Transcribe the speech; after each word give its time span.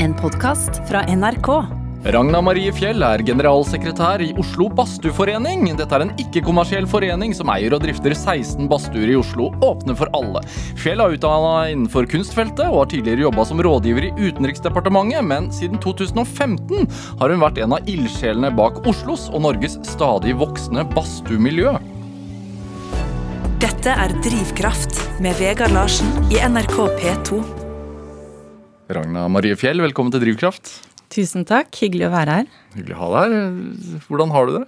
En 0.00 0.14
podkast 0.14 0.70
fra 0.88 1.02
NRK. 1.16 1.48
Ragna 2.04 2.38
Marie 2.40 2.70
Fjell 2.72 3.02
er 3.04 3.20
generalsekretær 3.20 4.22
i 4.24 4.30
Oslo 4.40 4.70
Badstueforening. 4.72 5.66
Dette 5.76 5.92
er 5.92 6.06
en 6.06 6.14
ikke-kommersiell 6.22 6.88
forening 6.88 7.34
som 7.36 7.52
eier 7.52 7.76
og 7.76 7.82
drifter 7.84 8.14
16 8.16 8.64
badstuer 8.70 9.12
i 9.12 9.18
Oslo, 9.20 9.50
åpne 9.60 9.92
for 10.00 10.08
alle. 10.16 10.40
Fjell 10.80 11.04
er 11.04 11.18
utdanna 11.18 11.68
innenfor 11.74 12.08
kunstfeltet 12.08 12.64
og 12.70 12.78
har 12.78 12.90
tidligere 12.94 13.26
jobba 13.26 13.44
som 13.52 13.60
rådgiver 13.60 14.08
i 14.08 14.14
Utenriksdepartementet, 14.16 15.20
men 15.20 15.52
siden 15.52 15.76
2015 15.84 16.88
har 17.20 17.36
hun 17.36 17.44
vært 17.44 17.60
en 17.60 17.76
av 17.76 17.92
ildsjelene 17.92 18.56
bak 18.56 18.80
Oslos 18.88 19.28
og 19.28 19.44
Norges 19.50 19.76
stadig 19.84 20.32
voksende 20.40 20.88
badstuemiljø. 20.96 21.76
Dette 23.60 24.00
er 24.08 24.16
Drivkraft 24.24 25.02
med 25.20 25.36
Vegard 25.36 25.76
Larsen 25.76 26.30
i 26.32 26.40
NRK 26.40 26.86
P2. 26.96 27.59
Ragna 28.90 29.28
Marie 29.30 29.54
Fjell, 29.54 29.78
velkommen 29.84 30.10
til 30.10 30.22
Drivkraft. 30.24 30.66
Tusen 31.14 31.44
takk. 31.46 31.70
Hyggelig 31.78 32.08
å 32.08 32.10
være 32.10 32.38
her. 32.40 32.48
Hyggelig 32.74 32.96
å 32.96 33.00
ha 33.04 33.10
deg 33.12 33.34
her. 33.36 34.00
Hvordan 34.08 34.32
har 34.34 34.48
du 34.48 34.52
det? 34.56 34.64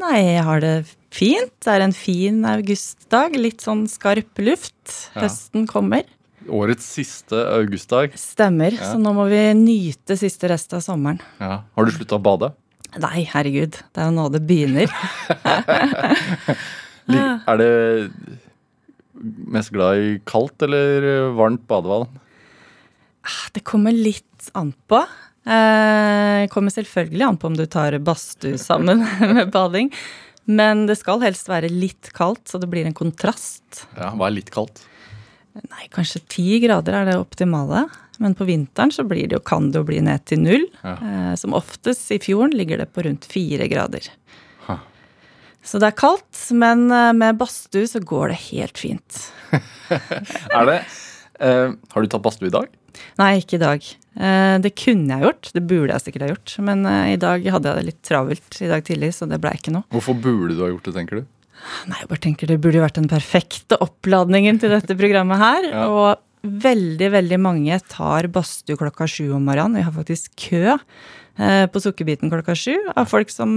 Nei, 0.00 0.20
jeg 0.24 0.44
har 0.46 0.62
det 0.64 0.72
fint. 1.12 1.52
Det 1.60 1.74
er 1.74 1.84
en 1.84 1.92
fin 1.92 2.38
augustdag. 2.48 3.36
Litt 3.36 3.60
sånn 3.64 3.84
skarp 3.92 4.40
luft. 4.40 4.78
Ja. 5.12 5.26
Høsten 5.26 5.66
kommer. 5.68 6.08
Årets 6.48 6.88
siste 6.96 7.42
augustdag. 7.58 8.16
Stemmer. 8.16 8.72
Ja. 8.78 8.88
Så 8.94 9.02
nå 9.02 9.12
må 9.20 9.28
vi 9.28 9.42
nyte 9.58 10.16
siste 10.20 10.48
rest 10.52 10.72
av 10.72 10.80
sommeren. 10.86 11.20
Ja. 11.36 11.60
Har 11.76 11.88
du 11.88 11.92
slutta 11.92 12.16
å 12.16 12.24
bade? 12.24 12.54
Nei, 13.04 13.26
herregud. 13.34 13.76
Det 13.92 14.00
er 14.00 14.08
jo 14.08 14.16
nå 14.16 14.30
det 14.32 14.42
begynner. 14.48 14.88
Er 17.12 17.58
det 17.58 17.72
mest 19.52 19.72
glad 19.74 20.00
i 20.00 20.12
kaldt 20.24 20.62
eller 20.64 21.32
varmt 21.36 21.66
badevann? 21.68 22.08
Det 23.52 23.62
kommer 23.66 23.92
litt 23.94 24.50
an 24.58 24.72
på. 24.90 25.02
Det 25.42 26.48
kommer 26.52 26.70
selvfølgelig 26.74 27.24
an 27.26 27.38
på 27.38 27.48
om 27.50 27.56
du 27.58 27.64
tar 27.70 27.96
badstue 28.02 28.58
sammen 28.58 29.02
med 29.34 29.50
bading. 29.54 29.90
Men 30.44 30.86
det 30.88 30.96
skal 30.98 31.22
helst 31.22 31.50
være 31.50 31.70
litt 31.70 32.10
kaldt, 32.16 32.48
så 32.50 32.58
det 32.58 32.70
blir 32.70 32.86
en 32.88 32.96
kontrast. 32.96 33.84
Ja, 33.94 34.10
Hva 34.18 34.26
er 34.28 34.36
litt 34.40 34.50
kaldt? 34.54 34.84
Nei, 35.52 35.86
kanskje 35.92 36.22
ti 36.32 36.56
grader 36.62 36.96
er 37.02 37.10
det 37.10 37.18
optimale. 37.20 37.84
Men 38.22 38.34
på 38.38 38.46
vinteren 38.48 38.92
så 38.94 39.04
blir 39.08 39.28
det 39.28 39.38
jo, 39.38 39.42
kan 39.44 39.70
det 39.72 39.80
jo 39.80 39.86
bli 39.88 40.00
ned 40.04 40.24
til 40.30 40.42
null. 40.42 40.66
Ja. 40.82 40.96
Eh, 40.96 41.34
som 41.38 41.54
oftest 41.58 42.10
i 42.14 42.20
fjorden 42.22 42.56
ligger 42.58 42.82
det 42.82 42.90
på 42.94 43.04
rundt 43.06 43.26
fire 43.28 43.66
grader. 43.70 44.06
Ha. 44.68 44.78
Så 45.64 45.80
det 45.82 45.90
er 45.92 45.98
kaldt, 45.98 46.42
men 46.54 46.86
eh, 46.90 47.12
med 47.18 47.40
badstue 47.40 47.88
så 47.90 48.02
går 48.02 48.34
det 48.34 48.42
helt 48.50 48.82
fint. 48.82 49.24
Er 50.58 50.68
det 50.68 50.82
Uh, 51.42 51.72
Har 51.90 52.04
du 52.04 52.06
tatt 52.06 52.22
badstue 52.22 52.46
i 52.46 52.54
dag? 52.54 52.68
Nei, 53.20 53.34
ikke 53.40 53.58
i 53.58 53.62
dag. 53.62 53.92
Eh, 54.12 54.56
det 54.60 54.74
kunne 54.76 55.16
jeg 55.16 55.24
gjort, 55.24 55.50
det 55.56 55.62
burde 55.68 55.94
jeg 55.94 56.04
sikkert 56.06 56.24
ha 56.26 56.32
gjort. 56.34 56.56
Men 56.66 56.82
eh, 56.88 57.12
i 57.14 57.20
dag 57.20 57.46
hadde 57.54 57.70
jeg 57.70 57.78
det 57.80 57.86
litt 57.88 58.02
travelt 58.04 58.58
i 58.60 58.68
dag 58.72 58.84
tidlig, 58.88 59.12
så 59.16 59.28
det 59.30 59.40
ble 59.42 59.54
ikke 59.56 59.72
noe. 59.74 59.86
Hvorfor 59.94 60.18
burde 60.20 60.56
du 60.58 60.66
ha 60.66 60.72
gjort 60.72 60.90
det, 60.90 60.96
tenker 60.98 61.22
du? 61.22 61.30
Nei, 61.88 62.02
jeg 62.02 62.10
bare 62.10 62.24
tenker 62.24 62.50
det 62.50 62.58
burde 62.60 62.82
vært 62.82 62.98
den 62.98 63.08
perfekte 63.10 63.78
oppladningen 63.84 64.58
til 64.60 64.74
dette 64.74 64.98
programmet 64.98 65.40
her. 65.42 65.70
Ja. 65.72 65.88
Og 65.88 66.20
veldig, 66.42 67.08
veldig 67.14 67.36
mange 67.38 67.76
tar 67.88 68.26
badstue 68.34 68.76
klokka 68.76 69.06
sju 69.08 69.28
om 69.36 69.44
morgenen. 69.46 69.78
Vi 69.78 69.84
har 69.86 69.94
faktisk 69.94 70.32
kø 70.42 70.74
eh, 70.74 71.66
på 71.70 71.82
Sukkerbiten 71.84 72.32
klokka 72.32 72.56
sju 72.58 72.74
av 72.90 73.06
folk 73.08 73.30
som 73.32 73.54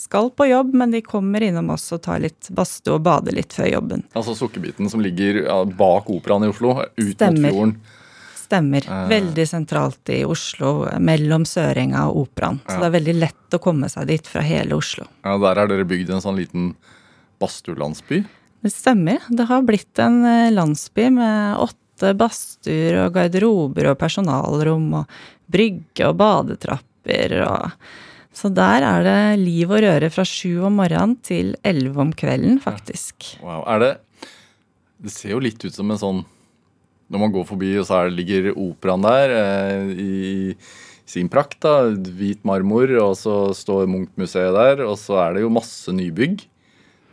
skal 0.00 0.30
på 0.38 0.46
jobb, 0.48 0.70
men 0.78 0.94
de 0.94 1.02
kommer 1.04 1.42
innom 1.44 1.72
oss 1.74 1.88
og 1.92 2.04
tar 2.06 2.22
litt 2.22 2.48
badstue 2.54 2.96
og 2.96 3.04
bader 3.04 3.34
litt 3.36 3.52
før 3.52 3.68
jobben. 3.72 4.06
Altså 4.14 4.36
Sukkerbiten 4.38 4.88
som 4.92 5.02
ligger 5.04 5.42
bak 5.74 6.08
Operaen 6.14 6.46
i 6.46 6.52
Oslo, 6.54 6.78
ut 6.86 7.12
Stemmer. 7.12 7.42
mot 7.42 7.50
fjorden. 7.50 7.76
Stemmer. 8.44 8.84
Eh. 8.84 9.06
Veldig 9.08 9.46
sentralt 9.48 10.12
i 10.12 10.20
Oslo, 10.28 10.74
mellom 11.00 11.46
Sørenga 11.48 12.06
og 12.10 12.26
Operaen. 12.26 12.60
Så 12.66 12.76
det 12.80 12.88
er 12.90 12.96
veldig 12.98 13.16
lett 13.22 13.56
å 13.56 13.62
komme 13.62 13.88
seg 13.92 14.08
dit 14.10 14.28
fra 14.28 14.44
hele 14.44 14.76
Oslo. 14.76 15.06
Ja, 15.24 15.38
Der 15.40 15.62
har 15.62 15.70
dere 15.70 15.86
bygd 15.88 16.12
en 16.12 16.24
sånn 16.24 16.38
liten 16.40 16.72
badstuelandsby. 17.42 18.24
Det 18.64 18.72
stemmer. 18.72 19.24
Det 19.28 19.44
har 19.50 19.64
blitt 19.66 20.00
en 20.00 20.22
eh, 20.24 20.52
landsby 20.54 21.10
med 21.12 21.60
åtte 21.60 22.14
badstuer 22.18 23.02
og 23.04 23.14
garderober 23.16 23.90
og 23.92 23.98
personalrom 24.00 24.86
og 25.02 25.18
brygge 25.52 26.08
og 26.08 26.18
badetrapper 26.20 27.38
og 27.44 27.86
Så 28.34 28.48
der 28.50 28.82
er 28.82 29.04
det 29.06 29.44
liv 29.44 29.70
og 29.70 29.84
røre 29.84 30.08
fra 30.10 30.24
sju 30.26 30.64
om 30.66 30.80
morgenen 30.80 31.12
til 31.22 31.52
elleve 31.62 32.00
om 32.02 32.10
kvelden, 32.10 32.56
faktisk. 32.58 33.36
Wow, 33.44 33.62
er 33.70 33.78
det 33.78 33.92
Det 35.04 35.12
ser 35.12 35.36
jo 35.36 35.42
litt 35.44 35.62
ut 35.62 35.74
som 35.74 35.92
en 35.92 36.00
sånn 36.00 36.24
Når 37.14 37.22
man 37.22 37.34
går 37.34 37.46
forbi, 37.46 37.68
og 37.78 37.86
så 37.86 38.00
er, 38.02 38.10
ligger 38.10 38.50
Operaen 38.58 39.04
der 39.06 39.34
eh, 39.38 39.92
i 39.94 40.14
sin 41.06 41.30
prakt. 41.30 41.60
da, 41.62 41.92
Hvit 41.94 42.42
marmor, 42.46 42.90
og 43.04 43.14
så 43.20 43.36
står 43.54 43.86
Munch-museet 43.86 44.56
der, 44.56 44.82
og 44.88 44.98
så 44.98 45.20
er 45.22 45.36
det 45.36 45.46
jo 45.46 45.54
masse 45.54 45.94
nybygg. 45.94 46.42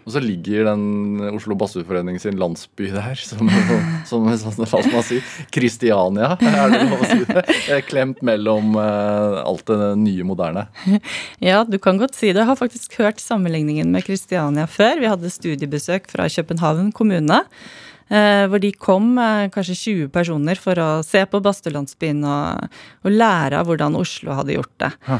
Og 0.01 0.15
så 0.15 0.21
ligger 0.23 0.65
den 0.65 1.21
Oslo 1.29 1.53
Basseforening 1.53 2.17
sin 2.21 2.39
landsby 2.41 2.87
der, 2.89 3.19
som, 3.21 3.45
som 4.09 4.25
som 4.33 4.55
hva 4.57 4.81
skal 4.81 4.95
man 4.95 5.05
si, 5.05 5.19
Kristiania, 5.53 6.31
er 6.41 6.73
det 6.73 6.81
lov 6.89 7.03
å 7.03 7.09
si 7.11 7.27
det? 7.29 7.43
Klemt 7.89 8.23
mellom 8.25 8.73
eh, 8.81 9.37
alt 9.45 9.67
det 9.69 9.91
nye 10.01 10.25
moderne. 10.27 10.65
Ja, 11.41 11.63
du 11.65 11.77
kan 11.81 11.97
godt 12.01 12.17
si 12.17 12.31
det. 12.31 12.41
Jeg 12.41 12.49
har 12.49 12.57
faktisk 12.57 12.97
hørt 13.01 13.21
sammenligningen 13.21 13.93
med 13.93 14.05
Kristiania 14.05 14.67
før. 14.69 14.99
Vi 15.01 15.09
hadde 15.09 15.31
studiebesøk 15.33 16.09
fra 16.11 16.27
København 16.29 16.91
kommune. 16.97 17.41
Eh, 18.11 18.43
Hvor 18.51 18.61
de 18.61 18.71
kom, 18.77 19.13
eh, 19.17 19.47
kanskje 19.53 19.77
20 19.79 20.11
personer, 20.13 20.59
for 20.59 20.75
å 20.75 20.89
se 21.07 21.23
på 21.25 21.41
badstuelandsbyen 21.41 22.21
og, 22.27 22.67
og 23.07 23.15
lære 23.15 23.61
av 23.61 23.71
hvordan 23.71 23.97
Oslo 23.99 24.35
hadde 24.37 24.57
gjort 24.59 24.75
det. 24.83 24.91
Hæ. 25.07 25.19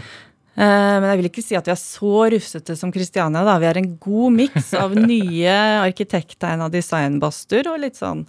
Eh, 0.51 0.99
Men 0.99 1.07
jeg 1.09 1.21
vil 1.21 1.29
ikke 1.31 1.43
si 1.47 1.55
at 1.55 1.65
vi 1.69 1.71
er 1.71 1.79
så 1.79 2.15
rufsete 2.35 2.75
som 2.77 2.91
Kristiania. 2.91 3.45
da. 3.47 3.57
Vi 3.57 3.69
er 3.69 3.77
en 3.79 3.93
god 4.03 4.33
miks 4.35 4.73
av 4.77 4.95
nye 5.11 5.53
arkitekttegna 5.87 6.67
designbadstuer 6.69 7.71
og 7.71 7.79
litt 7.85 7.95
sånn 7.99 8.25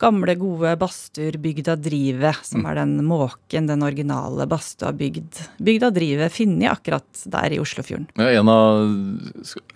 gamle, 0.00 0.32
gode 0.40 0.72
badstuer 0.80 1.36
bygd 1.36 1.68
av 1.68 1.82
drivet, 1.84 2.38
som 2.48 2.64
er 2.64 2.78
den 2.80 2.94
måken 3.04 3.66
den 3.68 3.84
originale 3.84 4.46
badstua 4.48 4.94
bygd, 4.96 5.42
bygd 5.60 5.84
av 5.84 5.92
drivet, 5.92 6.32
funnet 6.32 6.72
akkurat 6.72 7.24
der 7.28 7.52
i 7.52 7.58
Oslofjorden. 7.60 8.08
Ja, 8.16 8.30
en 8.40 8.48
av, 8.48 8.80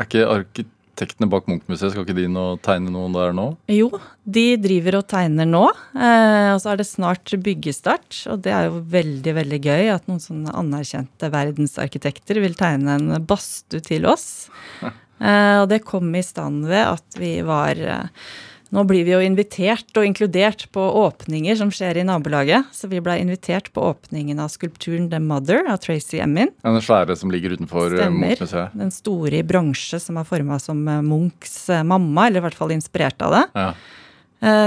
Er 0.01 0.09
ikke 0.47 0.65
arkitektene 0.95 1.29
bak 1.31 1.49
Munch-museet, 1.51 1.93
skal 1.93 2.05
ikke 2.07 2.17
de 2.17 2.29
nå 2.31 2.45
tegne 2.63 2.93
noen 2.95 3.15
der 3.15 3.35
nå? 3.35 3.49
Jo, 3.71 3.91
de 4.25 4.55
driver 4.63 5.01
og 5.01 5.09
tegner 5.11 5.49
nå, 5.49 5.65
eh, 5.99 6.53
og 6.55 6.61
så 6.63 6.73
er 6.73 6.81
det 6.81 6.87
snart 6.87 7.35
byggestart. 7.35 8.23
Og 8.31 8.43
det 8.45 8.55
er 8.55 8.69
jo 8.69 8.83
veldig, 8.95 9.35
veldig 9.41 9.61
gøy 9.65 9.91
at 9.97 10.07
noen 10.09 10.23
sånne 10.23 10.55
anerkjente 10.55 11.31
verdensarkitekter 11.35 12.41
vil 12.45 12.55
tegne 12.59 12.99
en 12.99 13.25
badstue 13.27 13.85
til 13.85 14.07
oss. 14.11 14.49
Eh, 15.25 15.61
og 15.63 15.69
det 15.71 15.85
kom 15.87 16.09
i 16.19 16.21
stand 16.27 16.65
ved 16.67 16.83
at 16.91 17.17
vi 17.17 17.37
var 17.47 17.79
eh, 17.79 18.25
Nå 18.75 18.83
blir 18.91 19.05
vi 19.07 19.13
jo 19.13 19.21
invitert 19.23 19.95
og 19.95 20.03
inkludert 20.03 20.65
på 20.75 20.83
åpninger 21.05 21.55
som 21.61 21.69
skjer 21.71 22.01
i 22.01 22.05
nabolaget. 22.07 22.73
Så 22.75 22.89
vi 22.91 22.99
blei 23.05 23.21
invitert 23.23 23.69
på 23.75 23.85
åpningen 23.87 24.41
av 24.43 24.51
skulpturen 24.51 25.07
The 25.13 25.21
Mother 25.23 25.69
av 25.71 25.79
Tracy 25.85 26.19
Emin. 26.19 26.51
Ja, 26.65 26.73
Den 26.75 26.83
svære 26.83 27.15
som 27.19 27.31
ligger 27.31 27.55
utenfor 27.55 27.95
eh, 27.95 28.11
Munch-museet. 28.11 28.75
Den 28.75 28.91
store 28.95 29.39
i 29.39 29.45
bronse 29.47 30.01
som 30.03 30.19
er 30.19 30.27
forma 30.27 30.59
som 30.63 30.81
eh, 30.91 31.05
Munchs 31.07 31.69
eh, 31.71 31.85
mamma, 31.87 32.27
eller 32.27 32.43
i 32.43 32.47
hvert 32.49 32.59
fall 32.59 32.75
inspirert 32.75 33.23
av 33.23 33.37
det. 33.37 33.45
Ja. 33.55 33.69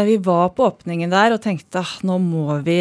Vi 0.07 0.16
var 0.25 0.56
på 0.57 0.66
åpningen 0.66 1.12
der 1.12 1.35
og 1.35 1.44
tenkte 1.44 1.84
ah, 1.84 1.91
nå 2.07 2.16
må 2.18 2.56
vi 2.66 2.79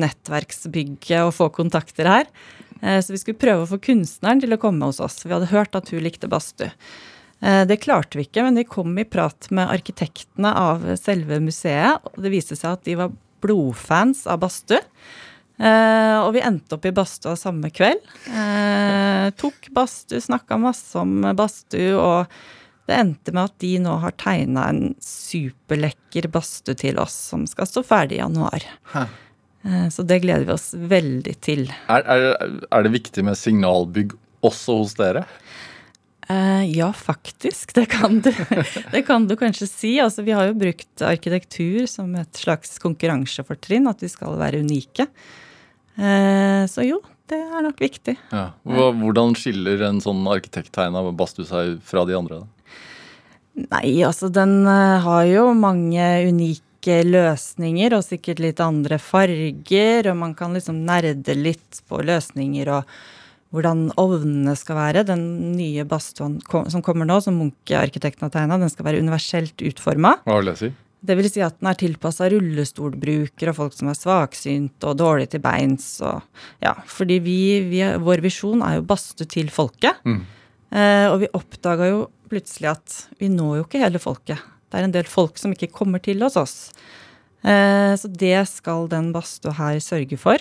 nettverksbygge 0.00 1.20
og 1.28 1.36
få 1.36 1.46
kontakter 1.54 2.08
her. 2.10 2.26
Så 2.80 3.12
vi 3.12 3.20
skulle 3.20 3.38
prøve 3.38 3.62
å 3.62 3.70
få 3.70 3.78
kunstneren 3.84 4.42
til 4.42 4.56
å 4.56 4.58
komme 4.58 4.88
hos 4.88 4.98
oss. 5.04 5.20
Vi 5.22 5.30
hadde 5.30 5.52
hørt 5.52 5.78
at 5.78 5.92
hun 5.94 6.02
likte 6.02 6.26
badstue. 6.32 6.72
Eh, 7.42 7.64
Det 7.66 7.80
klarte 7.80 8.18
vi 8.18 8.26
ikke, 8.28 8.44
men 8.46 8.60
vi 8.60 8.64
kom 8.68 8.98
i 8.98 9.04
prat 9.08 9.48
med 9.50 9.70
arkitektene 9.72 10.52
av 10.56 10.84
selve 11.00 11.40
museet. 11.40 12.00
Og 12.12 12.22
det 12.22 12.32
viste 12.34 12.56
seg 12.58 12.76
at 12.78 12.84
de 12.84 12.98
var 13.00 13.12
blodfans 13.40 14.26
av 14.28 14.40
badstue. 14.42 14.82
Eh, 15.60 16.16
og 16.20 16.32
vi 16.36 16.40
endte 16.44 16.76
opp 16.76 16.86
i 16.88 16.92
badstua 16.96 17.34
samme 17.36 17.68
kveld. 17.72 18.00
Eh, 18.32 19.26
tok 19.36 19.68
badstue, 19.76 20.20
snakka 20.24 20.56
masse 20.60 20.96
om 20.96 21.20
badstue, 21.36 21.96
og 22.00 22.26
det 22.88 22.96
endte 22.96 23.32
med 23.36 23.44
at 23.50 23.58
de 23.62 23.74
nå 23.84 23.98
har 24.02 24.14
tegna 24.18 24.68
en 24.72 24.94
superlekker 25.04 26.30
badstue 26.32 26.78
til 26.80 26.98
oss, 27.00 27.14
som 27.32 27.44
skal 27.48 27.68
stå 27.68 27.84
ferdig 27.86 28.16
i 28.18 28.22
januar. 28.22 28.64
Hæ. 28.94 29.04
Eh, 29.68 29.88
så 29.92 30.02
det 30.08 30.22
gleder 30.24 30.48
vi 30.48 30.56
oss 30.56 30.70
veldig 30.74 31.36
til. 31.44 31.66
Er, 31.92 32.08
er, 32.08 32.58
er 32.72 32.86
det 32.86 32.94
viktig 32.96 33.24
med 33.28 33.36
signalbygg 33.36 34.16
også 34.46 34.78
hos 34.80 34.96
dere? 34.96 35.26
Eh, 36.30 36.64
ja, 36.76 36.92
faktisk. 36.92 37.74
Det 37.74 37.86
kan, 37.86 38.20
du, 38.20 38.30
det 38.92 39.02
kan 39.02 39.26
du 39.26 39.36
kanskje 39.36 39.66
si. 39.66 39.92
Altså, 40.02 40.22
vi 40.22 40.34
har 40.36 40.50
jo 40.50 40.58
brukt 40.60 41.02
arkitektur 41.02 41.88
som 41.90 42.12
et 42.20 42.38
slags 42.38 42.78
konkurransefortrinn, 42.82 43.90
at 43.90 44.04
vi 44.04 44.10
skal 44.12 44.38
være 44.38 44.62
unike. 44.62 45.08
Uh, 46.00 46.64
så 46.70 46.86
jo, 46.86 47.00
det 47.28 47.40
er 47.42 47.66
nok 47.66 47.82
viktig. 47.82 48.14
Ja. 48.30 48.46
Hvordan 48.62 49.34
skiller 49.38 49.82
en 49.88 49.98
sånn 50.02 50.22
arkitekttegna 50.30 51.02
badstue 51.10 51.48
seg 51.48 51.76
fra 51.84 52.06
de 52.08 52.16
andre? 52.16 52.42
Da? 52.44 52.60
Nei, 53.60 54.00
altså 54.06 54.30
den 54.32 54.62
eh, 54.70 55.02
har 55.04 55.24
jo 55.28 55.50
mange 55.58 56.04
unike 56.30 57.00
løsninger 57.04 57.92
og 57.96 58.06
sikkert 58.06 58.40
litt 58.40 58.62
andre 58.64 58.96
farger, 59.02 60.08
og 60.12 60.20
man 60.22 60.36
kan 60.38 60.54
liksom 60.56 60.78
nerde 60.86 61.34
litt 61.36 61.82
på 61.90 62.00
løsninger 62.06 62.70
og 62.78 62.94
hvordan 63.54 63.88
ovnene 63.98 64.54
skal 64.58 64.78
være. 64.78 65.06
Den 65.08 65.24
nye 65.56 65.86
badstuen 65.88 66.38
som 66.44 66.84
kommer 66.86 67.08
nå, 67.08 67.18
som 67.24 67.38
Munch-arkitekten 67.40 68.28
har 68.28 68.34
tegna, 68.34 68.60
den 68.60 68.70
skal 68.72 68.86
være 68.86 69.02
universelt 69.02 69.64
utforma. 69.66 70.16
Hva 70.26 70.38
vil 70.38 70.52
det 70.52 70.60
si? 70.60 70.70
Det 71.00 71.16
vil 71.16 71.30
si 71.32 71.40
at 71.40 71.56
den 71.56 71.70
er 71.70 71.78
tilpassa 71.80 72.28
rullestolbrukere 72.28 73.54
og 73.54 73.56
folk 73.56 73.76
som 73.76 73.88
er 73.88 73.96
svaksynte 73.96 74.90
og 74.90 74.98
dårlige 75.00 75.34
til 75.34 75.42
beins. 75.44 75.94
Og, 76.04 76.20
ja, 76.60 76.74
fordi 76.88 77.16
vi, 77.24 77.40
vi, 77.70 77.80
vår 78.04 78.22
visjon 78.24 78.62
er 78.66 78.78
jo 78.78 78.86
badstue 78.90 79.30
til 79.30 79.48
folket. 79.54 80.02
Mm. 80.04 80.20
Eh, 80.70 81.06
og 81.08 81.22
vi 81.22 81.32
oppdaga 81.34 81.88
jo 81.88 82.02
plutselig 82.30 82.74
at 82.74 82.98
vi 83.18 83.30
når 83.32 83.62
jo 83.62 83.66
ikke 83.66 83.80
hele 83.82 84.02
folket. 84.02 84.44
Det 84.70 84.78
er 84.78 84.86
en 84.86 84.94
del 84.94 85.08
folk 85.10 85.40
som 85.40 85.56
ikke 85.56 85.72
kommer 85.74 86.02
til 86.04 86.20
hos 86.22 86.36
oss. 86.38 86.58
Eh, 87.40 87.96
så 87.96 88.10
det 88.12 88.36
skal 88.52 88.86
den 88.92 89.10
badstua 89.16 89.56
her 89.56 89.80
sørge 89.82 90.20
for. 90.20 90.38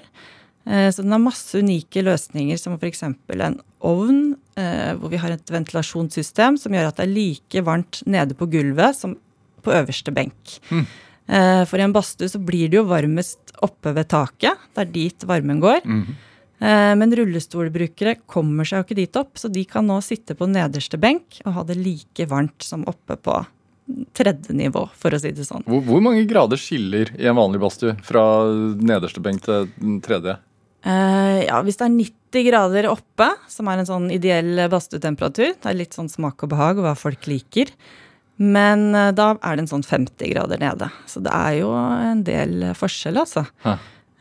Eh, 0.70 0.92
så 0.94 1.02
den 1.02 1.16
har 1.16 1.22
masse 1.24 1.58
unike 1.58 2.04
løsninger, 2.06 2.60
som 2.62 2.78
f.eks. 2.78 3.04
en 3.04 3.60
ovn 3.80 4.22
eh, 4.60 4.94
hvor 5.00 5.10
vi 5.10 5.20
har 5.22 5.34
et 5.34 5.54
ventilasjonssystem 5.54 6.60
som 6.62 6.76
gjør 6.76 6.92
at 6.92 7.00
det 7.00 7.08
er 7.08 7.16
like 7.16 7.64
varmt 7.66 8.04
nede 8.06 8.38
på 8.38 8.50
gulvet 8.52 8.98
som 8.98 9.18
på 9.66 9.74
øverste 9.76 10.14
benk. 10.16 10.60
Mm. 10.72 10.86
For 11.70 11.78
i 11.78 11.84
en 11.84 11.92
badstue 11.94 12.32
så 12.32 12.40
blir 12.42 12.72
det 12.72 12.80
jo 12.80 12.88
varmest 12.90 13.52
oppe 13.62 13.92
ved 13.94 14.08
taket. 14.10 14.64
Det 14.74 14.82
er 14.82 14.94
dit 14.96 15.26
varmen 15.30 15.60
går. 15.62 15.84
Mm. 15.86 16.16
Men 16.98 17.14
rullestolbrukere 17.20 18.16
kommer 18.26 18.66
seg 18.66 18.80
jo 18.80 18.88
ikke 18.88 18.98
dit 18.98 19.20
opp, 19.20 19.36
så 19.38 19.52
de 19.52 19.62
kan 19.70 19.86
nå 19.86 20.00
sitte 20.02 20.34
på 20.40 20.48
nederste 20.50 20.98
benk 20.98 21.38
og 21.44 21.54
ha 21.60 21.66
det 21.68 21.78
like 21.78 22.26
varmt 22.32 22.66
som 22.66 22.88
oppe 22.90 23.20
på 23.20 23.36
tredje 24.18 24.56
nivå, 24.56 24.88
for 24.98 25.14
å 25.14 25.22
si 25.22 25.36
det 25.36 25.46
sånn. 25.46 25.68
Hvor, 25.70 25.84
hvor 25.86 26.02
mange 26.08 26.26
grader 26.30 26.58
skiller 26.58 27.14
i 27.20 27.30
en 27.30 27.38
vanlig 27.38 27.62
badstue 27.62 28.00
fra 28.06 28.24
nederste 28.80 29.22
benk 29.22 29.46
til 29.46 29.70
tredje? 30.06 30.40
Eh, 30.86 31.46
ja, 31.48 31.62
hvis 31.66 31.80
det 31.80 31.88
er 31.88 31.96
90 31.98 32.46
grader 32.48 32.88
oppe, 32.92 33.30
som 33.52 33.68
er 33.68 33.82
en 33.82 33.90
sånn 33.90 34.10
ideell 34.14 34.68
badstuetemperatur, 34.72 35.56
det 35.60 35.66
er 35.72 35.80
litt 35.80 35.98
sånn 35.98 36.12
smak 36.12 36.46
og 36.46 36.54
behag 36.54 36.80
og 36.80 36.88
hva 36.88 36.96
folk 36.96 37.28
liker, 37.28 37.72
men 38.40 38.94
uh, 38.96 39.10
da 39.12 39.34
er 39.44 39.58
det 39.58 39.66
en 39.66 39.74
sånn 39.74 39.84
50 39.84 40.30
grader 40.32 40.62
nede. 40.62 40.88
Så 41.12 41.20
det 41.20 41.34
er 41.36 41.58
jo 41.60 41.74
en 41.76 42.22
del 42.24 42.70
forskjell, 42.80 43.20
altså. 43.20 43.44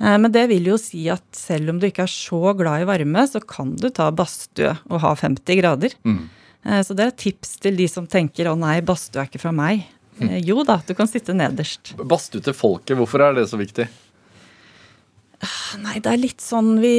Eh, 0.00 0.16
Men 0.18 0.32
det 0.32 0.48
vil 0.50 0.66
jo 0.72 0.78
si 0.78 1.08
at 1.10 1.24
selv 1.34 1.70
om 1.72 1.78
du 1.78 1.88
ikke 1.88 2.04
er 2.06 2.12
så 2.12 2.54
glad 2.58 2.82
i 2.82 2.88
varme, 2.88 3.24
så 3.26 3.42
kan 3.42 3.76
du 3.76 3.88
ta 3.90 4.10
badstue 4.14 4.76
og 4.88 5.00
ha 5.02 5.14
50 5.18 5.60
grader. 5.60 5.94
Mm. 6.06 6.28
Eh, 6.64 6.82
Så 6.82 6.94
det 6.94 7.04
er 7.04 7.12
et 7.14 7.22
tips 7.22 7.56
til 7.62 7.76
de 7.76 7.88
som 7.88 8.06
tenker 8.06 8.46
'å 8.46 8.58
nei, 8.58 8.80
badstue 8.80 9.22
er 9.22 9.26
ikke 9.26 9.40
fra 9.40 9.50
meg'. 9.52 9.84
Eh, 10.20 10.40
Jo 10.42 10.64
da, 10.64 10.80
du 10.86 10.94
kan 10.94 11.06
sitte 11.06 11.34
nederst. 11.34 11.94
Badstue 11.96 12.42
til 12.42 12.54
folket, 12.54 12.96
hvorfor 12.96 13.20
er 13.20 13.34
det 13.34 13.48
så 13.48 13.58
viktig? 13.58 13.88
Nei, 15.78 16.00
det 16.02 16.10
er 16.10 16.18
litt 16.18 16.42
sånn 16.42 16.72
vi, 16.82 16.92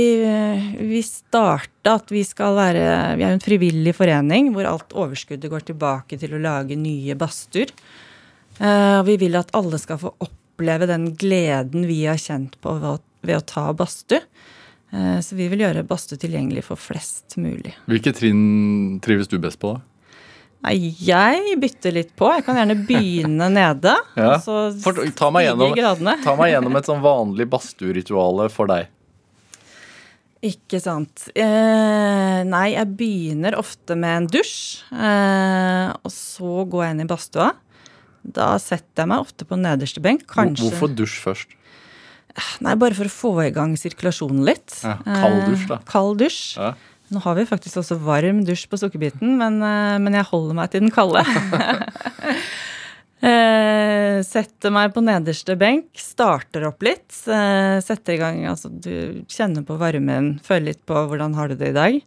vi 0.88 1.00
starta 1.04 1.98
at 1.98 2.12
vi 2.14 2.22
skal 2.24 2.56
være 2.56 2.84
Vi 3.20 3.26
er 3.26 3.34
jo 3.34 3.36
en 3.36 3.44
frivillig 3.44 3.94
forening 3.98 4.54
hvor 4.56 4.70
alt 4.70 4.96
overskuddet 4.96 5.52
går 5.52 5.66
tilbake 5.68 6.20
til 6.22 6.38
å 6.38 6.40
lage 6.44 6.78
nye 6.80 7.18
badstuer. 7.20 7.74
Eh, 8.60 8.96
Og 9.02 9.06
vi 9.10 9.18
vil 9.26 9.36
at 9.40 9.52
alle 9.58 9.80
skal 9.82 10.00
få 10.00 10.14
oppleve 10.24 10.88
den 10.88 11.12
gleden 11.20 11.88
vi 11.90 12.06
har 12.06 12.20
kjent 12.22 12.56
på 12.64 12.78
ved 12.80 13.36
å, 13.36 13.44
ta 13.44 13.66
badstue. 13.76 14.24
Eh, 14.94 15.20
Så 15.20 15.36
vi 15.36 15.50
vil 15.52 15.66
gjøre 15.66 15.84
badstue 15.88 16.22
tilgjengelig 16.22 16.64
for 16.70 16.80
flest 16.80 17.36
mulig. 17.36 17.76
Hvilke 17.92 18.16
trinn 18.16 19.00
trives 19.04 19.28
du 19.28 19.38
best 19.40 19.60
på, 19.60 19.76
da? 19.76 19.84
Nei, 20.66 20.74
jeg 21.00 21.54
bytter 21.62 21.94
litt 21.96 22.10
på. 22.20 22.28
Jeg 22.36 22.44
kan 22.44 22.58
gjerne 22.60 22.76
begynne 22.88 23.48
nede. 23.60 23.94
Ja. 24.20 24.34
For- 24.44 25.04
ta 25.16 25.30
meg 25.32 25.48
gjennom-. 25.48 25.76
Ta 26.26 26.34
meg 26.40 26.52
gjennom 26.54 26.76
et 26.80 26.90
sånn 26.90 27.04
vanlig 27.04 27.48
badstueritual 27.52 28.44
for 28.52 28.68
deg. 28.72 28.90
Ikke 30.44 30.80
sant. 30.80 31.26
Eh, 31.36 32.42
nei, 32.48 32.68
jeg 32.72 32.92
begynner 33.00 33.58
ofte 33.60 33.96
med 34.00 34.22
en 34.22 34.28
dusj. 34.32 34.84
Eh, 34.96 35.90
og 36.00 36.12
så 36.16 36.64
går 36.72 36.86
jeg 36.86 36.96
inn 36.96 37.04
i 37.04 37.10
badstua. 37.10 37.50
Da 38.24 38.54
setter 38.60 39.04
jeg 39.04 39.10
meg 39.12 39.24
ofte 39.26 39.48
på 39.48 39.58
nederste 39.60 40.04
benk. 40.04 40.24
Kanskje 40.32 40.70
Hvorfor 40.70 40.92
dusj 40.96 41.18
først? 41.24 41.56
Nei, 42.64 42.76
bare 42.80 42.96
for 42.96 43.10
å 43.10 43.12
få 43.12 43.32
i 43.48 43.52
gang 43.52 43.74
sirkulasjonen 43.80 44.46
litt. 44.48 44.78
Ja, 44.86 44.96
kald 45.04 45.42
dusj, 45.50 45.66
da. 45.72 45.80
Eh, 45.82 45.88
kald 45.92 46.20
dusj. 46.22 46.40
Ja. 46.60 46.72
Nå 47.10 47.22
har 47.24 47.38
vi 47.40 47.46
faktisk 47.50 47.82
også 47.82 47.98
varm 48.06 48.44
dusj 48.46 48.68
på 48.70 48.78
sukkerbiten, 48.78 49.38
men, 49.40 49.62
eh, 49.66 49.98
men 50.02 50.18
jeg 50.20 50.30
holder 50.30 50.58
meg 50.58 50.74
til 50.74 50.86
den 50.86 50.94
kalde. 50.94 51.26
Eh, 53.20 54.22
setter 54.24 54.72
meg 54.72 54.94
på 54.96 55.02
nederste 55.04 55.52
benk, 55.60 55.90
starter 56.00 56.64
opp 56.70 56.80
litt. 56.88 57.12
eh, 57.28 57.82
setter 57.84 58.14
i 58.14 58.18
gang 58.22 58.38
Altså, 58.48 58.70
du 58.72 59.26
kjenner 59.28 59.66
på 59.68 59.76
varmen, 59.76 60.40
føler 60.40 60.70
litt 60.70 60.86
på 60.88 60.96
hvordan 60.96 61.36
har 61.36 61.50
du 61.50 61.56
det 61.60 61.74
i 61.74 61.76
dag. 61.76 62.00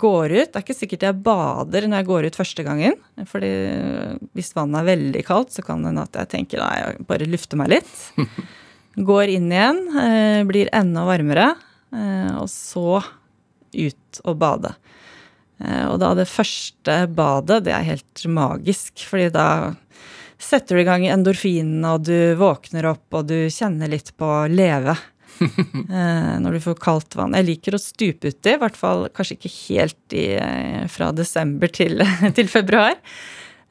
Går 0.00 0.32
ut. 0.32 0.48
Det 0.48 0.56
er 0.56 0.64
ikke 0.64 0.78
sikkert 0.78 1.04
jeg 1.04 1.20
bader 1.20 1.84
når 1.84 2.00
jeg 2.00 2.08
går 2.08 2.24
ut 2.30 2.40
første 2.40 2.64
gangen. 2.64 2.96
fordi 3.28 3.52
hvis 4.32 4.54
vannet 4.56 4.80
er 4.80 4.88
veldig 4.88 5.26
kaldt, 5.28 5.52
så 5.52 5.62
kan 5.68 5.84
det 5.84 5.92
hende 5.92 6.08
at 6.08 6.16
jeg 6.16 6.32
tenker 6.38 6.64
nei, 6.64 6.74
jeg 6.80 7.06
bare 7.12 7.28
lufter 7.28 7.60
meg 7.60 7.74
litt. 7.76 7.92
Går 8.96 9.36
inn 9.36 9.52
igjen, 9.52 9.84
blir 10.48 10.72
enda 10.72 11.04
varmere, 11.04 11.54
og 11.90 12.46
så 12.50 13.00
ut 13.74 14.20
og 14.24 14.36
bade. 14.40 14.72
Eh, 15.60 15.86
og 15.90 16.00
da 16.02 16.14
det 16.18 16.28
første 16.30 17.04
badet, 17.12 17.62
det 17.66 17.74
er 17.76 17.88
helt 17.92 18.26
magisk, 18.30 19.04
fordi 19.08 19.30
da 19.34 19.46
setter 20.40 20.76
du 20.76 20.82
i 20.82 20.88
gang 20.88 21.06
endorfinene, 21.10 21.96
og 21.96 22.06
du 22.08 22.34
våkner 22.40 22.88
opp, 22.94 23.06
og 23.12 23.28
du 23.28 23.50
kjenner 23.52 23.90
litt 23.92 24.14
på 24.16 24.28
å 24.28 24.46
leve. 24.50 24.96
eh, 25.40 26.32
når 26.42 26.56
du 26.56 26.62
får 26.64 26.80
kaldt 26.82 27.16
vann. 27.16 27.36
Jeg 27.38 27.48
liker 27.48 27.76
å 27.76 27.80
stupe 27.80 28.32
uti, 28.32 28.54
i 28.54 28.60
hvert 28.60 28.76
fall 28.76 29.06
kanskje 29.14 29.38
ikke 29.38 29.52
helt 29.56 30.16
i, 30.16 30.26
eh, 30.36 30.86
fra 30.92 31.12
desember 31.16 31.70
til, 31.72 32.02
til 32.36 32.50
februar. 32.52 32.96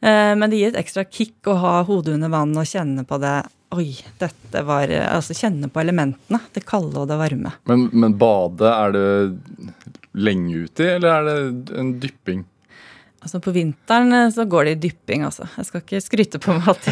Eh, 0.01 0.33
men 0.37 0.49
det 0.49 0.61
gir 0.61 0.73
et 0.73 0.81
ekstra 0.81 1.05
kick 1.05 1.49
å 1.49 1.59
ha 1.61 1.79
hodet 1.85 2.15
under 2.17 2.33
vann 2.33 2.57
og 2.57 2.69
kjenne 2.69 3.05
på 3.05 3.21
det. 3.21 3.37
Oi, 3.77 3.91
dette 4.17 4.61
var 4.65 4.89
Altså 4.89 5.35
kjenne 5.37 5.69
på 5.69 5.81
elementene. 5.83 6.39
Det 6.55 6.63
kalde 6.65 7.03
og 7.03 7.09
det 7.09 7.19
varme. 7.19 7.51
Men, 7.69 7.89
men 7.93 8.15
bade, 8.17 8.65
er 8.65 8.95
det 8.95 9.09
lenge 10.17 10.63
uti, 10.65 10.87
eller 10.95 11.09
er 11.13 11.27
det 11.27 11.77
en 11.77 11.91
dypping? 12.01 12.47
Altså 13.19 13.41
På 13.43 13.51
vinteren 13.51 14.13
eh, 14.15 14.29
så 14.31 14.45
går 14.47 14.65
det 14.65 14.71
i 14.71 14.81
dypping, 14.87 15.25
altså. 15.27 15.47
Jeg 15.57 15.67
skal 15.67 15.83
ikke 15.83 16.01
skryte 16.03 16.41
på 16.41 16.55
meg 16.55 16.69
at, 16.71 16.89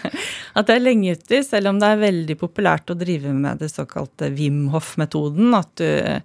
at 0.58 0.68
det 0.68 0.76
er 0.76 0.84
lenge 0.84 1.16
uti, 1.16 1.40
selv 1.46 1.72
om 1.72 1.80
det 1.80 1.88
er 1.88 2.02
veldig 2.04 2.36
populært 2.40 2.92
å 2.92 2.98
drive 3.00 3.32
med 3.36 3.62
det 3.62 3.70
såkalte 3.72 4.30
Wim 4.36 4.66
Hof-metoden. 4.74 5.54
At 5.56 5.72
du 5.80 5.88
eh, 5.88 6.20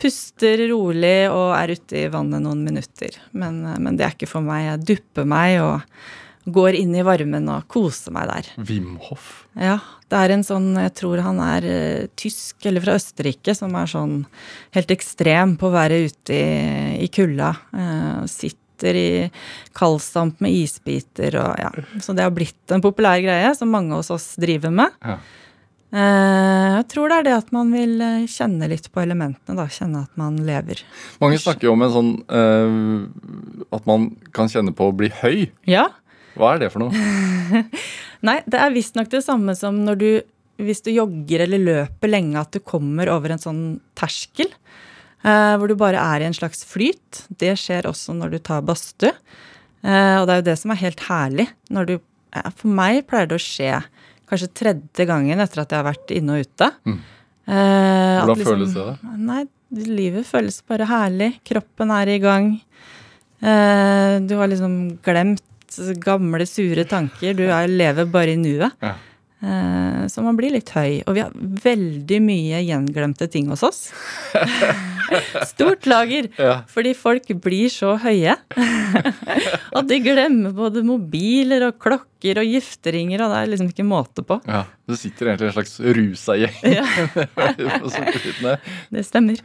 puster 0.00 0.62
rolig 0.70 1.28
og 1.28 1.50
er 1.58 1.74
ute 1.74 2.04
i 2.04 2.08
vannet 2.12 2.44
noen 2.46 2.62
minutter. 2.64 3.18
Men, 3.34 3.64
eh, 3.66 3.80
men 3.82 3.98
det 3.98 4.06
er 4.06 4.14
ikke 4.14 4.30
for 4.30 4.46
meg. 4.46 4.68
Jeg 4.68 4.86
dupper 4.94 5.28
meg 5.28 5.58
og 5.64 6.06
går 6.48 6.76
inn 6.78 6.94
i 6.96 7.04
varmen 7.04 7.48
og 7.52 7.66
koser 7.70 8.14
meg 8.14 8.28
der. 8.30 8.50
Wim 8.68 8.94
Hof? 9.08 9.44
Ja, 9.58 9.78
det 10.10 10.20
er 10.20 10.32
en 10.34 10.44
sånn 10.46 10.70
Jeg 10.78 10.92
tror 10.98 11.20
han 11.24 11.40
er 11.42 11.66
eh, 11.68 12.06
tysk 12.18 12.64
eller 12.68 12.84
fra 12.84 12.96
Østerrike, 12.98 13.54
som 13.56 13.74
er 13.76 13.90
sånn 13.90 14.14
helt 14.76 14.94
ekstrem 14.94 15.56
på 15.60 15.68
å 15.68 15.74
være 15.74 16.04
ute 16.08 16.36
i, 16.36 17.02
i 17.04 17.10
kulda. 17.12 17.52
Uh, 17.74 18.24
sitter 18.30 18.96
i 18.96 19.10
kaldstamp 19.76 20.40
med 20.40 20.56
isbiter 20.62 21.36
og 21.42 21.60
ja. 21.60 21.68
Så 22.00 22.16
det 22.16 22.24
har 22.24 22.32
blitt 22.32 22.72
en 22.72 22.84
populær 22.84 23.20
greie 23.20 23.52
som 23.58 23.70
mange 23.72 23.98
hos 23.98 24.08
oss 24.14 24.32
driver 24.40 24.72
med. 24.72 24.96
Ja. 25.04 25.18
Eh, 25.90 26.66
jeg 26.78 26.84
tror 26.92 27.10
det 27.10 27.16
er 27.18 27.24
det 27.26 27.32
at 27.34 27.48
man 27.52 27.72
vil 27.74 27.96
kjenne 28.30 28.68
litt 28.70 28.86
på 28.94 29.02
elementene, 29.02 29.58
da. 29.58 29.66
Kjenne 29.68 30.04
at 30.06 30.20
man 30.20 30.38
lever. 30.46 30.80
Mange 31.20 31.40
snakker 31.42 31.68
jo 31.68 31.74
om 31.74 31.82
en 31.84 31.94
sånn 31.96 32.12
uh, 32.30 33.64
At 33.74 33.88
man 33.90 34.12
kan 34.32 34.48
kjenne 34.48 34.72
på 34.76 34.88
å 34.88 34.94
bli 34.96 35.10
høy. 35.20 35.50
Ja. 35.68 35.90
Hva 36.38 36.54
er 36.54 36.62
det 36.62 36.70
for 36.72 36.84
noe? 36.84 36.92
Nei, 38.28 38.36
det 38.46 38.60
er 38.60 38.74
visstnok 38.74 39.10
det 39.12 39.22
samme 39.26 39.56
som 39.58 39.80
når 39.86 40.00
du 40.00 40.10
hvis 40.60 40.82
du 40.84 40.90
jogger 40.92 41.46
eller 41.46 41.62
løper 41.64 42.10
lenge, 42.10 42.36
at 42.36 42.52
du 42.52 42.60
kommer 42.60 43.08
over 43.08 43.32
en 43.32 43.40
sånn 43.40 43.62
terskel. 43.96 44.50
eh, 45.24 45.54
hvor 45.56 45.68
du 45.68 45.76
bare 45.80 45.96
er 46.00 46.20
i 46.20 46.26
en 46.28 46.36
slags 46.36 46.64
flyt. 46.68 47.22
Det 47.40 47.54
skjer 47.56 47.88
også 47.88 48.12
når 48.16 48.34
du 48.34 48.38
tar 48.44 48.60
badstue. 48.68 49.14
Eh, 49.80 50.16
og 50.20 50.26
det 50.28 50.34
er 50.34 50.42
jo 50.42 50.48
det 50.50 50.58
som 50.60 50.74
er 50.74 50.82
helt 50.82 51.00
herlig. 51.08 51.48
Når 51.72 51.88
du, 51.88 51.94
eh, 52.36 52.50
for 52.56 52.68
meg 52.68 53.06
pleier 53.08 53.30
det 53.30 53.38
å 53.38 53.44
skje 53.44 53.72
kanskje 54.30 54.50
tredje 54.54 55.06
gangen 55.08 55.40
etter 55.40 55.62
at 55.64 55.72
jeg 55.72 55.80
har 55.80 55.88
vært 55.88 56.12
inne 56.14 56.36
og 56.36 56.44
ute. 56.44 56.70
Mm. 56.84 56.98
Eh, 57.50 58.20
Hvordan 58.20 58.44
føles 58.46 58.74
det? 58.76 58.84
da? 58.84 59.14
Nei, 59.16 59.42
livet 59.88 60.28
føles 60.28 60.60
bare 60.68 60.86
herlig. 60.92 61.32
Kroppen 61.48 61.90
er 61.96 62.12
i 62.12 62.20
gang. 62.22 62.52
Eh, 63.40 64.20
du 64.28 64.36
har 64.36 64.52
liksom 64.52 64.98
glemt 65.02 65.42
gamle, 66.02 66.46
sure 66.48 66.84
tanker. 66.88 67.36
Du 67.38 67.46
er, 67.46 67.68
lever 67.68 68.10
bare 68.10 68.34
i 68.34 68.40
nuet. 68.40 68.74
Ja. 68.82 68.96
Eh, 69.40 70.06
så 70.12 70.20
man 70.22 70.36
blir 70.36 70.52
litt 70.52 70.68
høy. 70.74 71.00
Og 71.08 71.16
vi 71.16 71.22
har 71.24 71.32
veldig 71.64 72.18
mye 72.24 72.60
gjenglemte 72.66 73.28
ting 73.32 73.48
hos 73.52 73.64
oss. 73.64 73.86
Stort 75.50 75.88
lager. 75.90 76.28
Ja. 76.38 76.60
Fordi 76.70 76.92
folk 76.94 77.30
blir 77.42 77.72
så 77.72 77.94
høye 77.98 78.36
at 79.80 79.88
de 79.88 79.98
glemmer 80.04 80.52
både 80.54 80.84
mobiler 80.86 81.64
og 81.70 81.80
klokker 81.82 82.42
og 82.42 82.52
gifteringer, 82.52 83.24
og 83.24 83.32
det 83.32 83.40
er 83.40 83.50
liksom 83.54 83.72
ikke 83.72 83.88
måte 83.88 84.24
på. 84.26 84.38
Ja, 84.46 84.66
Det 84.86 85.00
sitter 85.00 85.32
egentlig 85.32 85.50
en 85.50 85.56
slags 85.56 85.74
rusa 85.80 86.36
gjeng 86.36 86.60
Ja, 86.76 88.56
det 88.92 89.06
stemmer. 89.08 89.40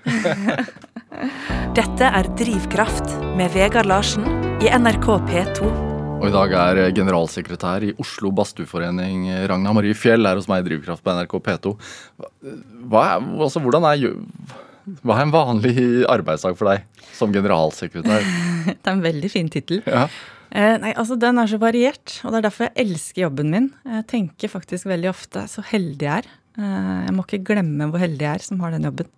Dette 1.75 2.13
er 2.19 2.31
Drivkraft 2.35 3.17
med 3.39 3.55
Vegard 3.55 3.87
Larsen 3.89 4.27
i 4.59 4.71
NRK 4.75 5.11
P2. 5.31 5.94
Og 6.15 6.29
i 6.29 6.33
dag 6.33 6.53
er 6.57 6.79
generalsekretær 6.95 7.83
i 7.85 7.93
Oslo 8.01 8.31
Badstueforening, 8.35 9.27
Ragna 9.51 9.73
Marie 9.75 9.95
Fjell, 9.97 10.25
her 10.25 10.39
hos 10.39 10.47
meg 10.49 10.63
i 10.63 10.69
Drivkraft 10.69 11.03
på 11.05 11.13
NRK 11.13 11.35
P2. 11.45 11.73
Hva 12.89 13.01
er, 13.11 13.25
altså, 13.45 13.61
hvordan 13.61 13.85
er, 13.89 14.05
hva 15.03 15.17
er 15.17 15.25
en 15.25 15.33
vanlig 15.35 15.75
arbeidsdag 16.11 16.55
for 16.57 16.71
deg 16.71 17.05
som 17.15 17.35
generalsekretær? 17.35 18.25
Det 18.69 18.79
er 18.79 18.95
en 18.95 19.03
veldig 19.03 19.29
fin 19.29 19.51
tittel. 19.53 19.83
Ja. 19.85 20.07
Eh, 20.55 20.77
nei, 20.81 20.93
altså 20.95 21.17
Den 21.19 21.41
er 21.41 21.49
så 21.51 21.59
variert, 21.61 22.19
og 22.23 22.31
det 22.31 22.39
er 22.39 22.47
derfor 22.47 22.69
jeg 22.69 22.85
elsker 22.85 23.25
jobben 23.25 23.51
min. 23.51 23.67
Jeg 23.85 24.07
tenker 24.09 24.51
faktisk 24.51 24.87
veldig 24.89 25.11
ofte 25.11 25.45
så 25.51 25.63
heldig 25.67 26.07
jeg 26.07 26.23
er. 26.23 26.31
Eh, 26.55 26.93
jeg 27.09 27.15
må 27.17 27.25
ikke 27.27 27.43
glemme 27.51 27.89
hvor 27.91 28.01
heldig 28.01 28.25
jeg 28.25 28.39
er 28.39 28.45
som 28.45 28.63
har 28.63 28.73
den 28.73 28.87
jobben. 28.87 29.11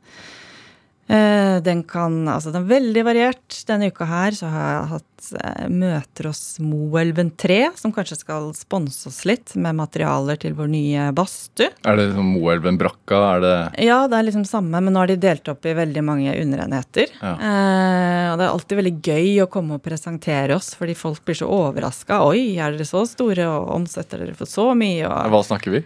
Eh, 1.08 1.58
den 1.64 1.84
kan, 1.88 2.28
altså 2.28 2.52
den 2.52 2.66
er 2.66 2.72
veldig 2.72 3.04
variert. 3.08 3.60
Denne 3.68 3.88
uka 3.92 4.08
her 4.10 4.36
så 4.36 4.50
har 4.52 4.66
jeg 4.68 4.88
hatt 4.92 5.28
eh, 5.40 5.68
møter 5.72 6.28
hos 6.28 6.42
Moelven 6.60 7.30
3, 7.40 7.60
som 7.80 7.94
kanskje 7.96 8.20
skal 8.20 8.50
sponse 8.58 9.08
oss 9.08 9.22
litt 9.28 9.56
med 9.56 9.78
materialer 9.80 10.40
til 10.42 10.58
vår 10.58 10.68
nye 10.74 11.06
badstue. 11.16 11.72
Er 11.88 12.00
det 12.00 12.10
liksom 12.10 12.34
Moelven 12.36 12.80
Brakka? 12.82 13.22
Er 13.38 13.46
det 13.46 13.56
Ja, 13.88 14.02
det 14.12 14.20
er 14.20 14.28
liksom 14.28 14.44
samme, 14.48 14.82
men 14.84 14.92
nå 14.92 15.04
har 15.04 15.12
de 15.12 15.20
delt 15.24 15.48
opp 15.52 15.68
i 15.68 15.78
veldig 15.78 16.04
mange 16.04 16.36
underenheter. 16.42 17.14
Ja. 17.22 17.34
Eh, 17.36 18.26
og 18.34 18.42
det 18.42 18.48
er 18.48 18.52
alltid 18.52 18.82
veldig 18.82 18.96
gøy 19.08 19.30
å 19.46 19.52
komme 19.52 19.80
og 19.80 19.86
presentere 19.88 20.60
oss, 20.60 20.74
fordi 20.76 20.98
folk 20.98 21.24
blir 21.24 21.40
så 21.40 21.48
overraska. 21.48 22.20
Oi, 22.28 22.58
er 22.60 22.76
dere 22.76 22.90
så 22.90 23.06
store, 23.08 23.48
og 23.48 23.72
omsetter 23.80 24.26
dere 24.26 24.36
for 24.36 24.50
så 24.50 24.74
mye? 24.76 25.08
Og, 25.08 25.32
Hva 25.32 25.42
snakker 25.54 25.80
vi? 25.80 25.86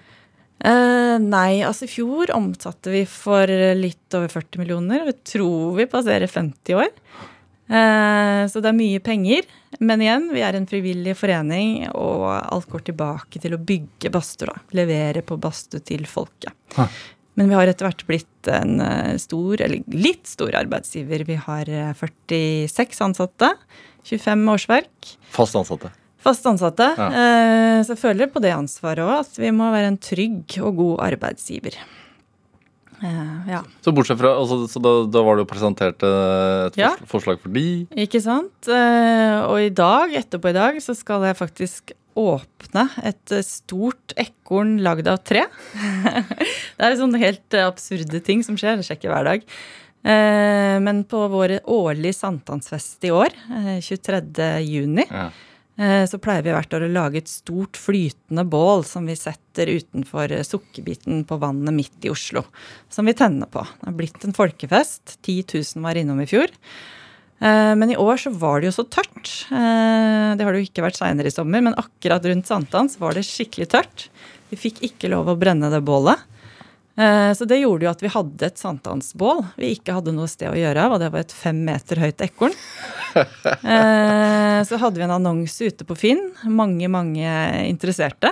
Eh, 0.61 1.17
nei, 1.21 1.61
altså 1.65 1.87
i 1.87 1.91
fjor 1.91 2.31
omsatte 2.35 2.93
vi 2.93 3.03
for 3.09 3.49
litt 3.77 4.17
over 4.17 4.31
40 4.31 4.61
millioner. 4.61 5.05
Vi 5.09 5.15
tror 5.33 5.77
vi 5.79 5.89
passerer 5.89 6.29
50 6.29 6.77
år. 6.77 6.91
Uh, 7.71 8.43
så 8.51 8.59
det 8.59 8.67
er 8.67 8.75
mye 8.75 8.99
penger. 8.99 9.47
Men 9.79 10.03
igjen, 10.03 10.27
vi 10.35 10.43
er 10.43 10.57
en 10.57 10.67
frivillig 10.67 11.15
forening, 11.15 11.85
og 11.95 12.25
alt 12.27 12.67
går 12.69 12.83
tilbake 12.89 13.39
til 13.39 13.55
å 13.55 13.61
bygge 13.63 14.11
badstuer. 14.11 14.51
Levere 14.75 15.23
på 15.23 15.39
badstue 15.39 15.79
til 15.87 16.03
folket. 16.09 16.51
Ha. 16.75 16.89
Men 17.39 17.47
vi 17.47 17.55
har 17.55 17.71
etter 17.71 17.87
hvert 17.87 18.03
blitt 18.09 18.49
en 18.51 18.81
eh, 18.83 19.15
stor, 19.21 19.61
eller 19.63 19.95
litt 19.95 20.27
stor 20.27 20.51
arbeidsgiver. 20.59 21.23
Vi 21.29 21.39
har 21.45 21.71
eh, 21.71 21.93
46 21.95 23.01
ansatte. 23.07 23.53
25 24.03 24.43
årsverk. 24.51 25.13
Fast 25.31 25.55
ansatte. 25.55 25.93
Fast 26.21 26.45
ansatte. 26.45 26.85
Ja. 26.97 27.07
Eh, 27.09 27.79
så 27.85 27.95
jeg 27.95 28.01
føler 28.03 28.29
på 28.31 28.41
det 28.43 28.51
ansvaret 28.53 29.01
òg, 29.05 29.23
at 29.25 29.39
vi 29.41 29.49
må 29.55 29.71
være 29.73 29.89
en 29.93 29.97
trygg 30.01 30.57
og 30.61 30.75
god 30.77 30.99
arbeidsgiver. 31.07 31.77
Eh, 33.01 33.47
ja. 33.49 33.63
Så 33.81 33.89
bortsett 33.97 34.19
fra, 34.21 34.35
altså, 34.37 34.59
så 34.69 34.81
da, 34.85 34.91
da 35.09 35.23
var 35.25 35.39
det 35.39 35.47
jo 35.47 35.49
presentert 35.49 36.05
eh, 36.05 36.67
et 36.69 36.77
Ja. 36.77 36.91
forslag 37.09 37.41
for 37.41 37.49
de. 37.55 37.65
Ikke 38.05 38.21
sant? 38.21 38.69
Og 38.69 39.57
i 39.63 39.71
dag, 39.73 40.13
etterpå 40.21 40.51
i 40.53 40.57
dag, 40.59 40.77
så 40.85 40.93
skal 40.97 41.25
jeg 41.25 41.39
faktisk 41.41 41.95
åpne 42.19 42.89
et 43.07 43.31
stort 43.47 44.13
ekorn 44.19 44.75
lagd 44.83 45.07
av 45.09 45.21
tre. 45.25 45.45
det 46.77 46.83
er 46.85 46.97
sånne 46.99 47.21
helt 47.21 47.55
absurde 47.63 48.19
ting 48.21 48.43
som 48.45 48.57
skjer. 48.59 48.77
Det 48.77 48.85
skjer 48.85 48.99
ikke 48.99 49.13
hver 49.13 49.29
dag. 49.31 49.45
Men 50.81 51.03
på 51.09 51.19
vår 51.31 51.59
årlige 51.69 52.17
sankthansfest 52.17 53.05
i 53.07 53.11
år, 53.15 53.33
eh, 53.53 53.79
23. 53.85 54.59
juni, 54.65 55.05
Ja. 55.09 55.29
Eh, 55.81 56.03
så 56.05 56.19
pleier 56.21 56.45
vi 56.45 56.53
hvert 56.53 56.73
år 56.77 56.85
å 56.85 56.91
lage 56.93 57.21
et 57.23 57.31
stort 57.31 57.79
flytende 57.79 58.43
bål 58.45 58.83
som 58.85 59.07
vi 59.09 59.15
setter 59.17 59.71
utenfor 59.71 60.33
eh, 60.35 60.45
Sukkerbiten 60.45 61.23
på 61.25 61.39
vannet 61.41 61.73
midt 61.73 62.05
i 62.05 62.11
Oslo. 62.13 62.43
Som 62.91 63.09
vi 63.09 63.15
tenner 63.17 63.49
på. 63.49 63.63
Det 63.79 63.89
har 63.89 63.97
blitt 63.97 64.27
en 64.27 64.37
folkefest. 64.37 65.17
10 65.25 65.47
000 65.57 65.85
var 65.87 65.97
innom 65.97 66.21
i 66.21 66.27
fjor. 66.29 66.53
Eh, 67.41 67.73
Men 67.73 67.89
i 67.89 67.97
år 67.97 68.21
så 68.21 68.33
var 68.35 68.61
det 68.61 68.69
jo 68.69 68.77
så 68.77 68.85
tørt. 68.85 69.31
Det 69.49 70.45
har 70.45 70.53
det 70.53 70.61
jo 70.61 70.69
ikke 70.69 70.85
vært 70.85 70.99
seinere 70.99 71.31
i 71.31 71.33
sommer, 71.33 71.63
men 71.65 71.77
akkurat 71.79 72.25
rundt 72.29 72.49
sankthans 72.49 72.99
var 73.01 73.17
det 73.17 73.25
skikkelig 73.25 73.71
tørt. 73.73 74.09
Vi 74.51 74.59
fikk 74.59 74.83
ikke 74.85 75.09
lov 75.09 75.31
å 75.31 75.39
brenne 75.39 75.71
det 75.73 75.81
bålet. 75.87 76.21
Eh, 76.97 77.31
Så 77.33 77.45
det 77.47 77.61
gjorde 77.61 77.85
jo 77.87 77.91
at 77.91 78.01
vi 78.03 78.09
hadde 78.11 78.43
et 78.49 78.57
sankthansbål 78.59 79.45
vi 79.57 79.69
ikke 79.77 79.93
hadde 79.95 80.11
noe 80.13 80.27
sted 80.27 80.51
å 80.51 80.57
gjøre 80.59 80.83
av, 80.83 80.91
og 80.97 80.99
det 80.99 81.11
var 81.13 81.23
et 81.23 81.31
fem 81.31 81.61
meter 81.65 82.01
høyt 82.03 82.21
ekorn. 82.27 82.53
Eh, 83.15 84.61
Så 84.63 84.77
hadde 84.79 84.95
vi 84.99 85.03
en 85.03 85.11
annonse 85.17 85.65
ute 85.67 85.83
på 85.87 85.95
Finn. 85.99 86.21
Mange, 86.47 86.87
mange 86.91 87.27
interesserte. 87.67 88.31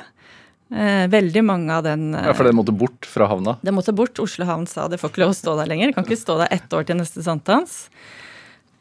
Eh, 0.72 1.08
Veldig 1.12 1.42
mange 1.44 1.74
av 1.74 1.84
den 1.84 2.14
ja, 2.14 2.32
For 2.38 2.46
det 2.48 2.54
måtte 2.56 2.72
bort 2.76 3.08
fra 3.10 3.28
havna. 3.28 3.58
det 3.62 3.74
måtte 3.74 3.92
bort. 3.96 4.20
Oslo 4.24 4.46
havn 4.46 4.68
sa 4.70 4.88
det 4.88 5.00
får 5.02 5.10
ikke 5.12 5.24
lov 5.26 5.34
å 5.34 5.40
stå 5.40 5.56
der 5.60 5.68
lenger. 5.72 5.92
Kan 5.96 6.06
ikke 6.08 6.20
stå 6.22 6.38
der 6.44 6.54
ett 6.56 6.70
år 6.72 6.86
til 6.88 6.96
neste 7.02 7.24
sankthans. 7.26 7.88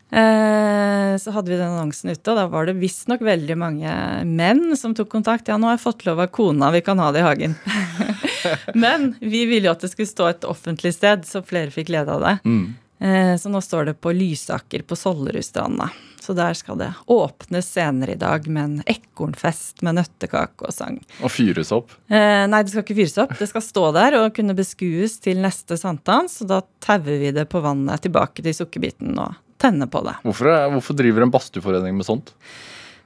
Så 0.09 1.33
hadde 1.35 1.51
vi 1.51 1.57
den 1.59 1.69
annonsen 1.69 2.09
ute, 2.15 2.31
og 2.33 2.37
da 2.39 2.47
var 2.49 2.65
det 2.69 2.77
visstnok 2.81 3.21
veldig 3.27 3.57
mange 3.61 3.91
menn 4.25 4.77
som 4.79 4.95
tok 4.97 5.11
kontakt. 5.13 5.49
Ja, 5.51 5.59
nå 5.61 5.69
har 5.69 5.77
jeg 5.77 5.83
fått 5.85 6.07
lov 6.07 6.23
av 6.25 6.31
kona, 6.33 6.71
vi 6.73 6.81
kan 6.87 6.99
ha 7.03 7.11
det 7.13 7.21
i 7.21 7.27
hagen. 7.27 7.57
Men 8.75 9.15
vi 9.21 9.45
ville 9.49 9.69
jo 9.69 9.75
at 9.75 9.85
det 9.85 9.93
skulle 9.93 10.11
stå 10.11 10.29
et 10.33 10.47
offentlig 10.49 10.95
sted, 10.97 11.27
så 11.29 11.43
flere 11.47 11.73
fikk 11.75 11.91
glede 11.93 12.15
av 12.15 12.25
det. 12.25 12.37
Mm. 12.49 12.69
Eh, 12.99 13.35
så 13.39 13.51
nå 13.53 13.61
står 13.63 13.91
det 13.91 13.95
på 14.03 14.13
Lysaker 14.13 14.83
på 14.83 14.97
Sollerudstranda. 14.99 15.91
Så 16.21 16.35
der 16.37 16.53
skal 16.59 16.77
det 16.81 16.91
åpnes 17.07 17.71
senere 17.73 18.13
i 18.13 18.21
dag 18.21 18.47
med 18.51 18.65
en 18.65 18.81
ekornfest 18.91 19.81
med 19.87 19.97
nøttekake 19.97 20.67
og 20.67 20.75
sang. 20.75 20.99
Og 21.23 21.33
fyres 21.33 21.71
opp. 21.73 21.95
Eh, 22.11 22.45
nei, 22.51 22.63
det 22.65 22.75
skal 22.75 22.85
ikke 22.85 22.99
fyres 22.99 23.17
opp. 23.23 23.33
Det 23.39 23.49
skal 23.49 23.65
stå 23.65 23.85
der 23.97 24.19
og 24.19 24.35
kunne 24.37 24.57
beskues 24.59 25.17
til 25.25 25.41
neste 25.45 25.79
sankthans. 25.81 26.41
Og 26.45 26.51
da 26.51 26.61
tauer 26.85 27.23
vi 27.23 27.33
det 27.33 27.47
på 27.49 27.63
vannet 27.65 28.05
tilbake 28.05 28.45
til 28.45 28.57
sukkerbiten 28.57 29.15
og 29.17 29.39
tenner 29.63 29.89
på 29.91 30.03
det. 30.07 30.19
Hvorfor, 30.27 30.53
hvorfor 30.75 30.99
driver 30.99 31.25
en 31.25 31.33
badstueforening 31.33 31.97
med 31.97 32.07
sånt? 32.07 32.35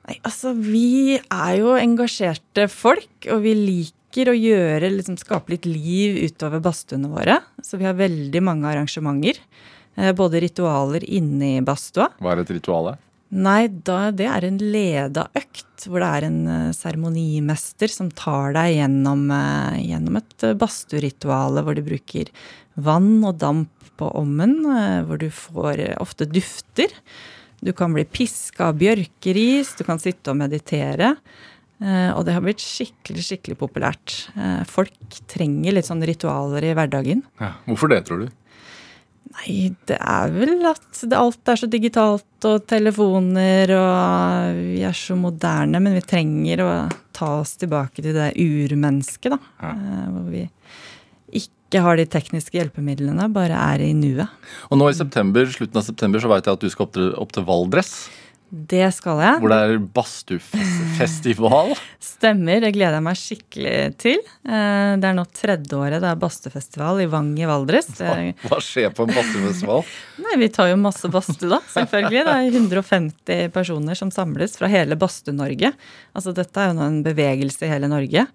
Nei, 0.09 0.19
altså, 0.27 0.51
vi 0.59 1.21
er 1.21 1.53
jo 1.61 1.77
engasjerte 1.79 2.67
folk, 2.73 3.13
og 3.31 3.45
vi 3.45 3.55
liker 3.55 4.02
å 4.21 4.37
gjøre, 4.37 4.91
liksom 4.93 5.17
skape 5.21 5.55
litt 5.55 5.65
liv 5.65 6.19
utover 6.29 6.61
badstuene 6.61 7.09
våre. 7.09 7.39
Så 7.65 7.79
vi 7.81 7.87
har 7.89 7.95
veldig 7.99 8.43
mange 8.45 8.69
arrangementer. 8.69 9.41
eh, 9.97 10.13
Både 10.13 10.41
ritualer 10.41 11.05
inne 11.05 11.57
i 11.57 11.61
badstua. 11.65 12.11
Hva 12.21 12.33
er 12.33 12.43
et 12.45 12.51
ritual? 12.51 12.97
Nei, 13.33 13.69
da, 13.69 14.11
det 14.13 14.27
er 14.29 14.45
en 14.45 14.59
leda 14.61 15.29
økt, 15.35 15.87
hvor 15.89 16.05
det 16.05 16.09
er 16.09 16.27
en 16.29 16.41
eh, 16.47 16.73
seremonimester 16.77 17.89
som 17.89 18.11
tar 18.11 18.53
deg 18.53 18.77
gjennom, 18.77 19.31
eh, 19.33 19.81
gjennom 19.89 20.19
et 20.21 20.49
badstuerituale 20.61 21.65
hvor 21.65 21.75
de 21.75 21.83
bruker 21.87 22.29
vann 22.77 23.25
og 23.25 23.39
damp 23.41 23.71
på 23.97 24.09
ommen, 24.17 24.61
hvor 25.07 25.19
du 25.21 25.29
får 25.31 25.83
ofte 26.01 26.25
dufter. 26.29 26.93
Du 27.63 27.73
kan 27.77 27.93
bli 27.95 28.03
piska 28.09 28.71
av 28.71 28.79
bjørkeris, 28.81 29.77
du 29.79 29.85
kan 29.87 30.01
sitte 30.03 30.33
og 30.33 30.39
meditere. 30.41 31.13
Eh, 31.83 32.11
og 32.17 32.25
det 32.27 32.37
har 32.37 32.45
blitt 32.45 32.63
skikkelig, 32.63 33.25
skikkelig 33.27 33.59
populært. 33.61 34.15
Eh, 34.39 34.63
folk 34.71 34.95
trenger 35.31 35.75
litt 35.77 35.89
sånne 35.91 36.07
ritualer 36.09 36.65
i 36.71 36.73
hverdagen. 36.79 37.25
Ja. 37.43 37.53
Hvorfor 37.67 37.93
det, 37.93 38.05
tror 38.09 38.25
du? 38.25 38.31
Nei, 39.33 39.73
det 39.89 39.97
er 39.97 40.33
vel 40.35 40.59
at 40.69 40.99
det, 41.09 41.17
alt 41.17 41.49
er 41.49 41.57
så 41.57 41.69
digitalt 41.71 42.45
og 42.45 42.67
telefoner 42.69 43.71
og 43.79 44.59
vi 44.75 44.83
er 44.85 44.97
så 44.99 45.17
moderne, 45.17 45.81
men 45.81 45.95
vi 45.97 46.03
trenger 46.05 46.61
å 46.67 46.71
ta 47.17 47.31
oss 47.41 47.55
tilbake 47.61 48.03
til 48.05 48.13
det 48.17 48.33
urmennesket, 48.37 49.33
da. 49.33 49.39
Ja. 49.63 49.71
eh, 49.73 50.09
Hvor 50.13 50.27
vi 50.35 50.43
ikke 51.41 51.81
har 51.87 51.97
de 51.97 52.05
tekniske 52.13 52.59
hjelpemidlene, 52.59 53.31
bare 53.33 53.57
er 53.73 53.81
i 53.87 53.95
nuet. 53.97 54.29
Og 54.69 54.77
nå 54.77 54.91
i 54.93 54.99
september, 54.99 55.47
slutten 55.49 55.81
av 55.81 55.87
september 55.87 56.21
så 56.21 56.29
vet 56.29 56.45
jeg 56.51 56.59
at 56.59 56.67
du 56.67 56.69
skal 56.75 56.85
opp 56.85 56.93
til, 56.99 57.07
opp 57.17 57.33
til 57.33 57.47
Valdres. 57.49 57.95
Det 58.53 58.85
skal 58.93 59.17
jeg. 59.25 59.39
Hvor 59.41 59.49
det 59.49 59.59
er 59.65 59.79
badstuefestival. 59.97 61.71
Stemmer, 62.05 62.59
det 62.61 62.75
gleder 62.75 62.99
jeg 62.99 63.05
meg 63.07 63.17
skikkelig 63.17 63.77
til. 64.03 64.19
Eh, 64.45 64.91
Det 65.01 65.09
er 65.09 65.17
nå 65.17 65.25
tredje 65.33 65.79
året 65.79 66.03
det 66.05 66.11
er 66.11 66.19
badstuefestival 66.21 67.01
i 67.01 67.07
Vang 67.09 67.31
i 67.41 67.49
Valdres. 67.49 67.89
Hva, 67.97 68.13
Hva 68.51 68.59
skjer 68.61 68.93
på 68.93 69.07
en 69.07 69.15
badstuefestival? 69.17 69.87
Nei, 70.27 70.37
vi 70.43 70.51
tar 70.53 70.69
jo 70.69 70.77
masse 70.83 71.09
badstue, 71.09 71.49
da. 71.55 71.63
Selvfølgelig. 71.73 72.27
Det 72.29 72.35
er 72.37 72.59
150 72.61 73.49
personer 73.57 73.97
som 73.97 74.13
samles 74.13 74.59
fra 74.61 74.69
hele 74.69 75.01
Badstue-Norge. 75.01 75.73
Altså 76.13 76.37
dette 76.37 76.61
er 76.61 76.75
jo 76.75 76.77
nå 76.77 76.91
en 76.91 77.01
bevegelse 77.09 77.65
i 77.65 77.73
hele 77.73 77.89
Norge. 77.89 78.27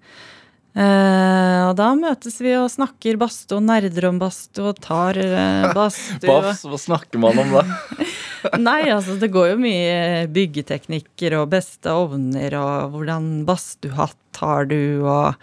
Uh, 0.78 1.72
og 1.72 1.78
da 1.80 1.88
møtes 1.98 2.36
vi 2.38 2.52
og 2.54 2.68
snakker 2.70 3.18
badstue 3.18 3.58
og 3.58 3.64
nerder 3.66 4.06
om 4.12 4.20
badstue 4.22 4.74
og 4.74 4.82
tar 4.84 5.18
uh, 5.18 5.72
badstue. 5.78 6.26
Hva, 6.26 6.54
hva 6.54 6.80
snakker 6.82 7.22
man 7.22 7.42
om 7.42 7.56
da? 7.62 7.64
Nei, 8.68 8.82
altså 8.94 9.18
det 9.22 9.32
går 9.34 9.52
jo 9.54 9.60
mye 9.62 10.26
byggeteknikker 10.34 11.38
og 11.40 11.50
beste 11.54 11.94
ovner 11.94 12.56
og 12.60 12.96
hvordan 12.96 13.30
badstuehatt 13.48 14.42
har 14.42 14.68
du 14.70 14.80
og 15.04 15.36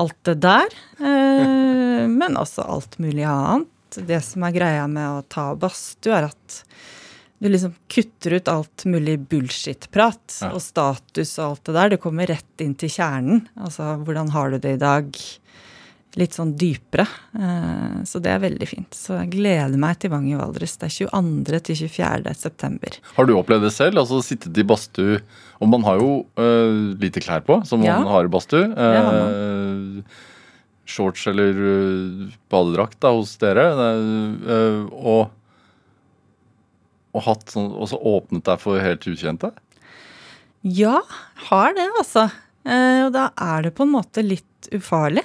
alt 0.00 0.16
det 0.28 0.36
der. 0.44 0.74
Eh, 1.00 2.06
men 2.20 2.38
også 2.40 2.64
alt 2.66 2.98
mulig 3.02 3.26
annet. 3.28 3.68
Det 4.06 4.20
som 4.22 4.44
er 4.46 4.54
greia 4.54 4.86
med 4.86 5.06
å 5.18 5.22
ta 5.26 5.48
badstue, 5.58 6.14
er 6.14 6.28
at 6.30 6.60
du 7.40 7.48
liksom 7.48 7.72
kutter 7.90 8.36
ut 8.36 8.50
alt 8.52 8.84
mulig 8.84 9.16
bullshit-prat 9.30 10.36
Ja. 10.44 10.50
og 10.52 10.60
status 10.62 11.32
og 11.40 11.44
alt 11.46 11.64
det 11.70 11.74
der. 11.78 11.92
Du 11.94 11.96
kommer 12.02 12.28
rett 12.28 12.62
inn 12.62 12.74
til 12.78 12.92
kjernen. 12.92 13.46
Altså, 13.58 13.94
hvordan 14.04 14.28
har 14.34 14.52
du 14.52 14.58
det 14.60 14.74
i 14.76 14.82
dag? 14.82 15.08
Litt 16.18 16.34
sånn 16.34 16.56
dypere. 16.58 17.04
Eh, 17.38 18.00
Så 18.08 18.18
det 18.22 18.32
er 18.32 18.40
veldig 18.42 18.66
fint. 18.66 18.90
Så 18.96 19.14
jeg 19.20 19.30
gleder 19.36 19.78
meg 19.78 19.98
til 20.02 20.10
Vang 20.10 20.24
i 20.26 20.34
Valdres. 20.34 20.74
Det 20.80 20.88
er 20.88 20.94
22. 21.06 21.60
til 21.68 21.76
24. 21.86 22.34
september. 22.34 22.96
Har 23.14 23.26
du 23.28 23.34
opplevd 23.36 23.62
det 23.68 23.72
selv? 23.76 24.00
Altså 24.02 24.18
sittet 24.26 24.58
i 24.58 24.64
badstue 24.66 25.20
Og 25.60 25.68
man 25.70 25.84
har 25.86 26.00
jo 26.00 26.24
uh, 26.40 26.96
lite 26.98 27.20
klær 27.22 27.44
på, 27.46 27.60
som 27.68 27.84
Ja. 27.84 27.98
man 28.00 28.08
har 28.10 28.24
i 28.24 28.32
badstue. 28.32 28.72
Eh, 28.74 30.02
shorts 30.90 31.26
eller 31.30 31.54
øh, 31.54 32.30
badedrakt 32.50 32.98
da, 32.98 33.12
hos 33.14 33.36
dere. 33.38 33.68
Og, 34.90 35.30
og, 37.14 37.22
hatt 37.22 37.52
sånn, 37.52 37.70
og 37.70 37.86
så 37.92 38.00
åpnet 38.02 38.42
deg 38.48 38.58
for 38.58 38.80
helt 38.82 39.06
ukjente? 39.06 39.52
Ja, 40.66 41.00
har 41.50 41.76
det, 41.78 41.86
altså. 42.00 42.26
Og 42.66 43.12
da 43.14 43.28
er 43.38 43.62
det 43.68 43.74
på 43.76 43.86
en 43.86 43.94
måte 43.94 44.24
litt 44.26 44.68
ufarlig. 44.74 45.22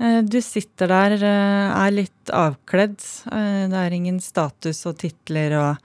Eh, 0.00 0.22
du 0.24 0.38
sitter 0.42 0.88
der, 0.88 1.12
eh, 1.20 1.86
er 1.86 1.90
litt 1.92 2.32
avkledd. 2.32 2.98
Eh, 3.30 3.68
det 3.68 3.76
er 3.76 3.92
ingen 3.92 4.20
status 4.24 4.86
og 4.88 4.96
titler, 5.02 5.52
og 5.60 5.76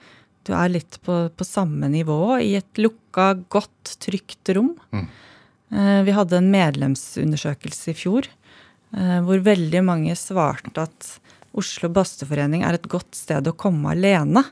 du 0.48 0.54
er 0.54 0.70
litt 0.72 1.00
på, 1.04 1.30
på 1.36 1.44
samme 1.48 1.90
nivå 1.92 2.40
i 2.40 2.56
et 2.56 2.80
lukka, 2.80 3.34
godt, 3.50 3.98
trygt 4.00 4.54
rom. 4.56 4.76
Mm. 4.94 5.08
Vi 6.06 6.14
hadde 6.14 6.38
en 6.38 6.52
medlemsundersøkelse 6.54 7.90
i 7.92 7.96
fjor 7.98 8.28
hvor 9.26 9.42
veldig 9.44 9.82
mange 9.84 10.14
svarte 10.16 10.84
at 10.86 11.08
Oslo 11.58 11.90
Badstueforening 11.92 12.62
er 12.64 12.78
et 12.78 12.86
godt 12.88 13.18
sted 13.18 13.50
å 13.50 13.56
komme 13.58 13.90
alene. 13.92 14.46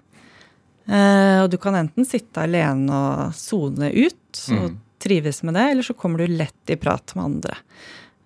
Og 0.89 1.51
du 1.53 1.55
kan 1.61 1.77
enten 1.79 2.09
sitte 2.09 2.41
alene 2.43 2.89
og 2.91 3.37
sone 3.37 3.93
ut 3.93 4.41
og 4.57 4.73
Mm. 4.73 4.77
trives 4.99 5.43
med 5.43 5.53
det, 5.53 5.67
eller 5.71 5.83
så 5.85 5.93
kommer 5.95 6.17
du 6.17 6.27
lett 6.33 6.73
i 6.73 6.75
prat 6.75 7.13
med 7.15 7.23
andre. 7.29 7.55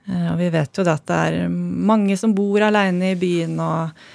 Eh, 0.08 0.30
og 0.32 0.38
vi 0.40 0.52
vet 0.54 0.80
jo 0.80 0.86
det 0.88 0.96
at 0.96 1.10
det 1.10 1.20
er 1.28 1.50
mange 1.52 2.18
som 2.20 2.36
bor 2.36 2.64
aleine 2.64 3.14
i 3.14 3.20
byen 3.20 3.60
og 3.64 4.08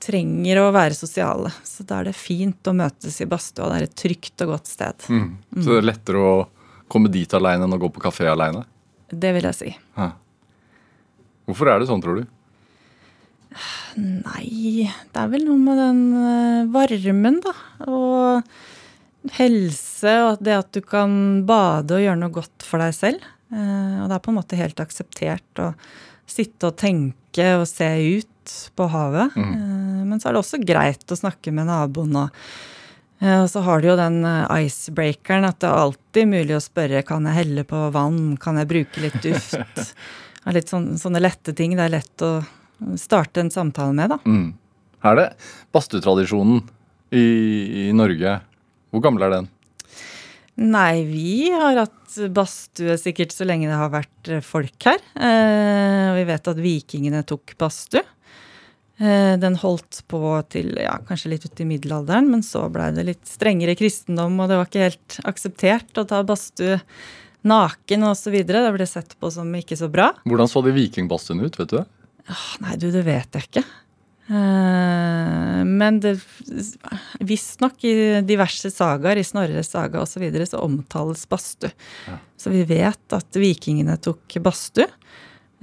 trenger 0.00 0.60
å 0.62 0.72
være 0.74 0.96
sosiale. 0.96 1.52
Så 1.64 1.84
da 1.88 2.00
er 2.00 2.10
det 2.10 2.16
fint 2.16 2.70
å 2.70 2.76
møtes 2.76 3.20
i 3.20 3.28
badstua. 3.28 3.70
Det 3.72 3.80
er 3.80 3.88
et 3.88 3.96
trygt 4.04 4.44
og 4.44 4.54
godt 4.54 4.70
sted. 4.70 5.08
Mm. 5.08 5.30
Så 5.58 5.66
det 5.70 5.80
er 5.80 5.90
lettere 5.90 6.22
å 6.24 6.36
komme 6.90 7.12
dit 7.12 7.36
aleine 7.36 7.66
enn 7.66 7.76
å 7.76 7.80
gå 7.80 7.90
på 7.92 8.04
kafé 8.04 8.28
aleine? 8.30 8.64
Det 9.10 9.32
vil 9.36 9.48
jeg 9.50 9.58
si. 9.58 9.74
Hæ. 9.98 10.12
Hvorfor 11.48 11.70
er 11.70 11.80
det 11.80 11.90
sånn, 11.90 12.00
tror 12.04 12.22
du? 12.22 12.24
Nei, 14.00 14.88
det 14.88 15.20
er 15.20 15.28
vel 15.30 15.44
noe 15.46 15.60
med 15.60 15.78
den 15.78 16.00
eh, 16.18 16.70
varmen, 16.74 17.36
da. 17.44 17.52
Og 17.86 19.34
helse, 19.36 20.14
og 20.26 20.42
det 20.44 20.56
at 20.58 20.72
du 20.74 20.80
kan 20.84 21.44
bade 21.46 21.96
og 21.96 22.02
gjøre 22.02 22.20
noe 22.20 22.34
godt 22.34 22.66
for 22.66 22.82
deg 22.82 22.96
selv. 22.96 23.28
Eh, 23.54 23.96
Og 24.02 24.10
det 24.10 24.16
er 24.18 24.24
på 24.24 24.32
en 24.34 24.38
måte 24.40 24.58
helt 24.58 24.80
akseptert 24.82 25.62
å 25.62 25.70
sitte 26.26 26.70
og 26.70 26.78
tenke 26.80 27.48
og 27.60 27.66
se 27.70 27.88
ut 28.18 28.54
på 28.76 28.86
havet. 28.92 29.34
Mm. 29.38 29.50
Eh, 29.54 30.04
Men 30.04 30.20
så 30.20 30.28
er 30.28 30.36
det 30.36 30.42
også 30.44 30.60
greit 30.64 31.04
å 31.14 31.18
snakke 31.18 31.52
med 31.54 31.68
naboen 31.70 32.16
og 32.24 32.30
eh, 33.22 33.40
og 33.42 33.48
så 33.48 33.62
har 33.64 33.80
du 33.80 33.88
jo 33.88 33.96
den 33.96 34.18
icebreakeren 34.24 35.46
at 35.48 35.60
det 35.62 35.70
er 35.70 35.84
alltid 35.86 36.28
mulig 36.28 36.56
å 36.58 36.64
spørre 36.64 37.04
kan 37.06 37.24
jeg 37.30 37.38
helle 37.38 37.64
på 37.64 37.86
vann, 37.94 38.36
kan 38.36 38.58
jeg 38.60 38.68
bruke 38.68 39.00
litt 39.06 39.20
duft. 39.22 39.56
Litt 40.52 40.68
sånne, 40.68 40.98
sånne 41.00 41.22
lette 41.24 41.54
ting 41.56 41.72
det 41.72 41.86
er 41.86 41.92
lett 41.94 42.20
å 42.20 42.34
starte 43.00 43.40
en 43.40 43.48
samtale 43.48 43.94
med, 43.96 44.10
da. 44.12 44.18
Mm. 44.28 44.50
Er 45.08 45.16
det 45.16 45.24
badstutradisjonen 45.72 46.58
i, 47.16 47.22
i 47.88 47.92
Norge? 47.96 48.34
Hvor 48.92 49.00
gammel 49.06 49.24
er 49.24 49.32
den? 49.38 49.48
Nei, 50.54 51.02
vi 51.08 51.50
har 51.50 51.80
hatt 51.82 52.18
badstue 52.30 52.94
sikkert 53.00 53.32
så 53.34 53.46
lenge 53.46 53.66
det 53.66 53.78
har 53.78 53.90
vært 53.90 54.30
eh, 54.30 54.42
folk 54.44 54.86
her. 54.86 55.00
Eh, 55.18 56.10
vi 56.20 56.26
vet 56.28 56.50
at 56.52 56.60
vikingene 56.62 57.24
tok 57.26 57.56
badstue. 57.58 58.04
Eh, 59.02 59.34
den 59.42 59.56
holdt 59.58 60.04
på 60.06 60.20
til 60.54 60.76
ja, 60.78 60.94
kanskje 61.08 61.32
litt 61.32 61.48
ut 61.48 61.62
i 61.64 61.66
middelalderen, 61.66 62.30
men 62.30 62.46
så 62.46 62.68
blei 62.70 62.92
det 62.94 63.08
litt 63.08 63.26
strengere 63.26 63.74
kristendom, 63.78 64.38
og 64.38 64.50
det 64.52 64.60
var 64.60 64.70
ikke 64.70 64.86
helt 64.86 65.18
akseptert 65.26 65.98
å 65.98 66.06
ta 66.06 66.22
badstue 66.26 66.78
naken 67.44 68.06
osv. 68.12 68.38
Det 68.46 68.62
ble 68.78 68.86
sett 68.86 69.18
på 69.18 69.32
som 69.34 69.50
ikke 69.58 69.78
så 69.80 69.90
bra. 69.90 70.12
Hvordan 70.22 70.50
så 70.50 70.62
de 70.62 70.76
vikingbadstuene 70.78 71.50
ut, 71.50 71.58
vet 71.58 71.74
du 71.74 71.80
det? 71.80 71.86
Ah, 72.30 72.52
Nei, 72.62 72.78
du, 72.80 72.86
det 72.94 73.02
vet 73.04 73.34
jeg 73.36 73.50
ikke. 73.50 73.64
Eh, 74.24 75.60
men 75.68 75.98
det 76.00 76.14
visstnok 77.20 77.84
i 77.84 77.94
diverse 78.24 78.70
sagaer, 78.72 79.20
i 79.20 79.26
Snorres 79.26 79.72
saga 79.74 80.00
osv., 80.00 80.16
så, 80.16 80.22
videre, 80.22 80.46
så 80.48 80.62
omtales 80.64 81.26
badstue. 81.28 81.72
Ja. 82.08 82.18
Så 82.40 82.52
vi 82.54 82.64
vet 82.68 83.16
at 83.16 83.36
vikingene 83.40 83.98
tok 84.00 84.38
badstue. 84.44 84.88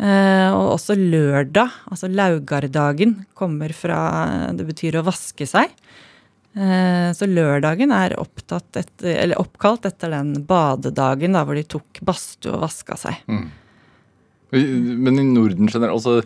Eh, 0.02 0.50
og 0.54 0.76
også 0.78 0.96
lørdag, 0.98 1.74
altså 1.92 2.10
laugardagen, 2.10 3.20
kommer 3.38 3.74
fra 3.76 4.00
Det 4.58 4.66
betyr 4.70 4.98
å 4.98 5.06
vaske 5.06 5.46
seg. 5.50 5.74
Eh, 6.58 7.10
så 7.16 7.28
lørdagen 7.30 7.94
er 7.96 8.18
etter, 8.20 9.14
eller 9.16 9.40
oppkalt 9.40 9.86
etter 9.88 10.12
den 10.12 10.34
badedagen 10.48 11.38
da, 11.38 11.46
hvor 11.46 11.56
de 11.56 11.64
tok 11.64 12.02
badstue 12.06 12.56
og 12.56 12.66
vaska 12.66 12.98
seg. 13.00 13.22
I- 13.30 13.61
Men 14.52 15.20
i 15.20 15.24
Norden 15.24 15.70
generelt, 15.72 15.94
altså 15.96 16.18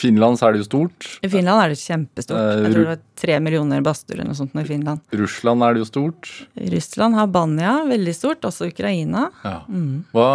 Finland 0.00 0.38
så 0.40 0.48
er 0.48 0.54
det 0.56 0.62
jo 0.62 0.68
stort. 0.68 1.08
I 1.22 1.28
Finland 1.32 1.60
er 1.62 1.74
det 1.74 1.78
kjempestort. 1.82 2.38
Eh, 2.40 2.62
Jeg 2.64 2.72
tror 2.72 2.80
det 2.80 2.92
var 2.94 3.02
tre 3.20 3.40
millioner 3.44 3.84
badstuer 3.84 4.18
eller 4.18 4.30
noe 4.32 4.38
sånt 4.38 4.56
i 4.56 4.64
Finland. 4.68 5.02
Russland 5.12 5.62
er 5.66 5.74
det 5.76 5.84
jo 5.84 5.90
stort. 5.90 6.30
Russland 6.74 7.18
har 7.20 7.28
Banja, 7.34 7.74
veldig 7.90 8.14
stort. 8.16 8.40
Også 8.48 8.70
Ukraina. 8.72 9.28
Ja. 9.44 9.58
Mm. 9.68 10.04
Hva 10.16 10.30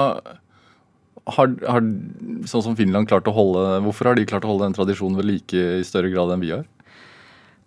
har, 1.36 1.52
har 1.70 1.82
sånn 2.50 2.66
som 2.66 2.78
Finland 2.78 3.10
klart 3.10 3.28
å 3.30 3.34
holde 3.36 3.66
Hvorfor 3.86 4.10
har 4.10 4.18
de 4.18 4.24
klart 4.30 4.46
å 4.48 4.50
holde 4.54 4.66
den 4.66 4.74
tradisjonen 4.78 5.20
ved 5.20 5.28
like 5.30 5.54
i 5.80 5.84
større 5.86 6.10
grad 6.14 6.32
enn 6.34 6.42
vi 6.42 6.54
har? 6.56 6.66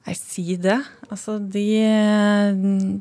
Nei, 0.02 0.14
si 0.18 0.56
det. 0.58 0.80
Altså, 1.14 1.36
de 1.38 1.62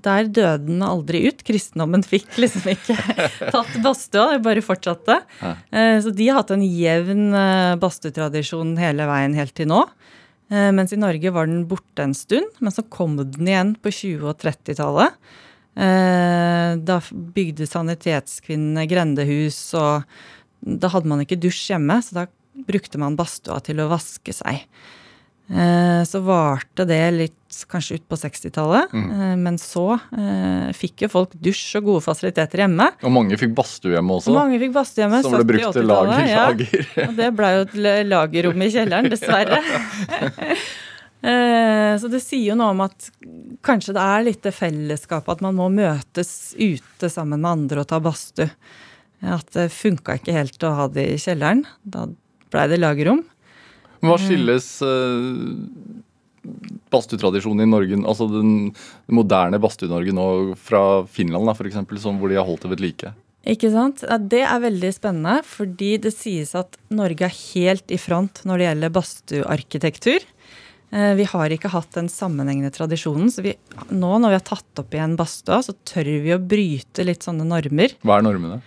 Der 0.06 0.28
døde 0.30 0.68
den 0.68 0.84
aldri 0.86 1.24
ut. 1.32 1.42
Kristendommen 1.48 2.04
fikk 2.06 2.36
liksom 2.38 2.68
ikke 2.76 2.98
tatt 3.56 3.72
badstua, 3.82 4.36
det 4.36 4.44
bare 4.46 4.62
fortsatte. 4.66 5.18
Ja. 5.42 5.54
Eh, 5.74 5.98
Så 6.04 6.14
de 6.14 6.28
har 6.30 6.42
hatt 6.44 6.54
en 6.54 6.62
jevn 6.66 7.32
eh, 7.34 7.76
badstuetradisjon 7.82 8.76
hele 8.82 9.08
veien 9.10 9.34
helt 9.38 9.56
til 9.58 9.72
nå. 9.72 9.82
Eh, 10.52 10.70
Mens 10.78 10.94
i 10.94 11.00
Norge 11.02 11.34
var 11.34 11.50
den 11.50 11.64
borte 11.70 12.06
en 12.06 12.14
stund, 12.18 12.54
men 12.62 12.72
så 12.76 12.86
kom 12.94 13.18
den 13.18 13.50
igjen 13.50 13.74
på 13.82 13.90
20- 13.90 14.28
og 14.30 14.38
30-tallet. 14.46 15.18
Eh, 15.82 16.76
Da 16.86 17.00
bygde 17.12 17.66
sanitetskvinnene 17.70 18.86
grendehus, 18.92 19.58
og 19.74 20.04
da 20.62 20.92
hadde 20.94 21.10
man 21.10 21.26
ikke 21.26 21.40
dusj 21.42 21.72
hjemme, 21.74 21.98
så 22.06 22.22
da 22.22 22.28
brukte 22.68 23.00
man 23.02 23.16
badstua 23.18 23.58
til 23.66 23.80
å 23.82 23.90
vaske 23.90 24.34
seg. 24.38 24.68
Eh, 25.52 26.04
Så 26.08 26.22
varte 26.24 26.86
det 26.88 27.02
litt 27.14 27.38
kanskje 27.68 27.98
ut 28.00 28.06
på 28.08 28.16
60-tallet, 28.16 28.94
Mm. 28.96 29.42
men 29.44 29.58
så 29.60 30.00
eh, 30.16 30.70
fikk 30.72 31.04
jo 31.04 31.10
folk 31.12 31.34
dusj 31.36 31.76
og 31.82 31.84
gode 31.90 32.04
fasiliteter 32.06 32.64
hjemme. 32.64 32.88
Og 33.04 33.12
mange 33.12 33.36
fikk 33.38 33.52
badstue 33.58 33.92
hjemme 33.98 34.16
også. 34.16 34.32
Og 34.32 34.38
Mange 34.40 34.60
fikk 34.62 34.72
badstue 34.78 35.04
hjemme. 35.04 35.20
Som 35.26 35.36
ble 35.36 35.44
brukt 35.52 35.74
til 35.76 35.90
lager. 35.90 36.24
70-80-tallet, 36.24 36.30
ja. 36.32 36.46
lager. 36.48 36.88
Og 37.10 37.18
det 37.20 37.30
blei 37.36 37.52
jo 37.58 37.66
et 37.68 38.08
lagerrom 38.08 38.64
i 38.64 38.70
kjelleren, 38.72 39.12
dessverre. 39.12 39.60
Eh, 41.22 41.98
Så 42.02 42.10
det 42.10 42.18
sier 42.26 42.48
jo 42.50 42.56
noe 42.58 42.72
om 42.74 42.80
at 42.82 43.12
kanskje 43.62 43.94
det 43.94 44.02
er 44.02 44.24
litt 44.26 44.42
det 44.42 44.56
fellesskapet, 44.58 45.36
at 45.36 45.44
man 45.46 45.54
må 45.54 45.68
møtes 45.70 46.56
ute 46.58 47.12
sammen 47.14 47.44
med 47.44 47.52
andre 47.52 47.84
og 47.84 47.90
ta 47.92 48.00
badstue. 48.02 48.48
At 49.22 49.52
det 49.54 49.68
funka 49.70 50.16
ikke 50.18 50.34
helt 50.34 50.64
å 50.66 50.72
ha 50.80 50.88
det 50.90 51.06
i 51.14 51.20
kjelleren. 51.22 51.62
Da 51.86 52.08
blei 52.50 52.66
det 52.72 52.80
lagerrom. 52.82 53.22
Men 54.02 54.12
Hva 54.12 54.20
skilles 54.22 54.68
uh, 54.82 56.02
badstuetradisjonen 56.92 57.66
i 57.66 57.70
Norge, 57.70 58.00
altså 58.02 58.28
den 58.32 58.72
moderne 59.14 59.60
badstue-Norge 59.62 60.16
nå 60.18 60.28
fra 60.60 61.04
Finland, 61.10 61.46
da, 61.48 61.56
for 61.58 61.70
eksempel, 61.70 62.02
hvor 62.02 62.32
de 62.32 62.40
har 62.40 62.48
holdt 62.48 62.66
det 62.66 62.74
ved 62.74 62.84
like? 62.84 63.14
Ikke 63.52 63.72
sant? 63.74 64.04
Ja, 64.06 64.20
det 64.20 64.44
er 64.46 64.62
veldig 64.62 64.92
spennende, 64.94 65.40
fordi 65.48 65.96
det 66.02 66.12
sies 66.14 66.54
at 66.58 66.78
Norge 66.94 67.26
er 67.26 67.34
helt 67.34 67.94
i 67.94 67.98
front 68.02 68.44
når 68.46 68.62
det 68.62 68.68
gjelder 68.68 68.94
badstuearkitektur. 68.98 70.28
Eh, 70.92 71.14
Vi 71.18 71.26
har 71.32 71.54
ikke 71.56 71.72
hatt 71.74 71.96
den 71.96 72.10
sammenhengende 72.12 72.74
tradisjonen, 72.76 73.32
så 73.34 73.42
vi, 73.46 73.56
nå 73.90 74.12
når 74.20 74.34
vi 74.34 74.38
har 74.38 74.46
tatt 74.52 74.84
opp 74.84 74.94
igjen 74.94 75.18
badstua, 75.18 75.62
så 75.66 75.74
tør 75.88 76.12
vi 76.22 76.36
å 76.36 76.42
bryte 76.42 77.06
litt 77.08 77.26
sånne 77.26 77.48
normer. 77.48 77.96
Hva 78.06 78.20
er 78.20 78.28
normene? 78.28 78.62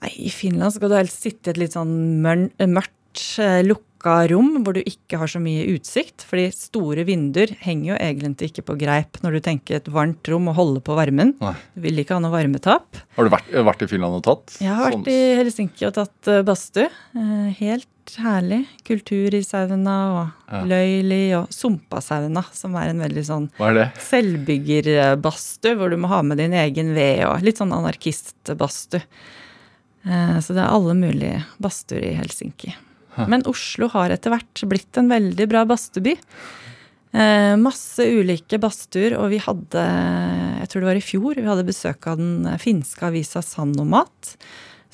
Nei, 0.00 0.12
I 0.28 0.30
Finland 0.32 0.76
skal 0.76 0.92
du 0.92 0.96
helst 0.98 1.26
sitte 1.26 1.50
i 1.50 1.54
et 1.54 1.60
litt 1.60 1.74
sånn 1.74 2.22
mørkt, 2.22 3.24
eh, 3.42 3.62
lukka 4.00 4.28
rom 4.32 4.62
hvor 4.64 4.74
du 4.74 4.80
ikke 4.86 5.18
har 5.20 5.28
så 5.28 5.40
mye 5.40 5.66
utsikt. 5.74 6.24
Fordi 6.26 6.48
store 6.54 7.04
vinduer 7.04 7.52
henger 7.60 7.92
jo 7.92 7.98
egentlig 8.00 8.50
ikke 8.50 8.64
på 8.70 8.76
greip 8.80 9.20
når 9.22 9.32
du 9.36 9.40
tenker 9.44 9.76
et 9.76 9.88
varmt 9.92 10.26
rom 10.28 10.48
og 10.48 10.56
holder 10.56 10.80
på 10.86 10.96
varmen. 10.96 11.34
Nei. 11.40 11.54
Du 11.74 11.80
vil 11.84 11.98
ikke 12.00 12.14
ha 12.16 12.20
noe 12.20 12.32
varmetap. 12.32 12.96
Har 13.16 13.24
du 13.24 13.30
vært, 13.30 13.50
vært 13.52 13.82
i 13.84 13.86
Finland 13.90 14.14
og 14.16 14.24
tatt? 14.24 14.56
Jeg 14.60 14.72
har 14.74 14.90
Sånn- 14.92 15.04
vært 15.04 15.12
i 15.12 15.36
Helsinki 15.40 15.86
og 15.86 15.94
tatt 15.94 16.28
eh, 16.28 16.42
badstue. 16.42 16.88
Eh, 17.14 17.50
helt 17.60 17.86
herlig. 18.18 18.64
Kultur 18.84 19.34
i 19.36 19.42
sauna 19.44 19.96
og 20.10 20.32
Ja. 20.50 20.64
løyli 20.64 21.32
og 21.38 21.48
sumpasauna, 21.54 22.44
som 22.52 22.74
er 22.74 22.88
en 22.90 22.98
veldig 22.98 23.22
sånn 23.24 23.50
er 23.60 23.92
selvbyggerbadstue, 23.98 25.76
hvor 25.76 25.90
du 25.90 25.96
må 25.96 26.08
ha 26.08 26.22
med 26.22 26.38
din 26.38 26.52
egen 26.52 26.94
ved 26.94 27.24
og 27.28 27.42
litt 27.42 27.58
sånn 27.58 27.72
anarkistbadstue. 27.72 29.02
Eh, 30.06 30.40
Så 30.40 30.54
det 30.56 30.62
er 30.64 30.72
alle 30.72 30.94
mulige 30.94 31.44
badstuer 31.60 32.02
i 32.02 32.14
Helsinki. 32.16 32.74
Men 33.30 33.42
Oslo 33.50 33.88
har 33.92 34.12
etter 34.14 34.32
hvert 34.34 34.62
blitt 34.70 34.98
en 35.00 35.10
veldig 35.10 35.46
bra 35.50 35.64
badstueby. 35.68 36.16
Eh, 37.10 37.56
masse 37.58 38.04
ulike 38.06 38.60
badstuer, 38.62 39.16
og 39.18 39.32
vi 39.32 39.40
hadde, 39.42 39.84
jeg 40.60 40.70
tror 40.70 40.84
det 40.84 40.90
var 40.92 41.00
i 41.00 41.04
fjor, 41.04 41.34
vi 41.40 41.48
hadde 41.48 41.66
besøk 41.66 42.06
av 42.06 42.20
den 42.20 42.46
finske 42.62 43.08
avisa 43.08 43.42
Sanomat, 43.42 44.36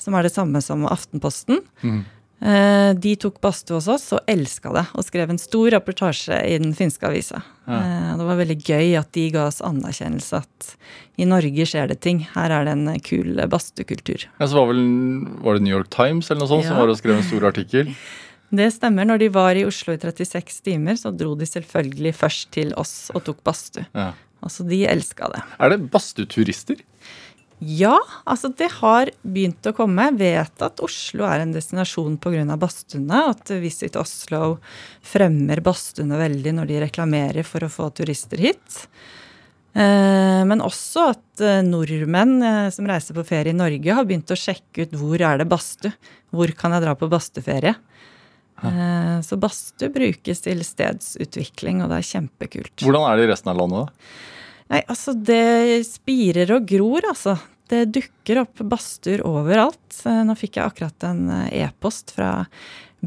som 0.01 0.17
er 0.17 0.25
det 0.25 0.33
samme 0.33 0.61
som 0.65 0.87
Aftenposten. 0.89 1.61
Mhm. 1.83 2.05
Eh, 2.41 2.93
De 2.93 3.15
tok 3.17 3.39
badstue 3.41 3.79
hos 3.79 3.87
oss 3.89 4.11
og 4.13 4.27
elska 4.29 4.69
det, 4.75 4.83
og 4.93 5.05
skrev 5.07 5.31
en 5.33 5.39
stor 5.41 5.71
rapportasje 5.73 6.37
i 6.45 6.57
den 6.61 6.75
finske 6.77 7.07
avisa. 7.09 7.41
Eh, 7.67 8.11
Det 8.17 8.25
var 8.27 8.37
veldig 8.37 8.59
gøy 8.61 8.93
at 8.99 9.11
de 9.17 9.29
ga 9.33 9.47
oss 9.47 9.61
anerkjennelse 9.65 10.37
at 10.43 10.75
i 11.17 11.25
Norge 11.25 11.65
skjer 11.65 11.87
det 11.89 11.99
ting. 12.01 12.21
Her 12.35 12.51
er 12.51 12.65
det 12.65 12.75
en 12.77 12.99
kul 12.99 13.41
badstuekultur. 13.49 14.27
Ja, 14.39 14.45
så 14.45 14.53
var, 14.61 14.67
vel, 14.73 14.83
var 15.41 15.57
det 15.57 15.63
New 15.65 15.73
York 15.75 15.89
Times 15.89 16.29
eller 16.29 16.45
noe 16.45 16.51
sånt 16.53 16.65
som 16.69 16.77
var 16.77 16.87
og 16.93 16.97
skrev 16.99 17.17
en 17.17 17.25
stor 17.25 17.47
artikkel? 17.49 17.95
Det 18.53 18.69
stemmer. 18.71 19.03
Når 19.03 19.19
de 19.19 19.27
var 19.33 19.57
i 19.59 19.65
Oslo 19.67 19.93
i 19.93 19.97
36 19.99 20.61
timer, 20.63 20.95
så 20.95 21.11
dro 21.11 21.33
de 21.35 21.43
selvfølgelig 21.49 22.13
først 22.15 22.51
til 22.55 22.71
oss 22.79 23.09
og 23.13 23.25
tok 23.25 23.41
badstue. 23.43 23.83
Ja. 23.97 24.13
Altså, 24.45 24.63
de 24.69 24.85
elska 24.87 25.27
det. 25.33 25.41
Er 25.59 25.73
det 25.73 25.89
badstueturister? 25.91 26.77
Ja, 27.59 27.95
altså 28.29 28.51
det 28.53 28.67
har 28.83 29.09
begynt 29.25 29.65
å 29.65 29.73
komme. 29.73 30.11
Jeg 30.11 30.19
vet 30.19 30.61
at 30.67 30.81
Oslo 30.85 31.25
er 31.25 31.41
en 31.41 31.55
destinasjon 31.55 32.19
pga. 32.21 32.43
badstuene. 32.59 33.23
At 33.31 33.49
Visit 33.63 33.97
Oslo 33.97 34.59
fremmer 35.01 35.63
badstuene 35.65 36.19
veldig 36.21 36.53
når 36.59 36.69
de 36.69 36.83
reklamerer 36.85 37.47
for 37.47 37.65
å 37.65 37.71
få 37.71 37.89
turister 37.97 38.37
hit. 38.37 38.83
Eh, 39.73 40.45
Men 40.45 40.61
også 40.61 41.09
at 41.15 41.41
eh, 41.41 41.63
nordmenn 41.65 42.37
eh, 42.45 42.69
som 42.69 42.85
reiser 42.85 43.17
på 43.17 43.25
ferie 43.25 43.53
i 43.53 43.57
Norge, 43.57 43.89
har 43.93 44.05
begynt 44.05 44.29
å 44.29 44.37
sjekke 44.37 44.85
ut 44.85 44.93
hvor 44.93 45.17
er 45.21 45.41
det 45.41 45.49
badstue. 45.49 45.93
Hvor 46.29 46.53
kan 46.53 46.77
jeg 46.77 46.85
dra 46.85 46.93
på 46.93 47.09
badstueferie? 47.09 47.73
Eh, 48.63 49.17
Så 49.25 49.37
badstue 49.41 49.89
brukes 49.93 50.45
til 50.45 50.61
stedsutvikling, 50.61 51.81
og 51.81 51.89
det 51.89 52.03
er 52.03 52.09
kjempekult. 52.13 52.85
Hvordan 52.85 53.09
er 53.09 53.17
det 53.17 53.25
i 53.25 53.31
resten 53.33 53.49
av 53.53 53.57
landet? 53.65 53.89
da? 53.89 54.36
Nei, 54.71 54.81
altså 54.91 55.13
det 55.15 55.85
spirer 55.87 56.51
og 56.57 56.67
gror, 56.67 57.07
altså. 57.07 57.37
Det 57.67 57.85
dukker 57.91 58.43
opp 58.43 58.61
badstuer 58.63 59.23
overalt. 59.27 60.01
Eh, 60.07 60.23
Nå 60.27 60.35
fikk 60.39 60.59
jeg 60.59 60.71
akkurat 60.71 61.07
en 61.07 61.25
eh, 61.33 61.63
e-post 61.65 62.13
fra 62.15 62.31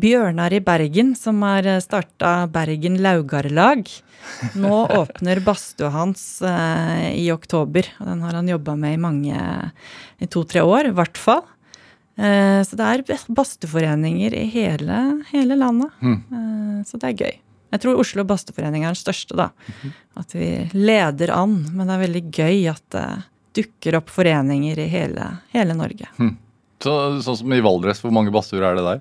Bjørnar 0.01 0.55
i 0.55 0.61
Bergen, 0.65 1.15
som 1.19 1.41
har 1.45 1.67
starta 1.83 2.47
Bergen 2.53 3.01
Laugarlag. 3.03 3.89
Nå 4.61 4.83
åpner 5.01 5.41
badstua 5.45 5.91
hans 5.97 6.25
eh, 6.47 7.09
i 7.19 7.27
oktober, 7.33 7.89
og 8.01 8.13
den 8.13 8.25
har 8.27 8.37
han 8.41 8.53
jobba 8.53 8.77
med 8.79 8.97
i 8.97 9.01
mange 9.01 9.41
i 10.21 10.29
to-tre 10.31 10.65
år, 10.65 10.91
i 10.91 10.97
hvert 10.97 11.21
fall. 11.21 11.45
Eh, 12.21 12.61
så 12.65 12.77
det 12.77 12.89
er 12.89 13.29
badstueforeninger 13.33 14.37
i 14.37 14.47
hele, 14.53 15.01
hele 15.33 15.57
landet. 15.57 15.93
Mm. 16.05 16.85
så 16.89 17.01
det 17.01 17.13
er 17.13 17.25
gøy. 17.25 17.39
Jeg 17.71 17.83
tror 17.85 18.01
Oslo 18.03 18.25
Basteforening 18.27 18.85
er 18.85 18.95
den 18.95 18.99
største, 18.99 19.37
da. 19.39 19.51
At 20.19 20.35
vi 20.35 20.51
leder 20.75 21.33
an. 21.37 21.59
Men 21.73 21.87
det 21.87 21.97
er 21.97 22.05
veldig 22.07 22.25
gøy 22.35 22.65
at 22.73 22.83
det 22.95 23.07
dukker 23.61 23.99
opp 23.99 24.11
foreninger 24.15 24.79
i 24.79 24.89
hele, 24.91 25.27
hele 25.55 25.75
Norge. 25.79 26.11
Så, 26.81 26.97
sånn 27.25 27.39
som 27.43 27.55
i 27.55 27.63
Valdres, 27.65 28.01
hvor 28.03 28.13
mange 28.15 28.33
badstuer 28.35 28.65
er 28.71 28.79
det 28.79 28.85
der? 28.87 29.01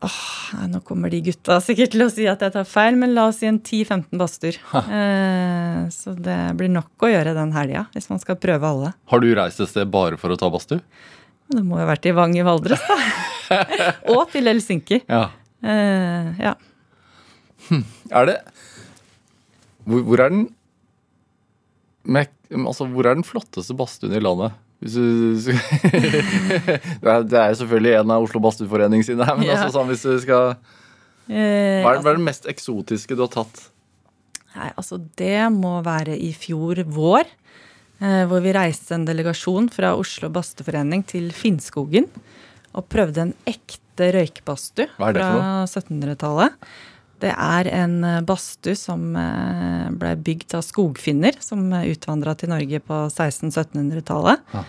Nei, 0.00 0.66
Nå 0.72 0.80
kommer 0.86 1.12
de 1.12 1.20
gutta 1.24 1.58
sikkert 1.60 1.92
til 1.92 2.06
å 2.06 2.08
si 2.12 2.24
at 2.30 2.40
jeg 2.40 2.54
tar 2.54 2.66
feil, 2.68 2.96
men 3.00 3.12
la 3.16 3.26
oss 3.28 3.40
si 3.42 3.48
en 3.48 3.58
10-15 3.60 4.16
badstuer. 4.20 4.56
Eh, 4.80 5.82
så 5.92 6.14
det 6.16 6.38
blir 6.56 6.72
nok 6.72 7.04
å 7.04 7.10
gjøre 7.12 7.34
den 7.36 7.52
helga, 7.56 7.84
hvis 7.94 8.08
man 8.12 8.22
skal 8.22 8.38
prøve 8.40 8.70
alle. 8.70 8.94
Har 9.12 9.22
du 9.22 9.28
reist 9.36 9.60
et 9.60 9.70
sted 9.72 9.90
bare 9.92 10.18
for 10.20 10.32
å 10.32 10.38
ta 10.40 10.48
badstue? 10.52 10.80
Det 11.50 11.62
må 11.66 11.80
jo 11.80 11.84
ha 11.84 11.90
vært 11.90 12.08
i 12.08 12.14
Vang 12.16 12.36
i 12.38 12.44
Valdres, 12.46 12.82
da. 12.86 12.98
Og 14.14 14.24
til 14.32 14.48
Helsinki. 14.48 15.02
Ja. 15.10 15.26
Eh, 15.60 16.32
ja. 16.40 16.54
Er 18.10 18.26
det 18.30 18.38
Hvor, 19.86 20.02
hvor 20.06 20.20
er 20.24 20.28
den 20.34 20.48
mek- 22.06 22.36
Altså, 22.50 22.86
hvor 22.90 23.06
er 23.06 23.14
den 23.14 23.24
flotteste 23.26 23.74
badstuen 23.78 24.12
i 24.16 24.20
landet? 24.22 24.52
Hvis 24.80 24.94
du, 24.96 25.52
det 27.04 27.36
er 27.36 27.52
selvfølgelig 27.58 27.92
en 28.00 28.10
av 28.14 28.24
Oslo 28.24 28.40
Badstueforening 28.40 29.02
sine 29.04 29.26
her, 29.28 29.36
men 29.36 29.46
Ja. 29.46 29.58
altså, 29.58 29.74
sånn, 29.76 29.90
hvis 29.92 30.02
du 30.06 30.14
skal 30.24 30.56
Eh, 31.30 31.84
hva 31.84 31.92
er, 31.94 32.00
hva 32.02 32.10
er 32.10 32.16
det 32.18 32.24
mest 32.26 32.46
eksotiske 32.50 33.14
du 33.14 33.20
har 33.22 33.28
tatt? 33.30 33.60
Nei, 34.56 34.72
altså 34.74 34.96
det 35.20 35.36
må 35.54 35.76
være 35.86 36.16
i 36.18 36.32
fjor 36.34 36.80
vår, 36.90 37.28
eh, 38.00 38.24
hvor 38.26 38.40
vi 38.42 38.50
reiste 38.56 38.96
en 38.96 39.04
delegasjon 39.06 39.68
fra 39.70 39.92
Oslo 39.94 40.28
Badstueforening 40.34 41.04
til 41.06 41.28
Finnskogen 41.30 42.08
og 42.74 42.88
prøvde 42.90 43.28
en 43.28 43.34
ekte 43.46 44.08
for 44.10 44.88
fra 44.96 45.28
1700-tallet. 45.68 46.56
Det 47.20 47.32
er 47.34 47.68
en 47.76 47.96
eh, 48.06 48.20
badstue 48.26 48.76
som 48.78 49.10
eh, 49.18 49.88
ble 50.00 50.14
bygd 50.24 50.56
av 50.58 50.64
skogfinner 50.64 51.36
som 51.44 51.66
utvandra 51.72 52.36
til 52.40 52.52
Norge 52.52 52.80
på 52.84 53.02
1600-1700-tallet. 53.10 54.46
Ja. 54.54 54.64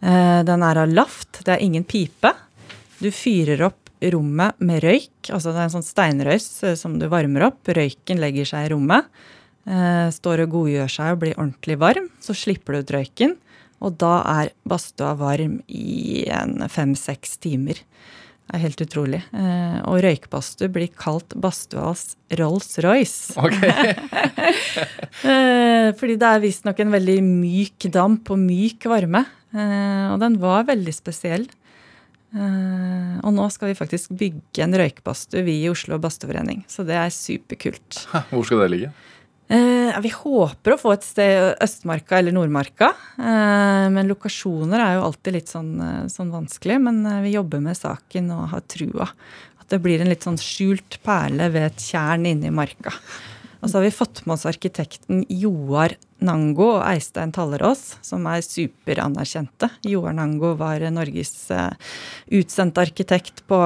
Eh, 0.00 0.40
Den 0.46 0.62
er 0.62 0.82
av 0.84 0.92
laft, 0.92 1.42
det 1.44 1.56
er 1.56 1.64
ingen 1.64 1.86
pipe. 1.88 2.32
Du 3.00 3.10
fyrer 3.12 3.66
opp 3.66 3.82
rommet 4.12 4.58
med 4.60 4.84
røyk. 4.84 5.30
Altså 5.32 5.52
det 5.52 5.60
er 5.60 5.68
en 5.68 5.74
sånn 5.78 5.86
steinrøys 5.86 6.48
eh, 6.64 6.76
som 6.78 6.98
du 7.00 7.08
varmer 7.12 7.48
opp. 7.48 7.62
Røyken 7.68 8.20
legger 8.22 8.48
seg 8.48 8.66
i 8.68 8.72
rommet. 8.74 9.08
Eh, 9.66 10.06
står 10.14 10.44
og 10.44 10.52
godgjør 10.54 10.92
seg 10.92 11.14
og 11.14 11.22
blir 11.24 11.36
ordentlig 11.38 11.78
varm. 11.80 12.10
Så 12.22 12.36
slipper 12.36 12.76
du 12.76 12.84
ut 12.84 12.94
røyken. 12.98 13.36
Og 13.84 13.98
da 14.00 14.20
er 14.40 14.52
badstua 14.68 15.14
varm 15.20 15.58
i 15.68 16.24
en 16.32 16.62
fem-seks 16.72 17.36
timer. 17.44 17.80
Det 18.46 18.54
er 18.54 18.62
helt 18.62 18.82
utrolig. 18.84 19.18
Eh, 19.34 19.78
og 19.90 19.98
røykbadstue 20.04 20.68
blir 20.70 20.92
kalt 20.94 21.34
badstuas 21.42 22.12
Rolls-Royce. 22.38 23.34
Ok, 23.42 23.58
Eh, 25.26 25.92
fordi 25.96 26.16
det 26.20 26.28
er 26.28 26.42
visstnok 26.42 26.80
en 26.82 26.92
veldig 26.92 27.16
myk 27.24 27.86
damp 27.94 28.28
og 28.34 28.38
myk 28.38 28.84
varme. 28.90 29.22
Eh, 29.56 30.06
og 30.12 30.20
den 30.22 30.36
var 30.42 30.66
veldig 30.68 30.92
spesiell. 30.94 31.46
Eh, 32.36 33.14
og 33.22 33.32
nå 33.34 33.46
skal 33.54 33.70
vi 33.72 33.78
faktisk 33.78 34.12
bygge 34.18 34.64
en 34.64 34.76
røykbadstue, 34.76 35.44
vi 35.46 35.60
i 35.62 35.70
Oslo 35.72 35.98
Badstueforening. 36.02 36.64
Så 36.70 36.84
det 36.86 36.98
er 37.00 37.12
superkult. 37.14 38.02
Hvor 38.30 38.46
skal 38.46 38.66
det 38.66 38.72
ligge? 38.74 38.92
Eh, 39.46 39.94
vi 40.02 40.10
håper 40.10 40.74
å 40.74 40.80
få 40.80 40.92
et 40.96 41.04
sted 41.06 41.60
Østmarka 41.62 42.18
eller 42.18 42.34
Nordmarka. 42.34 42.90
Eh, 43.14 43.86
men 43.94 44.10
lokasjoner 44.10 44.82
er 44.82 44.96
jo 44.96 45.04
alltid 45.06 45.38
litt 45.38 45.52
sånn, 45.52 45.72
eh, 45.80 46.08
sånn 46.10 46.32
vanskelig. 46.34 46.80
Men 46.82 47.22
vi 47.22 47.36
jobber 47.36 47.62
med 47.62 47.78
saken 47.78 48.32
og 48.34 48.48
har 48.50 48.64
trua. 48.66 49.08
At 49.60 49.68
det 49.70 49.82
blir 49.82 50.00
en 50.00 50.10
litt 50.10 50.26
sånn 50.26 50.38
skjult 50.38 50.98
perle 51.02 51.50
ved 51.50 51.70
et 51.70 51.78
tjern 51.78 52.26
inne 52.26 52.50
i 52.50 52.54
marka. 52.54 52.92
Og 53.62 53.70
så 53.70 53.78
har 53.78 53.86
vi 53.86 53.94
fått 53.94 54.26
med 54.26 54.34
oss 54.34 54.46
arkitekten 54.46 55.24
Joar 55.30 55.94
Nango 56.20 56.76
og 56.76 56.84
Eistein 56.86 57.32
Tallerås, 57.32 57.96
som 58.02 58.26
er 58.26 58.42
superanerkjente. 58.44 59.70
Joar 59.82 60.12
Nango 60.12 60.54
var 60.56 60.78
Norges 60.90 61.48
utsendte 62.30 62.84
arkitekt 62.84 63.42
på 63.48 63.56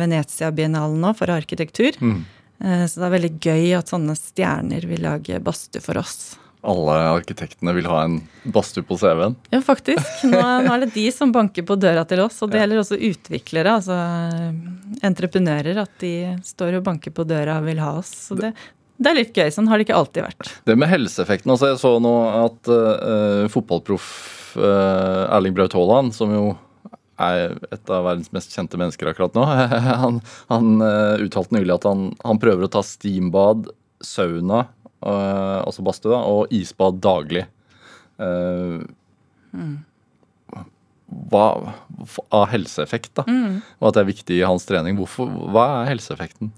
Venezia-biennalen 0.00 0.98
nå 0.98 1.14
for 1.14 1.30
arkitektur. 1.30 1.92
Mm. 2.00 2.24
Eh, 2.62 2.86
Så 2.86 3.00
det 3.00 3.08
er 3.08 3.14
veldig 3.18 3.34
gøy 3.42 3.66
at 3.78 3.90
sånne 3.92 4.16
stjerner 4.18 4.86
vil 4.88 5.02
lage 5.04 5.40
badstue 5.42 5.82
for 5.84 5.98
oss. 6.00 6.36
Alle 6.64 6.94
arkitektene 7.12 7.74
vil 7.76 7.88
ha 7.90 8.04
en 8.06 8.14
badstue 8.48 8.86
på 8.88 8.96
CV-en. 8.96 9.34
Ja, 9.52 9.60
faktisk. 9.60 10.22
Nå, 10.30 10.38
nå 10.64 10.70
er 10.72 10.86
det 10.86 10.94
de 10.94 11.04
som 11.12 11.32
banker 11.34 11.66
på 11.68 11.76
døra 11.76 12.06
til 12.08 12.22
oss. 12.24 12.38
Og 12.40 12.52
det 12.52 12.62
gjelder 12.62 12.80
også 12.80 12.96
utviklere, 13.10 13.74
altså 13.80 13.98
eh, 13.98 14.54
entreprenører. 15.04 15.82
At 15.84 15.92
de 16.00 16.14
står 16.46 16.78
og 16.78 16.86
banker 16.86 17.12
på 17.12 17.26
døra 17.28 17.58
og 17.60 17.68
vil 17.68 17.82
ha 17.84 17.90
oss. 18.00 18.14
Så 18.30 18.38
det, 18.40 18.54
det 18.96 19.10
er 19.12 19.18
litt 19.18 19.36
gøy. 19.36 19.50
Sånn 19.52 19.68
har 19.68 19.76
det 19.76 19.88
ikke 19.88 19.98
alltid 20.00 20.24
vært. 20.24 20.54
Det 20.64 20.78
med 20.80 20.88
helseeffekten 20.88 21.52
altså 21.52 21.72
Jeg 21.74 21.82
så 21.82 21.92
nå 22.00 22.14
at 22.46 22.70
uh, 22.72 23.44
fotballproff 23.52 24.08
uh, 24.56 25.34
Erling 25.36 25.56
Braut 25.56 25.74
Haaland, 25.76 26.14
som 26.16 26.32
jo 26.32 26.46
er 27.22 27.56
et 27.72 27.92
av 27.92 28.06
verdens 28.08 28.32
mest 28.34 28.54
kjente 28.54 28.78
mennesker 28.80 29.10
akkurat 29.10 29.36
nå, 29.36 29.44
han, 30.04 30.20
han 30.50 30.84
eh, 30.84 31.24
uttalte 31.26 31.56
nylig 31.56 31.76
at 31.76 31.88
han, 31.88 32.08
han 32.24 32.40
prøver 32.42 32.66
å 32.66 32.72
ta 32.76 32.82
steambad, 32.86 33.68
sauna, 34.04 34.66
eh, 35.04 35.60
altså 35.60 35.84
badstue, 35.86 36.18
og 36.18 36.54
isbad 36.54 37.00
daglig. 37.04 37.46
Eh, 38.18 38.82
hva, 41.30 41.46
av 42.34 42.50
helseeffekt, 42.50 43.14
da. 43.20 43.24
Og 43.78 43.88
at 43.88 43.96
det 43.96 44.02
er 44.02 44.10
viktig 44.10 44.38
i 44.40 44.46
hans 44.46 44.66
trening. 44.66 44.98
Hvorfor, 44.98 45.30
hva 45.54 45.66
er 45.82 45.92
helseeffekten? 45.92 46.50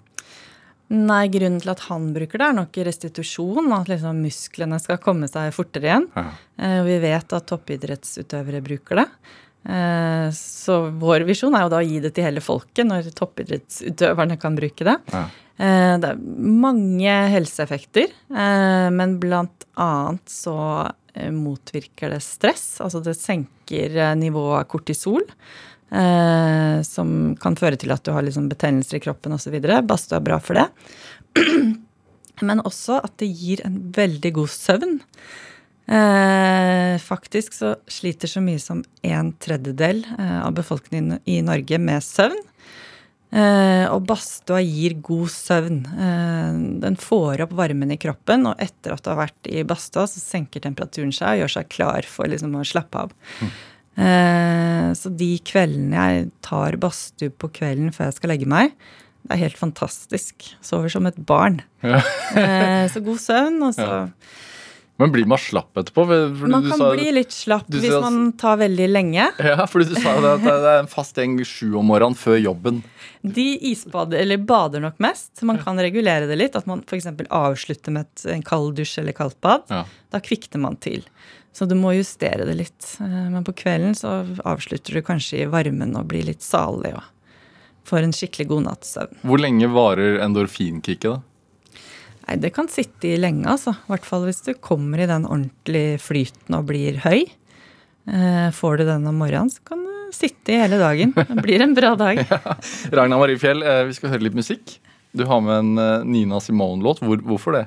Nei, 0.86 1.24
grunnen 1.34 1.58
til 1.58 1.72
at 1.72 1.82
han 1.88 2.12
bruker 2.14 2.38
det, 2.38 2.46
er 2.46 2.56
nok 2.60 2.78
restitusjon. 2.86 3.72
At 3.74 3.90
liksom 3.90 4.20
musklene 4.22 4.78
skal 4.82 5.00
komme 5.02 5.26
seg 5.30 5.50
fortere 5.54 5.90
igjen. 5.90 6.06
Ja. 6.14 6.28
Uh, 6.62 6.80
vi 6.86 7.00
vet 7.02 7.34
at 7.34 7.48
toppidrettsutøvere 7.50 8.62
bruker 8.64 9.02
det. 9.02 9.06
Eh, 9.66 10.28
Så 10.30 10.76
vår 10.98 11.24
visjon 11.26 11.54
er 11.56 11.66
jo 11.66 11.72
da 11.72 11.80
å 11.82 11.86
gi 11.86 11.98
det 12.02 12.12
til 12.14 12.26
hele 12.26 12.42
folket, 12.44 12.86
når 12.86 13.10
toppidrettsutøverne 13.18 14.38
kan 14.40 14.58
bruke 14.58 14.86
det. 14.86 14.96
Ja. 15.12 15.24
Eh, 15.58 15.98
Det 15.98 16.10
er 16.12 16.20
mange 16.20 17.16
helseeffekter, 17.32 18.12
eh, 18.30 18.88
men 18.90 19.18
blant 19.18 19.66
annet 19.76 20.24
så 20.26 20.92
motvirker 21.16 22.10
det 22.12 22.20
stress. 22.20 22.76
Altså 22.84 23.00
det 23.02 23.14
senker 23.16 24.14
nivået 24.20 24.58
av 24.60 24.66
kortisol, 24.68 25.22
som 25.88 27.34
kan 27.40 27.56
føre 27.56 27.78
til 27.80 27.90
at 27.90 28.02
du 28.04 28.10
har 28.12 28.20
liksom 28.20 28.50
betennelser 28.50 28.98
i 28.98 29.00
kroppen 29.00 29.32
osv. 29.32 29.56
Badstue 29.86 30.18
er 30.18 30.26
bra 30.26 30.36
for 30.38 30.60
det. 30.60 30.66
Men 32.42 32.60
også 32.60 33.00
at 33.02 33.16
det 33.16 33.30
gir 33.32 33.64
en 33.64 33.78
veldig 33.96 34.32
god 34.36 34.52
søvn. 34.52 35.00
Eh, 35.86 36.96
faktisk 36.98 37.54
så 37.54 37.76
sliter 37.86 38.30
så 38.30 38.42
mye 38.42 38.58
som 38.62 38.82
en 39.06 39.32
tredjedel 39.42 40.02
eh, 40.18 40.40
av 40.42 40.56
befolkningen 40.56 41.20
i 41.30 41.40
Norge 41.46 41.78
med 41.78 42.02
søvn. 42.02 42.40
Eh, 43.36 43.84
og 43.90 44.04
badstua 44.08 44.60
gir 44.62 44.96
god 45.04 45.30
søvn. 45.34 45.78
Eh, 45.94 46.58
den 46.82 46.98
får 46.98 47.44
opp 47.46 47.54
varmen 47.58 47.94
i 47.94 47.98
kroppen, 48.00 48.46
og 48.50 48.62
etter 48.62 48.94
at 48.94 49.04
du 49.04 49.10
har 49.12 49.20
vært 49.24 49.50
i 49.50 49.64
badstua, 49.66 50.06
så 50.10 50.22
senker 50.22 50.62
temperaturen 50.64 51.14
seg 51.14 51.34
og 51.36 51.44
gjør 51.44 51.54
seg 51.58 51.72
klar 51.74 52.06
for 52.10 52.30
liksom 52.30 52.54
å 52.58 52.66
slappe 52.66 53.06
av. 53.06 53.14
Eh, 53.96 54.90
så 54.98 55.12
de 55.16 55.30
kveldene 55.46 56.06
jeg 56.06 56.30
tar 56.44 56.78
badstue 56.82 57.30
på 57.32 57.50
kvelden 57.60 57.94
før 57.94 58.10
jeg 58.10 58.18
skal 58.18 58.34
legge 58.34 58.50
meg, 58.50 58.74
det 59.26 59.34
er 59.34 59.42
helt 59.42 59.58
fantastisk. 59.58 60.50
Sover 60.62 60.92
som 60.92 61.06
et 61.08 61.16
barn. 61.26 61.60
Ja. 61.82 62.02
Eh, 62.36 62.84
så 62.92 63.02
god 63.02 63.18
søvn, 63.22 63.62
og 63.66 63.74
så 63.74 63.86
Ja. 63.86 64.02
Men 64.98 65.10
blir 65.12 65.26
man 65.28 65.36
slapp 65.38 65.76
etterpå? 65.76 66.06
Man 66.48 66.64
kan 66.70 66.78
sa- 66.78 66.90
bli 66.94 67.10
litt 67.12 67.34
slapp 67.34 67.66
hvis 67.68 67.90
sa- 67.92 68.00
man 68.00 68.32
tar 68.40 68.56
veldig 68.56 68.86
lenge. 68.88 69.26
Ja, 69.44 69.66
fordi 69.68 69.90
du 69.90 69.94
sa 70.00 70.14
det 70.24 70.30
at 70.38 70.44
det 70.46 70.54
er 70.72 70.78
en 70.80 70.86
fast 70.88 71.14
gjeng 71.20 71.34
sju 71.44 71.74
om 71.76 71.86
morgenen 71.90 72.16
før 72.16 72.38
jobben. 72.40 72.82
De 73.22 73.44
isbader, 73.72 74.18
eller 74.22 74.38
bader 74.38 74.80
nok 74.80 74.96
mest, 74.98 75.34
så 75.36 75.44
man 75.44 75.58
kan 75.58 75.76
regulere 75.76 76.26
det 76.30 76.38
litt. 76.40 76.56
At 76.56 76.66
man 76.66 76.80
f.eks. 76.86 77.06
avslutter 77.28 77.92
med 77.92 78.06
et, 78.06 78.24
en 78.38 78.42
kald 78.42 78.76
dusj 78.78 78.98
eller 79.02 79.12
kaldt 79.12 79.36
bad. 79.44 79.66
Ja. 79.68 79.82
Da 80.14 80.20
kvikner 80.24 80.60
man 80.64 80.76
til. 80.80 81.04
Så 81.52 81.68
du 81.68 81.74
må 81.74 81.92
justere 81.96 82.44
det 82.48 82.56
litt. 82.56 82.96
Eh, 83.00 83.28
Men 83.32 83.44
på 83.44 83.52
kvelden 83.56 83.92
så 83.96 84.24
avslutter 84.44 84.94
du 84.96 85.02
kanskje 85.02 85.42
i 85.44 85.50
varmen 85.50 85.94
og 85.96 86.08
blir 86.08 86.24
litt 86.24 86.40
salig 86.44 86.94
og 86.94 87.02
får 87.86 88.02
en 88.02 88.12
skikkelig 88.16 88.48
god 88.48 88.62
natts 88.64 88.96
søvn. 88.96 89.16
Hvor 89.24 89.38
lenge 89.40 89.68
varer 89.72 90.20
endorfinkicket, 90.24 91.00
da? 91.12 91.20
Nei, 92.26 92.36
det 92.42 92.50
kan 92.56 92.66
sitte 92.72 93.06
i 93.12 93.18
lenge, 93.20 93.46
altså. 93.52 93.76
I 93.86 93.92
hvert 93.92 94.06
fall 94.08 94.24
hvis 94.26 94.40
du 94.46 94.52
kommer 94.58 94.98
i 95.04 95.06
den 95.10 95.26
ordentlig 95.28 96.00
flyten 96.02 96.56
og 96.58 96.66
blir 96.72 96.98
høy. 97.04 97.20
Eh, 98.10 98.48
Får 98.54 98.80
du 98.80 98.84
den 98.88 99.06
om 99.06 99.20
morgenen, 99.22 99.50
så 99.52 99.62
kan 99.66 99.84
du 99.86 99.92
sitte 100.14 100.54
i 100.54 100.58
hele 100.62 100.78
dagen. 100.82 101.14
Det 101.30 101.38
blir 101.44 101.62
en 101.62 101.74
bra 101.76 101.94
dag. 101.98 102.20
Ragna 102.94 103.18
Marie 103.20 103.38
Fjell, 103.38 103.62
eh, 103.62 103.84
vi 103.88 103.94
skal 103.98 104.10
høre 104.14 104.26
litt 104.26 104.38
musikk. 104.38 104.76
Du 105.16 105.24
har 105.30 105.40
med 105.42 105.54
en 105.62 105.78
eh, 105.82 106.04
Nina 106.06 106.40
Simone-låt. 106.42 107.00
Hvor, 107.06 107.22
hvorfor 107.30 107.60
det? 107.60 107.64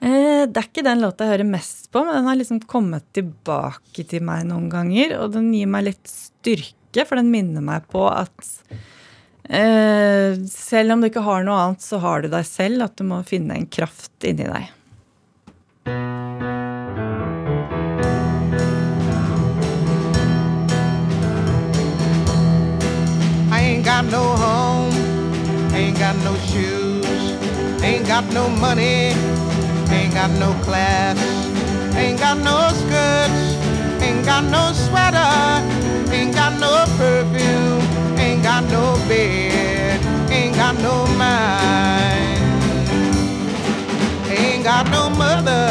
Eh, 0.00 0.46
Det 0.48 0.56
er 0.56 0.66
ikke 0.70 0.86
den 0.86 1.04
låta 1.04 1.26
jeg 1.28 1.34
hører 1.36 1.50
mest 1.52 1.90
på, 1.92 2.00
men 2.06 2.16
den 2.16 2.28
har 2.32 2.40
liksom 2.40 2.62
kommet 2.64 3.04
tilbake 3.16 4.06
til 4.08 4.24
meg 4.24 4.46
noen 4.48 4.70
ganger. 4.72 5.18
Og 5.20 5.34
den 5.36 5.52
gir 5.52 5.68
meg 5.68 5.84
litt 5.90 6.08
styrke, 6.08 7.04
for 7.04 7.20
den 7.20 7.28
minner 7.32 7.60
meg 7.64 7.84
på 7.92 8.08
at 8.08 8.40
selv 9.50 10.92
om 10.94 11.00
du 11.00 11.08
ikke 11.08 11.24
har 11.26 11.42
noe 11.42 11.58
annet, 11.58 11.82
så 11.82 11.98
har 11.98 12.22
du 12.22 12.28
deg 12.30 12.46
selv. 12.46 12.84
At 12.86 12.94
du 12.98 13.04
må 13.08 13.22
finne 13.26 13.56
en 13.58 13.66
kraft 13.66 14.14
inni 14.22 14.46
deg. 14.46 14.70
Ain't 23.50 23.84
got 23.84 24.04
no 24.12 24.22
home, 24.38 24.94
ain't 25.74 25.98
got 25.98 26.16
no 26.24 26.34
shoes, 26.46 27.34
ain't 27.82 28.06
got 28.06 28.24
no 28.32 28.48
money, 28.60 29.12
ain't 29.90 30.14
got 30.14 30.30
no 30.38 30.52
class, 30.64 31.18
ain't 31.96 32.18
got 32.20 32.38
no 32.38 32.68
skirts, 32.82 33.56
ain't 34.02 34.24
got 34.24 34.44
no 34.44 34.72
sweater, 34.72 35.62
ain't 36.12 36.34
got 36.34 36.58
no 36.60 36.84
perfume, 36.98 37.82
got 38.60 38.72
no 38.72 39.08
bed, 39.08 40.30
ain't 40.30 40.54
got 40.54 40.76
no 40.80 41.06
mind, 41.16 42.42
ain't 44.28 44.64
got 44.64 44.90
no 44.90 45.08
mother, 45.08 45.68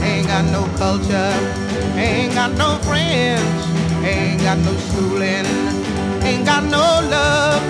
ain't 0.00 0.28
got 0.28 0.44
no 0.52 0.62
culture, 0.78 1.34
ain't 1.96 2.32
got 2.34 2.52
no 2.52 2.76
friends, 2.86 3.66
ain't 4.04 4.40
got 4.42 4.58
no 4.58 4.76
schooling. 4.76 5.46
Ain't 6.24 6.46
got 6.46 6.64
no 6.64 6.78
love, 7.10 7.62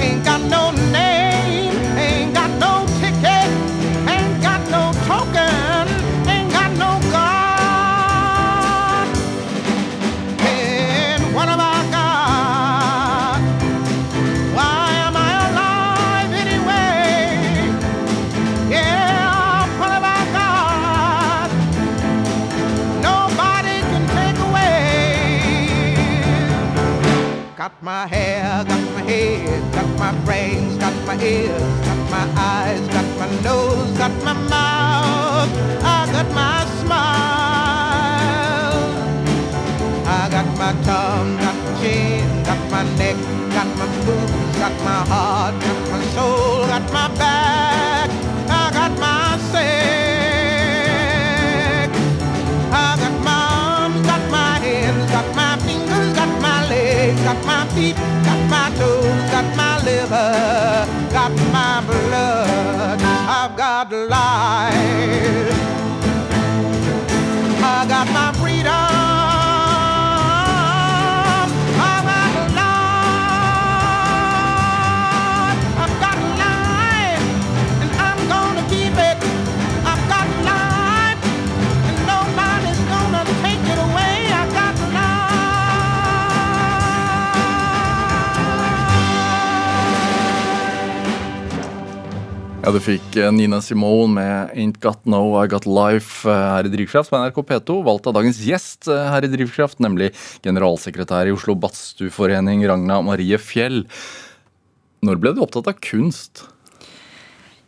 ain't 0.00 0.24
got 0.24 0.40
no 0.40 0.72
my 27.94 28.08
hair, 28.08 28.64
got 28.64 28.84
my 28.96 29.02
head, 29.02 29.62
got 29.72 29.90
my 30.04 30.12
brains, 30.24 30.76
got 30.78 30.96
my 31.06 31.16
ears, 31.22 31.74
got 31.86 32.00
my 32.14 32.26
eyes, 32.36 32.84
got 32.94 33.08
my 33.20 33.28
nose, 33.46 33.90
got 33.96 34.14
my 34.28 34.34
mouth, 34.54 35.50
I 35.96 35.98
got 36.16 36.28
my 36.40 36.58
smile. 36.80 37.04
I 40.18 40.22
got 40.36 40.48
my 40.62 40.72
tongue, 40.88 41.36
got 41.44 41.56
my 41.64 41.72
chin, 41.80 42.26
got 42.48 42.62
my 42.74 42.82
neck, 42.98 43.18
got 43.56 43.68
my 43.80 43.86
boobs, 44.04 44.54
got 44.62 44.74
my 44.88 45.00
heart, 45.10 45.54
got 45.66 45.80
my 45.92 46.00
soul, 46.14 46.66
got 46.72 46.84
my 46.98 47.06
back, 47.20 47.63
got 57.34 57.46
my 57.46 57.66
feet, 57.74 57.96
got 57.96 58.48
my 58.48 58.70
toes, 58.78 59.30
got 59.30 59.56
my 59.56 59.82
liver, 59.84 60.86
got 61.12 61.32
my 61.52 61.82
blood. 61.86 63.00
I've 63.02 63.56
got 63.56 63.90
life. 63.90 65.54
I 67.66 67.86
got 67.88 68.06
my 68.12 68.32
Ja, 92.64 92.70
Du 92.72 92.78
fikk 92.80 93.16
eh, 93.20 93.28
Nina 93.28 93.58
Simone 93.60 94.14
med 94.16 94.52
Ain't 94.56 94.78
Got 94.80 95.02
No 95.04 95.34
I 95.36 95.44
Got 95.52 95.66
Life 95.68 96.24
eh, 96.24 96.44
her 96.54 96.64
i 96.64 96.70
Drivkraft 96.72 97.10
på 97.12 97.18
NRK 97.20 97.42
P2. 97.50 97.74
Valgt 97.84 98.06
av 98.08 98.14
dagens 98.16 98.38
gjest 98.40 98.88
eh, 98.88 99.02
her 99.12 99.26
i 99.26 99.28
Drivkraft, 99.28 99.82
nemlig 99.84 100.14
generalsekretær 100.46 101.28
i 101.28 101.34
Oslo 101.34 101.52
Badstueforening, 101.60 102.62
Ragna 102.70 103.02
Marie 103.04 103.36
Fjell. 103.36 103.82
Når 105.04 105.20
ble 105.20 105.34
du 105.36 105.42
opptatt 105.44 105.68
av 105.68 105.76
kunst? 105.84 106.46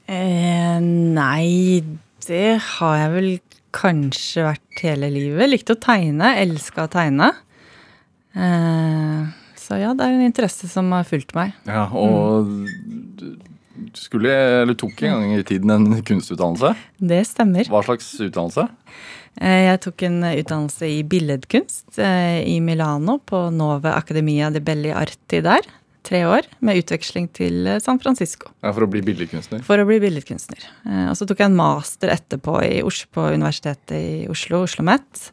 Eh, 0.09 0.79
nei, 0.81 1.83
det 2.25 2.47
har 2.79 2.97
jeg 3.03 3.13
vel 3.19 3.29
kanskje 3.77 4.47
vært 4.49 4.85
hele 4.87 5.11
livet. 5.13 5.51
Likte 5.53 5.77
å 5.77 5.83
tegne, 5.91 6.39
elska 6.41 6.87
å 6.87 6.93
tegne. 6.97 7.35
Eh, 8.33 9.29
så 9.61 9.77
ja, 9.83 9.93
det 9.93 10.09
er 10.09 10.17
en 10.17 10.25
interesse 10.31 10.73
som 10.73 10.89
har 10.97 11.05
fulgt 11.05 11.37
meg. 11.37 11.53
Ja, 11.69 11.85
og 11.93 12.49
du, 13.21 13.35
skulle, 13.97 14.33
eller 14.63 14.75
tok 14.79 15.03
en 15.07 15.13
gang 15.21 15.35
i 15.39 15.43
tiden 15.47 15.71
en 15.75 16.03
kunstutdannelse. 16.07 16.75
Det 16.99 17.23
stemmer. 17.29 17.69
Hva 17.73 17.83
slags 17.87 18.09
utdannelse? 18.21 18.69
Eh, 19.41 19.67
Jeg 19.69 19.81
tok 19.85 20.03
en 20.09 20.21
utdannelse 20.25 20.89
i 20.89 21.03
billedkunst 21.05 21.99
eh, 21.99 22.43
i 22.49 22.61
Milano, 22.65 23.19
på 23.19 23.49
Nove 23.53 23.93
Academia 23.93 24.51
de 24.51 24.61
Belli 24.65 24.93
Arti 24.97 25.43
der. 25.45 25.67
Tre 26.07 26.21
år, 26.23 26.47
med 26.63 26.79
utveksling 26.79 27.25
til 27.35 27.67
eh, 27.67 27.81
San 27.83 27.99
Francisco 27.99 28.53
Ja, 28.63 28.71
for 28.71 28.85
å 28.87 28.91
bli 28.91 29.01
billedkunstner. 29.03 29.65
for 29.67 29.83
å 29.83 29.87
bli 29.89 29.97
billedkunstner. 30.05 30.63
Og 31.11 31.17
så 31.19 31.27
tok 31.27 31.41
jeg 31.43 31.51
en 31.51 31.57
master 31.59 32.13
etterpå 32.15 32.61
i 32.63 32.77
Oslo, 32.87 33.09
på 33.17 33.25
Universitetet 33.35 33.97
i 33.99 34.29
Oslo, 34.31 34.63
Oslo 34.63 34.85
OsloMet, 34.85 35.33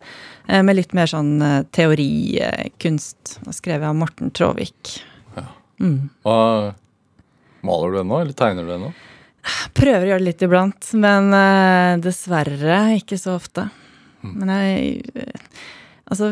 eh, 0.50 0.64
med 0.66 0.76
litt 0.82 0.96
mer 0.98 1.06
sånn 1.12 1.36
teorikunst. 1.72 3.38
Da 3.46 3.54
skrev 3.54 3.82
jeg 3.84 3.90
av 3.90 3.96
Morten 4.02 4.32
Tråvik. 4.34 4.98
Mm. 5.82 6.10
Hva, 6.24 6.74
maler 7.66 7.94
du 7.94 8.02
ennå, 8.04 8.22
eller 8.22 8.38
tegner 8.38 8.68
du 8.68 8.74
ennå? 8.78 8.94
Prøver 9.76 10.06
å 10.06 10.10
gjøre 10.14 10.24
det 10.24 10.30
litt 10.30 10.44
iblant, 10.46 10.90
men 11.04 11.30
uh, 11.36 12.00
dessverre 12.04 12.82
ikke 13.00 13.20
så 13.20 13.38
ofte. 13.40 13.68
Men 14.24 14.52
jeg 14.56 15.02
uh, 15.18 15.54
Altså, 16.14 16.28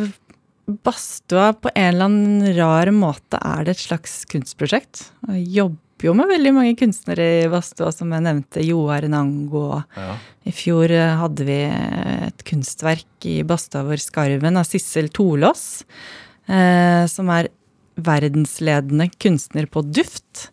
badstua 0.83 1.53
på 1.57 1.71
en 1.73 1.87
eller 1.87 2.09
annen 2.09 2.57
rar 2.57 2.91
måte 2.93 3.39
er 3.39 3.63
det 3.65 3.77
et 3.77 3.85
slags 3.85 4.17
kunstprosjekt. 4.29 5.05
Jeg 5.31 5.45
jobber 5.55 6.05
jo 6.05 6.15
med 6.17 6.31
veldig 6.31 6.51
mange 6.53 6.75
kunstnere 6.77 7.27
i 7.39 7.47
badstua, 7.49 7.91
som 7.95 8.11
jeg 8.13 8.25
nevnte. 8.25 8.65
Joar 8.67 9.07
Nango. 9.09 9.81
Ja. 9.95 10.17
I 10.45 10.53
fjor 10.53 10.91
eh, 10.93 11.15
hadde 11.21 11.47
vi 11.47 11.57
et 11.71 12.45
kunstverk 12.45 13.29
i 13.29 13.39
badstua 13.47 13.85
vår, 13.87 14.01
Skarven, 14.03 14.59
av 14.59 14.67
Sissel 14.69 15.11
Tolås. 15.13 15.85
Uh, 16.51 17.07
som 17.07 17.29
er 17.31 17.51
verdensledende 18.01 19.07
kunstner 19.21 19.69
på 19.71 19.85
duft. 19.87 20.49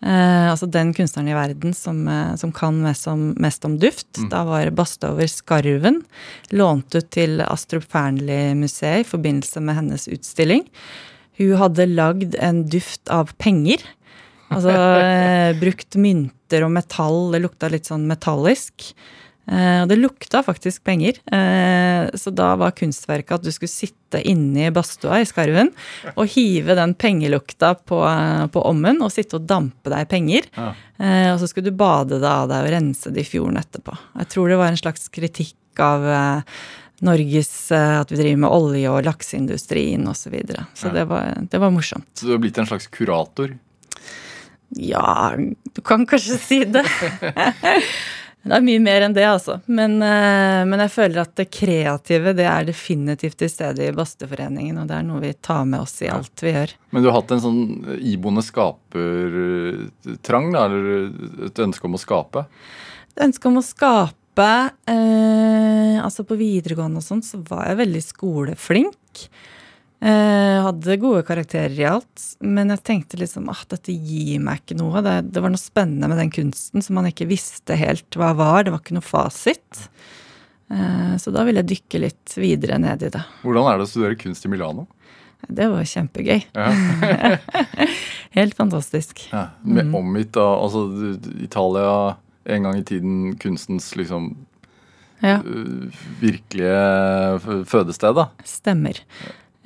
Eh, 0.00 0.46
altså 0.48 0.64
den 0.72 0.94
kunstneren 0.96 1.28
i 1.28 1.36
verden 1.36 1.74
som, 1.76 2.06
eh, 2.08 2.34
som 2.40 2.52
kan 2.56 2.78
mest 2.80 3.06
om, 3.10 3.34
mest 3.36 3.64
om 3.68 3.76
duft. 3.78 4.08
Da 4.32 4.44
var 4.48 4.70
Bastover 4.72 5.28
Skarven 5.28 6.00
lånt 6.56 6.94
ut 6.96 7.10
til 7.12 7.42
Astrup 7.44 7.84
Fearnley-museet 7.92 9.04
i 9.04 9.08
forbindelse 9.08 9.60
med 9.60 9.76
hennes 9.76 10.08
utstilling. 10.08 10.64
Hun 11.40 11.56
hadde 11.60 11.88
lagd 11.92 12.36
en 12.40 12.64
duft 12.72 13.12
av 13.12 13.34
penger. 13.36 13.84
Altså 14.50 14.72
eh, 15.04 15.52
brukt 15.60 16.00
mynter 16.00 16.64
og 16.64 16.72
metall. 16.78 17.30
Det 17.34 17.44
lukta 17.44 17.68
litt 17.72 17.90
sånn 17.90 18.08
metallisk. 18.08 18.94
Eh, 19.50 19.80
og 19.82 19.88
det 19.90 19.96
lukta 19.98 20.44
faktisk 20.46 20.84
penger. 20.86 21.16
Eh, 21.26 22.06
så 22.14 22.30
da 22.30 22.52
var 22.60 22.70
kunstverket 22.78 23.34
at 23.40 23.42
du 23.46 23.50
skulle 23.50 23.72
sitte 23.72 24.20
inne 24.26 24.68
i 24.68 24.72
badstua 24.74 25.18
i 25.22 25.26
Skarven 25.26 25.72
og 26.14 26.28
hive 26.32 26.74
den 26.78 26.94
pengelukta 26.98 27.72
på, 27.74 27.98
på 28.54 28.62
ommen 28.70 29.02
og 29.02 29.10
sitte 29.14 29.40
og 29.40 29.48
dampe 29.50 29.90
deg 29.92 30.06
penger. 30.10 30.46
Ja. 30.56 30.68
Eh, 31.02 31.28
og 31.34 31.40
så 31.42 31.48
skulle 31.50 31.70
du 31.72 31.78
bade 31.80 32.20
deg 32.20 32.28
av 32.30 32.46
deg 32.52 32.68
og 32.68 32.74
rense 32.76 33.10
det 33.14 33.24
i 33.24 33.30
fjorden 33.32 33.58
etterpå. 33.58 33.96
Jeg 34.22 34.30
tror 34.36 34.52
det 34.52 34.60
var 34.62 34.70
en 34.70 34.80
slags 34.82 35.08
kritikk 35.14 35.82
av 35.82 36.06
eh, 36.06 36.60
Norges 37.06 37.50
eh, 37.72 37.94
At 38.02 38.10
vi 38.12 38.18
driver 38.20 38.42
med 38.42 38.50
olje- 38.52 38.90
og 38.92 39.06
lakseindustrien 39.06 40.06
osv. 40.10 40.26
Så, 40.28 40.32
videre. 40.34 40.66
så 40.76 40.90
Ja. 40.90 40.94
det, 41.00 41.04
var, 41.08 41.34
det 41.50 41.60
var 41.62 41.70
morsomt. 41.74 42.06
Så 42.14 42.26
du 42.28 42.34
har 42.36 42.42
blitt 42.42 42.58
en 42.60 42.68
slags 42.70 42.86
kurator? 42.92 43.56
Ja, 44.76 45.32
du 45.74 45.80
kan 45.82 46.04
kanskje 46.06 46.36
si 46.38 46.60
det. 46.64 46.84
Det 48.40 48.54
er 48.56 48.62
mye 48.64 48.80
mer 48.80 49.04
enn 49.04 49.12
det, 49.12 49.26
altså. 49.28 49.58
Men, 49.68 49.98
eh, 50.00 50.62
men 50.64 50.80
jeg 50.86 50.92
føler 50.94 51.20
at 51.22 51.34
det 51.36 51.50
kreative 51.52 52.32
det 52.36 52.46
er 52.48 52.68
definitivt 52.70 53.36
til 53.42 53.50
stede 53.52 53.84
i 53.84 53.96
Badstueforeningen, 53.96 54.78
og 54.80 54.88
det 54.88 54.96
er 54.96 55.04
noe 55.04 55.20
vi 55.20 55.34
tar 55.44 55.66
med 55.68 55.84
oss 55.84 55.98
i 56.00 56.08
alt 56.08 56.44
vi 56.44 56.54
gjør. 56.54 56.72
Men 56.94 57.04
du 57.04 57.10
har 57.10 57.18
hatt 57.18 57.34
en 57.36 57.42
sånn 57.44 57.60
iboende 57.98 58.44
skapertrang, 58.46 60.48
da? 60.56 60.64
Eller 60.64 61.50
et 61.50 61.62
ønske 61.66 61.90
om 61.90 61.98
å 61.98 62.00
skape? 62.00 62.46
Et 63.12 63.26
ønske 63.28 63.50
om 63.50 63.60
å 63.60 63.66
skape 63.66 64.16
eh, 64.88 66.00
Altså 66.00 66.24
på 66.24 66.38
videregående 66.40 67.02
og 67.02 67.04
sånn, 67.04 67.20
så 67.20 67.42
var 67.44 67.66
jeg 67.68 67.82
veldig 67.82 68.00
skoleflink. 68.06 69.26
Eh, 70.00 70.58
hadde 70.64 70.94
gode 70.96 71.20
karakterer 71.28 71.74
i 71.76 71.84
alt, 71.84 72.22
men 72.40 72.72
jeg 72.72 72.80
tenkte 72.88 73.18
liksom 73.20 73.50
at 73.52 73.66
dette 73.74 73.92
gir 73.92 74.40
meg 74.40 74.62
ikke 74.62 74.78
noe. 74.80 75.02
Det, 75.04 75.16
det 75.34 75.42
var 75.44 75.52
noe 75.52 75.60
spennende 75.60 76.08
med 76.08 76.16
den 76.22 76.30
kunsten 76.32 76.80
som 76.84 76.96
man 76.96 77.10
ikke 77.10 77.28
visste 77.28 77.76
helt 77.76 78.16
hva 78.16 78.30
var. 78.38 78.64
Det 78.64 78.72
var 78.72 78.80
ikke 78.80 78.96
noe 78.96 79.04
fasit. 79.04 79.82
Eh, 80.72 81.12
så 81.20 81.34
da 81.34 81.44
ville 81.44 81.60
jeg 81.60 81.72
dykke 81.74 82.00
litt 82.06 82.36
videre 82.40 82.78
ned 82.80 83.04
i 83.04 83.12
det. 83.12 83.22
Hvordan 83.42 83.68
er 83.68 83.76
det 83.82 83.88
å 83.88 83.90
studere 83.92 84.16
kunst 84.20 84.48
i 84.48 84.52
Milano? 84.52 84.86
Det 85.48 85.68
var 85.72 85.84
kjempegøy. 85.88 86.42
Ja. 86.56 86.70
Helt 88.38 88.56
fantastisk. 88.56 89.26
Ja, 89.32 89.50
med 89.64 89.92
omgitt 89.96 90.36
av 90.40 90.62
altså, 90.64 90.86
Italia 91.44 92.16
en 92.44 92.64
gang 92.68 92.78
i 92.80 92.84
tiden 92.88 93.34
kunstens 93.40 93.92
liksom 94.00 94.32
Ja. 95.20 95.42
øh, 95.44 95.90
virkelige 96.20 97.64
fødested, 97.68 98.16
da. 98.16 98.28
Stemmer. 98.48 99.00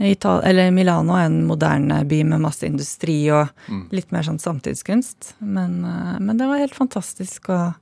Ital 0.03 0.41
eller 0.45 0.71
Milano 0.75 1.15
er 1.15 1.27
en 1.29 1.45
moderne 1.47 2.01
by 2.11 2.23
med 2.27 2.41
masse 2.43 2.67
industri 2.67 3.31
og 3.31 3.49
Mm. 3.71 3.85
litt 3.93 4.11
mer 4.13 4.23
sånn 4.27 4.41
samtidskunst. 4.43 5.35
Men, 5.41 5.85
eh, 5.85 6.19
men 6.19 6.37
det 6.37 6.47
var 6.49 6.59
helt 6.59 6.75
fantastisk 6.75 7.49
og, 7.51 7.75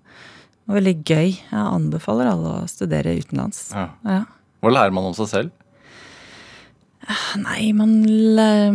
og 0.68 0.74
veldig 0.76 1.04
gøy. 1.04 1.30
Jeg 1.32 1.66
anbefaler 1.72 2.26
alle 2.30 2.62
å 2.62 2.68
studere 2.68 3.16
utenlands. 3.18 3.70
Ja. 3.72 3.88
Ja. 4.04 4.24
Hva 4.62 4.70
lærer 4.70 4.92
man 4.92 5.04
om 5.08 5.14
seg 5.14 5.28
selv? 5.28 5.50
Nei, 7.42 7.72
man, 7.74 7.96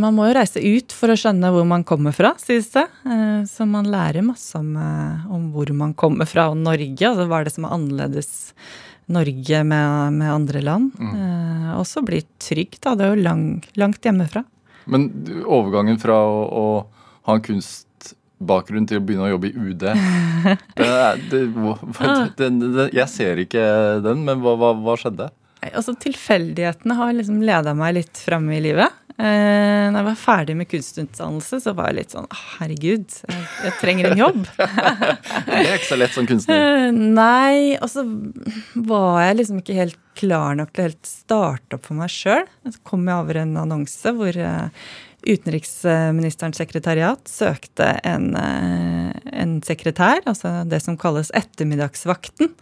man 0.02 0.16
må 0.18 0.26
jo 0.28 0.34
reise 0.36 0.60
ut 0.60 0.92
for 0.92 1.14
å 1.14 1.16
skjønne 1.16 1.48
hvor 1.54 1.64
man 1.66 1.86
kommer 1.88 2.12
fra, 2.12 2.34
sies 2.42 2.68
det. 2.74 2.84
Eh, 3.08 3.46
Så 3.48 3.64
man 3.70 3.86
lærer 3.88 4.26
masse 4.26 4.58
om, 4.60 4.74
eh, 4.76 5.30
om 5.32 5.46
hvor 5.54 5.72
man 5.74 5.94
kommer 5.94 6.28
fra, 6.28 6.50
og 6.52 6.58
Norge. 6.60 7.00
Altså 7.08 7.28
hva 7.30 7.40
er 7.40 7.48
det 7.48 7.54
som 7.56 7.64
er 7.70 7.76
annerledes 7.78 8.52
Norge 9.08 9.64
med, 9.64 10.14
med 10.20 10.32
andre 10.34 10.62
land. 10.62 10.92
Eh, 11.00 11.70
Og 11.80 11.86
så 11.88 12.02
bli 12.04 12.22
trygg, 12.44 12.76
da. 12.84 12.96
Det 13.00 13.06
er 13.08 13.16
jo 13.16 13.24
lang, 13.24 13.44
langt 13.80 14.04
hjemmefra. 14.04 14.44
Men 14.88 15.10
overgangen 15.46 16.00
fra 16.00 16.16
å, 16.28 16.42
å 16.48 16.66
ha 17.28 17.36
en 17.36 17.44
kunstbakgrunn 17.44 18.88
til 18.88 19.00
å 19.00 19.04
begynne 19.04 19.28
å 19.28 19.34
jobbe 19.34 19.50
i 19.50 19.56
UD 19.58 19.80
det, 19.84 19.94
det, 20.78 20.92
det, 21.32 21.42
den- 22.40 22.60
den- 22.62 22.94
Jeg 22.96 23.10
ser 23.12 23.42
ikke 23.44 23.64
den, 24.06 24.24
men 24.28 24.40
hva, 24.44 24.56
hva, 24.60 24.72
hva 24.76 24.96
skjedde? 25.00 25.30
Nei, 25.64 25.72
altså 25.74 25.96
Tilfeldighetene 26.00 26.96
har 27.00 27.16
liksom 27.18 27.42
leda 27.44 27.74
meg 27.76 27.96
litt 27.98 28.20
fram 28.22 28.46
i 28.54 28.60
livet. 28.62 28.94
Eh, 29.18 29.88
når 29.90 29.98
jeg 29.98 30.06
var 30.06 30.18
ferdig 30.22 30.56
med 30.60 30.70
kunstutdannelse, 30.70 31.58
så 31.64 31.72
var 31.74 31.90
jeg 31.90 31.98
litt 31.98 32.12
sånn 32.14 32.28
Herregud, 32.60 33.16
jeg, 33.26 33.46
jeg 33.66 33.74
trenger 33.80 34.12
en 34.12 34.22
jobb. 34.22 34.44
Det 34.58 35.56
er 35.64 35.72
ikke 35.74 35.90
så 35.90 35.98
lett 35.98 36.14
som 36.14 36.28
kunstner. 36.30 36.62
Eh, 36.62 36.92
Nei, 36.94 37.74
og 37.82 37.90
så 37.90 38.04
var 38.76 39.24
jeg 39.26 39.40
liksom 39.40 39.64
ikke 39.64 39.80
helt 39.80 39.98
klar 40.18 40.58
nok 40.60 40.70
til 40.74 40.84
å 40.84 40.88
helt 40.92 41.10
starte 41.10 41.80
opp 41.80 41.90
for 41.90 41.98
meg 41.98 42.14
sjøl. 42.14 42.46
Så 42.70 42.82
kom 42.86 43.10
jeg 43.10 43.18
over 43.24 43.42
en 43.42 43.58
annonse 43.64 44.14
hvor 44.20 44.38
eh, 44.38 44.86
utenriksministerens 45.26 46.62
sekretariat 46.62 47.32
søkte 47.32 47.96
en, 48.06 48.30
eh, 48.38 49.18
en 49.34 49.58
sekretær, 49.66 50.22
altså 50.30 50.60
det 50.70 50.84
som 50.86 50.98
kalles 51.00 51.34
ettermiddagsvakten. 51.38 52.54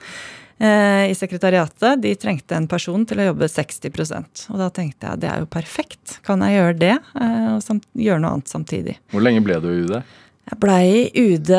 Eh, 0.59 1.05
I 1.11 1.15
sekretariatet. 1.17 2.01
De 2.03 2.13
trengte 2.19 2.57
en 2.57 2.67
person 2.71 3.05
til 3.07 3.21
å 3.21 3.29
jobbe 3.29 3.49
60% 3.51 4.45
Og 4.53 4.59
da 4.61 4.69
tenkte 4.73 5.11
jeg 5.11 5.23
det 5.23 5.31
er 5.31 5.43
jo 5.43 5.49
perfekt. 5.51 6.19
Kan 6.25 6.43
jeg 6.45 6.59
gjøre 6.59 6.77
det, 6.81 6.93
eh, 7.21 7.49
og 7.55 7.81
gjøre 7.93 8.23
noe 8.23 8.35
annet 8.37 8.51
samtidig? 8.51 8.99
Hvor 9.13 9.25
lenge 9.25 9.43
ble 9.45 9.59
du 9.63 9.71
i 9.71 9.81
UD? 9.85 9.97
Jeg 10.45 10.61
blei 10.61 10.85
i 11.09 11.25
UD 11.33 11.51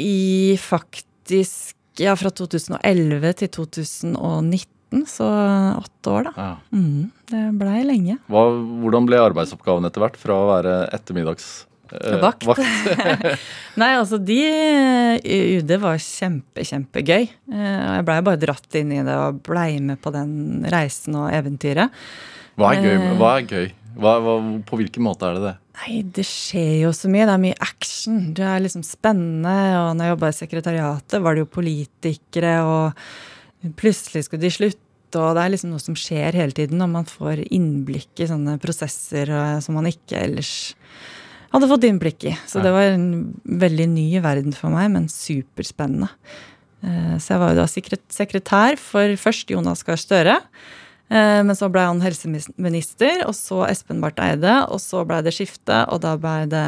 i 0.00 0.18
faktisk 0.60 1.74
ja, 2.02 2.14
fra 2.18 2.30
2011 2.30 3.36
til 3.40 3.50
2019, 3.54 5.04
så 5.10 5.28
åtte 5.78 6.10
år, 6.10 6.28
da. 6.28 6.32
Ja. 6.36 6.56
Mm, 6.74 7.10
det 7.30 7.44
blei 7.60 7.84
lenge. 7.86 8.18
Hva, 8.30 8.42
hvordan 8.82 9.06
ble 9.08 9.22
arbeidsoppgaven 9.22 9.86
etter 9.88 10.04
hvert 10.04 10.18
fra 10.20 10.40
å 10.40 10.50
være 10.52 10.74
ettermiddags... 10.94 11.64
eh, 11.92 12.18
Vakt. 12.22 12.46
Nei, 13.80 13.90
altså 13.98 14.18
de 14.22 14.38
i 14.40 15.38
UD 15.58 15.74
var 15.82 16.00
kjempe, 16.02 16.64
kjempegøy. 16.64 17.26
Eh, 17.28 17.80
jeg 17.98 18.06
blei 18.08 18.20
bare 18.26 18.40
dratt 18.40 18.78
inn 18.80 18.94
i 18.94 19.02
det 19.04 19.16
og 19.18 19.42
blei 19.46 19.80
med 19.84 20.00
på 20.02 20.14
den 20.14 20.64
reisen 20.72 21.18
og 21.20 21.32
eventyret. 21.34 21.92
Hva 22.60 22.74
er 22.74 22.86
gøy? 22.86 22.94
Eh. 22.94 23.16
Hva 23.18 23.34
er 23.38 23.50
gøy? 23.50 23.68
Hva, 23.94 24.16
hva, 24.22 24.38
på 24.66 24.78
hvilken 24.80 25.04
måte 25.06 25.28
er 25.28 25.38
det 25.38 25.44
det? 25.44 25.54
Nei, 25.74 25.98
det 26.16 26.24
skjer 26.26 26.84
jo 26.84 26.92
så 26.94 27.10
mye. 27.10 27.26
Det 27.26 27.34
er 27.34 27.42
mye 27.42 27.60
action. 27.62 28.20
Det 28.34 28.46
er 28.46 28.62
liksom 28.62 28.84
spennende. 28.86 29.54
Og 29.80 29.90
når 29.94 30.06
jeg 30.06 30.14
jobba 30.14 30.30
i 30.30 30.38
sekretariatet, 30.38 31.20
var 31.22 31.34
det 31.34 31.44
jo 31.44 31.52
politikere, 31.54 32.54
og 32.66 33.74
plutselig 33.80 34.26
skulle 34.26 34.44
de 34.44 34.52
slutte. 34.54 34.80
Og 35.14 35.36
det 35.36 35.44
er 35.44 35.52
liksom 35.54 35.70
noe 35.70 35.82
som 35.82 35.98
skjer 35.98 36.34
hele 36.34 36.54
tiden, 36.54 36.82
og 36.82 36.90
man 36.90 37.06
får 37.06 37.44
innblikk 37.54 38.22
i 38.22 38.30
sånne 38.30 38.56
prosesser 38.62 39.30
eh, 39.30 39.58
som 39.62 39.78
man 39.78 39.86
ikke 39.86 40.18
ellers 40.18 40.54
hadde 41.54 41.70
fått 41.70 41.84
innblikk 41.88 42.24
i. 42.28 42.34
Så 42.50 42.60
det 42.64 42.72
var 42.74 42.90
en 42.92 43.08
veldig 43.46 43.86
ny 43.92 44.08
verden 44.24 44.54
for 44.56 44.74
meg, 44.74 44.90
men 44.94 45.08
superspennende. 45.12 46.08
Eh, 46.84 47.14
Så 47.22 47.34
jeg 47.34 47.40
var 47.42 47.54
jo 47.54 47.60
da 47.62 47.68
sekretær 48.12 48.76
for 48.80 49.14
først 49.20 49.50
Jonas 49.54 49.84
Gahr 49.86 49.96
Støre. 50.00 50.38
Eh, 51.10 51.42
Men 51.44 51.54
så 51.54 51.68
ble 51.70 51.84
han 51.86 52.00
helseminister, 52.02 53.22
og 53.28 53.34
så 53.38 53.62
Espen 53.68 54.00
Barth 54.02 54.20
Eide, 54.24 54.66
og 54.68 54.80
så 54.80 55.04
ble 55.06 55.22
det 55.22 55.34
skifte, 55.36 55.84
og 55.92 56.00
da 56.02 56.16
ble 56.16 56.46
det 56.50 56.64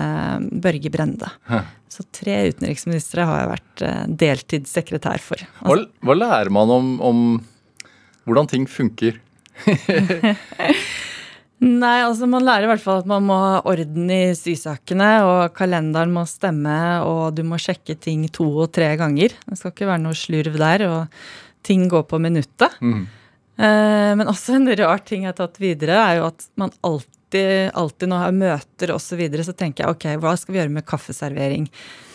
Børge 0.63 0.91
Brende. 0.93 1.31
Hæ. 1.51 1.65
Så 1.89 2.05
tre 2.13 2.51
utenriksministre 2.53 3.25
har 3.25 3.41
jeg 3.43 3.53
vært 3.55 3.83
eh, 3.89 4.07
deltidssekretær 4.23 5.19
for. 5.25 5.41
Hva, 5.65 5.79
hva 6.05 6.15
lærer 6.17 6.51
man 6.53 6.71
om, 6.71 6.91
om 7.01 7.23
hvordan 8.27 8.47
ting 8.53 8.67
funker? 8.69 9.19
nei, 11.65 11.97
altså 12.05 12.29
man 12.31 12.45
lærer 12.45 12.67
i 12.67 12.71
hvert 12.71 12.85
fall 12.85 13.01
at 13.03 13.09
man 13.11 13.25
må 13.27 13.37
ha 13.41 13.59
orden 13.69 14.11
i 14.13 14.23
sysakene, 14.37 15.11
og 15.27 15.55
kalenderen 15.57 16.13
må 16.15 16.27
stemme, 16.29 16.77
og 17.07 17.37
du 17.37 17.43
må 17.49 17.59
sjekke 17.63 17.97
ting 17.99 18.27
to 18.35 18.49
og 18.67 18.73
tre 18.77 18.93
ganger. 19.01 19.37
Det 19.47 19.59
skal 19.61 19.73
ikke 19.75 19.91
være 19.91 20.05
noe 20.05 20.19
slurv 20.19 20.59
der, 20.61 20.87
og 20.91 21.21
ting 21.67 21.89
går 21.91 22.07
på 22.11 22.21
minuttet. 22.23 22.77
Mm. 22.81 23.07
Eh, 23.57 24.13
Men 24.21 24.29
også 24.29 24.59
en 24.59 24.69
rar 24.79 25.05
ting 25.05 25.25
jeg 25.25 25.33
har 25.33 25.39
tatt 25.39 25.61
videre, 25.63 25.97
er 25.97 26.21
jo 26.21 26.27
at 26.29 26.49
man 26.61 26.73
alltid, 26.85 27.73
alltid 27.75 28.09
når 28.13 28.21
jeg 28.21 28.27
har 28.27 28.41
møter 28.43 28.95
osv., 28.95 29.07
så, 29.09 29.21
videre, 29.21 29.47
så 29.47 29.57
tenker 29.57 29.85
jeg 29.85 29.97
ok, 29.97 30.07
hva 30.23 30.37
skal 30.39 30.55
vi 30.55 30.61
gjøre 30.61 30.77
med 30.77 30.87
kaffeservering? 30.87 31.69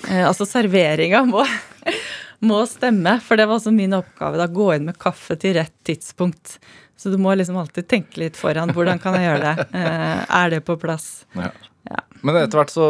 Eh, 0.07 0.23
altså 0.27 0.45
serveringa 0.49 1.23
må, 1.27 1.45
må 2.41 2.61
stemme, 2.69 3.19
for 3.21 3.37
det 3.37 3.45
var 3.47 3.59
også 3.59 3.73
min 3.73 3.93
oppgave. 3.93 4.37
da, 4.41 4.47
Gå 4.47 4.71
inn 4.75 4.85
med 4.89 4.97
kaffe 5.01 5.37
til 5.39 5.53
rett 5.59 5.73
tidspunkt. 5.87 6.57
Så 6.97 7.09
du 7.13 7.17
må 7.21 7.33
liksom 7.37 7.57
alltid 7.57 7.87
tenke 7.89 8.17
litt 8.21 8.37
foran. 8.37 8.69
Hvordan 8.73 8.99
kan 9.01 9.15
jeg 9.17 9.25
gjøre 9.29 9.51
det? 9.55 9.67
Eh, 9.73 10.25
er 10.41 10.49
det 10.53 10.63
på 10.65 10.75
plass? 10.81 11.25
Ja. 11.35 11.49
Ja. 11.89 11.97
Men 12.21 12.37
etter 12.37 12.59
hvert 12.59 12.69
så 12.73 12.85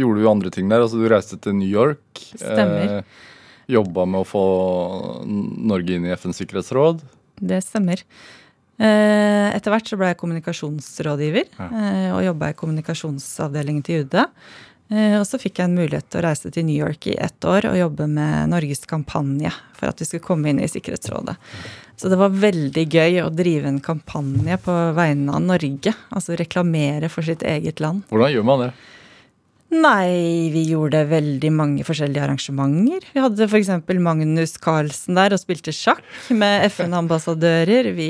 gjorde 0.00 0.20
du 0.20 0.28
andre 0.28 0.50
ting 0.52 0.68
der. 0.68 0.82
altså 0.84 1.00
Du 1.00 1.06
reiste 1.08 1.38
til 1.40 1.54
New 1.56 1.68
York. 1.68 2.02
Stemmer. 2.36 2.98
Eh, 2.98 3.24
Jobba 3.72 4.04
med 4.08 4.20
å 4.22 4.28
få 4.28 4.42
Norge 5.28 5.96
inn 5.96 6.04
i 6.08 6.12
FNs 6.16 6.38
sikkerhetsråd. 6.42 7.00
Det 7.40 7.58
stemmer. 7.64 8.00
Eh, 8.78 9.48
Etter 9.56 9.72
hvert 9.74 9.88
så 9.90 9.96
ble 9.98 10.12
jeg 10.12 10.18
kommunikasjonsrådgiver 10.20 11.48
Ja. 11.58 11.66
eh, 11.72 12.10
og 12.16 12.22
jobba 12.24 12.50
i 12.52 12.56
kommunikasjonsavdelingen 12.60 13.82
til 13.84 14.04
UD. 14.04 14.16
Eh, 14.90 15.18
Og 15.20 15.26
så 15.28 15.38
fikk 15.40 15.58
jeg 15.60 15.68
en 15.68 15.76
mulighet 15.76 16.06
til 16.08 16.20
å 16.22 16.24
reise 16.28 16.50
til 16.54 16.64
New 16.64 16.76
York 16.78 17.06
i 17.10 17.16
ett 17.20 17.44
år 17.44 17.66
og 17.70 17.76
jobbe 17.76 18.06
med 18.08 18.48
Norges 18.54 18.84
kampanje 18.88 19.52
for 19.76 19.90
at 19.90 20.00
vi 20.00 20.08
skulle 20.08 20.24
komme 20.24 20.48
inn 20.50 20.60
i 20.64 20.68
Sikkerhetsrådet. 20.70 21.36
Så 21.98 22.08
det 22.08 22.18
var 22.20 22.30
veldig 22.30 22.84
gøy 22.88 23.18
å 23.24 23.30
drive 23.34 23.68
en 23.68 23.80
kampanje 23.82 24.56
på 24.62 24.74
vegne 24.96 25.34
av 25.34 25.42
Norge. 25.42 25.92
Altså 26.14 26.36
reklamere 26.38 27.10
for 27.10 27.26
sitt 27.26 27.42
eget 27.42 27.82
land. 27.82 28.04
Hvordan 28.08 28.32
gjør 28.32 28.46
man 28.48 28.62
det? 28.66 28.70
Nei, 29.68 30.48
vi 30.54 30.62
gjorde 30.70 31.02
veldig 31.10 31.50
mange 31.52 31.84
forskjellige 31.84 32.22
arrangementer. 32.24 33.04
Vi 33.12 33.20
hadde 33.20 33.44
f.eks. 33.50 33.68
Magnus 34.00 34.54
Carlsen 34.56 35.18
der 35.18 35.34
og 35.36 35.42
spilte 35.42 35.74
sjakk 35.76 36.00
med 36.32 36.64
FN-ambassadører. 36.70 37.90
Vi 37.98 38.08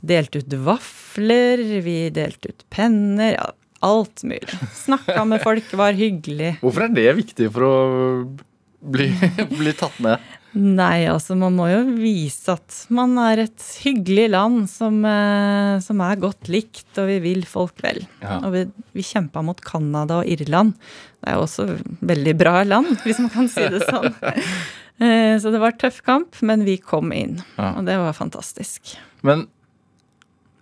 delte 0.00 0.40
ut 0.40 0.54
vafler, 0.64 1.60
vi 1.84 1.98
delte 2.16 2.54
ut 2.54 2.64
penner. 2.72 3.34
Ja, 3.36 3.50
alt 3.82 4.22
mulig. 4.26 4.58
Snakka 4.84 5.24
med 5.28 5.42
folk, 5.44 5.72
var 5.78 5.92
hyggelig. 5.98 6.56
Hvorfor 6.62 6.86
er 6.88 6.94
det 6.96 7.08
viktig 7.18 7.50
for 7.54 7.66
å 7.66 7.74
bli, 8.92 9.10
bli 9.58 9.72
tatt 9.78 9.98
med? 10.02 10.18
Nei, 10.52 11.06
altså 11.08 11.32
man 11.40 11.54
må 11.56 11.64
jo 11.70 11.78
vise 11.96 12.52
at 12.58 12.74
man 12.92 13.14
er 13.22 13.46
et 13.46 13.62
hyggelig 13.86 14.26
land 14.34 14.66
som, 14.68 14.98
eh, 15.08 15.78
som 15.80 16.02
er 16.04 16.18
godt 16.20 16.50
likt, 16.52 16.90
og 17.00 17.08
vi 17.08 17.16
vil 17.24 17.46
folk 17.48 17.80
vel. 17.80 18.02
Ja. 18.20 18.36
Og 18.44 18.52
vi, 18.52 18.66
vi 18.98 19.04
kjempa 19.06 19.40
mot 19.46 19.62
Canada 19.64 20.18
og 20.20 20.28
Irland. 20.28 20.74
Det 21.22 21.30
er 21.32 21.38
jo 21.38 21.46
også 21.46 21.66
veldig 22.04 22.34
bra 22.42 22.58
land, 22.68 22.92
hvis 23.06 23.22
man 23.24 23.32
kan 23.32 23.48
si 23.52 23.64
det 23.72 23.82
sånn. 23.88 24.12
Eh, 25.02 25.34
Så 25.40 25.50
det 25.50 25.58
var 25.58 25.72
tøff 25.80 25.96
kamp, 26.04 26.36
men 26.46 26.60
vi 26.68 26.76
kom 26.78 27.08
inn, 27.16 27.38
Ja. 27.56 27.72
og 27.80 27.86
det 27.88 27.96
var 27.98 28.12
fantastisk. 28.14 28.92
Men 29.26 29.46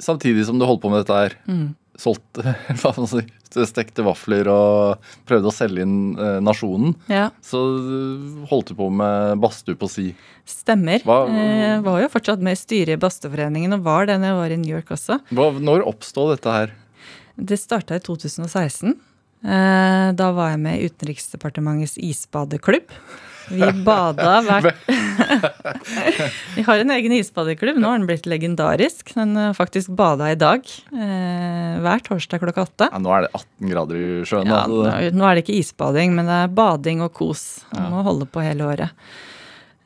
samtidig 0.01 0.47
som 0.49 0.57
du 0.57 0.65
holdt 0.65 0.81
på 0.81 0.89
med 0.89 1.03
dette 1.03 1.19
her, 1.19 1.35
Mm. 1.51 1.75
Solgte 2.01 2.55
si, 3.11 3.23
stekte 3.67 4.05
vafler 4.07 4.49
og 4.49 5.11
prøvde 5.29 5.51
å 5.51 5.55
selge 5.55 5.85
inn 5.85 5.97
eh, 6.17 6.39
nasjonen, 6.45 6.95
Ja, 7.13 7.27
så 7.45 7.61
eh, 7.77 8.47
holdt 8.51 8.73
du 8.73 8.79
på 8.79 8.89
med 8.95 9.41
badstue 9.43 9.77
på 9.81 9.89
si. 9.91 10.07
stemmer. 10.49 11.05
Hva- 11.07 11.27
Eh, 11.31 11.81
var 11.85 12.01
jo 12.03 12.09
fortsatt 12.13 12.41
med 12.43 12.57
i 12.57 12.61
styret 12.61 12.97
i 12.97 13.01
Badstueforeningen, 13.01 13.75
og 13.77 13.85
var 13.87 14.07
det 14.09 14.17
når 14.23 14.33
jeg 14.33 14.41
var 14.41 14.55
i 14.57 14.61
New 14.65 14.75
York 14.77 14.91
også. 14.97 15.21
Hva, 15.37 15.51
når 15.61 15.85
oppstod 15.91 16.33
dette 16.37 16.57
her? 16.57 16.73
Det 17.41 17.57
starta 17.61 17.97
i 17.97 18.03
2016. 18.05 18.97
Eh, 19.45 20.13
Da 20.19 20.31
var 20.37 20.51
jeg 20.53 20.61
med 20.61 20.81
i 20.83 20.89
Utenriksdepartementets 20.91 21.95
isbadeklubb. 22.01 22.91
Vi 23.51 23.71
bada 23.85 24.37
hvert 24.47 24.75
Vi 26.57 26.63
har 26.67 26.79
en 26.83 26.91
egen 26.95 27.13
isbadeklubb. 27.17 27.79
Nå 27.81 27.89
har 27.91 27.99
den 28.01 28.07
blitt 28.09 28.27
legendarisk. 28.31 29.13
Den 29.17 29.35
faktisk 29.57 29.93
bada 29.99 30.31
i 30.33 30.39
dag. 30.39 30.67
eh, 30.93 31.81
Hver 31.85 32.05
torsdag 32.07 32.43
klokka 32.45 32.67
åtte. 32.69 32.91
Ja, 32.93 32.99
nå 33.03 33.13
er 33.17 33.27
det 33.27 33.33
18 33.35 33.73
grader 33.73 33.97
i 34.01 34.07
sjøen. 34.29 34.47
Ja, 34.51 34.63
altså. 34.67 35.11
nå 35.17 35.27
er 35.31 35.35
det 35.39 35.45
ikke 35.47 35.59
isbading, 35.61 36.15
men 36.19 36.29
det 36.31 36.39
er 36.45 36.55
bading 36.55 37.03
og 37.07 37.13
kos. 37.17 37.65
Man 37.75 37.91
må 37.95 38.05
holde 38.07 38.29
på 38.31 38.43
hele 38.45 38.67
året. 38.69 38.95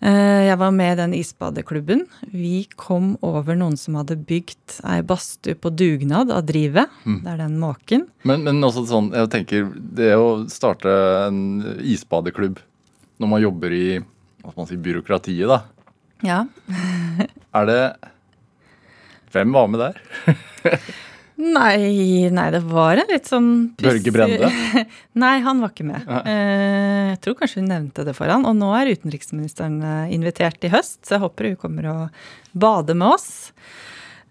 Eh, 0.05 0.43
Jeg 0.51 0.59
var 0.61 0.71
med 0.77 0.93
i 0.93 0.99
den 1.01 1.15
isbadeklubben. 1.17 2.03
Vi 2.33 2.67
kom 2.77 3.15
over 3.25 3.57
noen 3.57 3.77
som 3.81 3.95
hadde 3.97 4.19
bygd 4.21 4.81
ei 4.85 4.99
badstue 5.07 5.55
på 5.57 5.71
dugnad 5.73 6.31
av 6.35 6.45
Drive. 6.49 6.85
Det 7.07 7.31
er 7.31 7.41
den 7.47 7.57
måken. 7.63 8.09
Men, 8.29 8.45
men 8.45 8.61
også 8.67 8.85
sånn, 8.91 9.13
jeg 9.17 9.31
tenker, 9.33 9.71
det 9.73 10.13
å 10.19 10.45
starte 10.53 10.93
en 11.29 11.41
isbadeklubb 11.81 12.61
når 13.21 13.31
man 13.31 13.43
jobber 13.45 13.75
i 13.75 13.87
hva 14.01 14.51
skal 14.53 14.61
man 14.61 14.69
si, 14.69 14.81
byråkratiet, 14.85 15.49
da. 15.49 15.63
Ja. 16.25 16.43
Er 17.55 17.67
det 17.69 17.81
Hvem 19.35 19.53
var 19.55 19.69
med 19.71 19.81
der? 19.83 19.99
Nei, 21.35 22.31
nei, 22.31 22.45
det 22.55 22.61
var 22.71 23.01
en 23.03 23.09
litt 23.11 23.27
sånn 23.27 23.49
Børge 23.81 24.13
Brende? 24.15 24.51
nei, 25.25 25.33
han 25.43 25.63
var 25.63 25.73
ikke 25.73 25.87
med. 25.89 26.05
Uh, 26.07 27.11
Jeg 27.11 27.19
tror 27.25 27.35
kanskje 27.41 27.59
hun 27.59 27.73
nevnte 27.73 28.05
det 28.07 28.15
for 28.15 28.31
han. 28.31 28.47
Og 28.47 28.55
nå 28.55 28.69
er 28.79 28.93
utenriksministeren 28.95 29.81
eh, 29.83 30.13
invitert 30.15 30.63
i 30.63 30.71
høst, 30.71 31.01
så 31.03 31.17
jeg 31.17 31.25
håper 31.25 31.51
hun 31.51 31.59
kommer 31.59 31.91
og 31.91 32.23
bader 32.55 32.95
med 32.99 33.17
oss. 33.17 33.29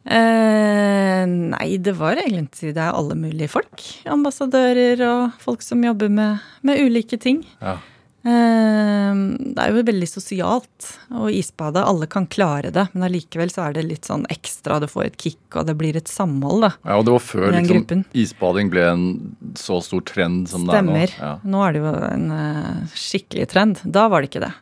Uh, 0.08 1.28
nei, 1.28 1.76
det 1.84 1.96
var 2.00 2.24
egentlig 2.24 2.72
det 2.72 2.84
er 2.84 2.96
alle 2.96 3.20
mulige 3.20 3.52
folk. 3.52 3.84
Ambassadører 4.08 5.04
og 5.10 5.44
folk 5.44 5.64
som 5.64 5.84
jobber 5.84 6.12
med, 6.12 6.40
med 6.64 6.88
ulike 6.88 7.20
ting. 7.20 7.44
Ja. 7.60 7.82
Eh, 8.24 9.14
Det 9.54 9.62
er 9.62 9.70
jo 9.76 9.84
veldig 9.86 10.08
sosialt 10.10 10.88
å 11.14 11.28
isbade. 11.32 11.84
Alle 11.84 12.08
kan 12.10 12.26
klare 12.32 12.72
det, 12.74 12.88
men 12.94 13.06
allikevel 13.10 13.52
så 13.54 13.68
er 13.68 13.76
det 13.78 13.84
litt 13.86 14.08
sånn 14.10 14.24
ekstra. 14.34 14.80
Du 14.82 14.88
får 14.90 15.06
et 15.12 15.18
kick, 15.22 15.42
og 15.60 15.68
det 15.68 15.76
blir 15.80 15.96
et 16.00 16.10
samhold, 16.10 16.66
da. 16.66 16.72
ja, 16.88 16.98
og 16.98 17.06
det 17.06 17.14
var 17.18 17.24
før 17.28 17.52
liksom, 17.54 18.06
isbading 18.24 18.72
ble 18.74 18.88
en 18.90 19.06
så 19.60 19.78
stor 19.86 20.02
trend 20.10 20.50
som 20.50 20.66
det 20.66 20.80
er 20.80 20.88
nå. 20.88 20.96
Stemmer. 20.96 21.16
Ja. 21.20 21.34
Nå 21.44 21.62
er 21.68 21.76
det 21.76 21.84
jo 21.84 21.94
en 22.10 22.28
eh, 22.40 22.98
skikkelig 22.98 23.48
trend. 23.54 23.84
Da 23.86 24.08
var 24.10 24.24
det 24.24 24.32
ikke 24.32 24.46
det. 24.48 24.54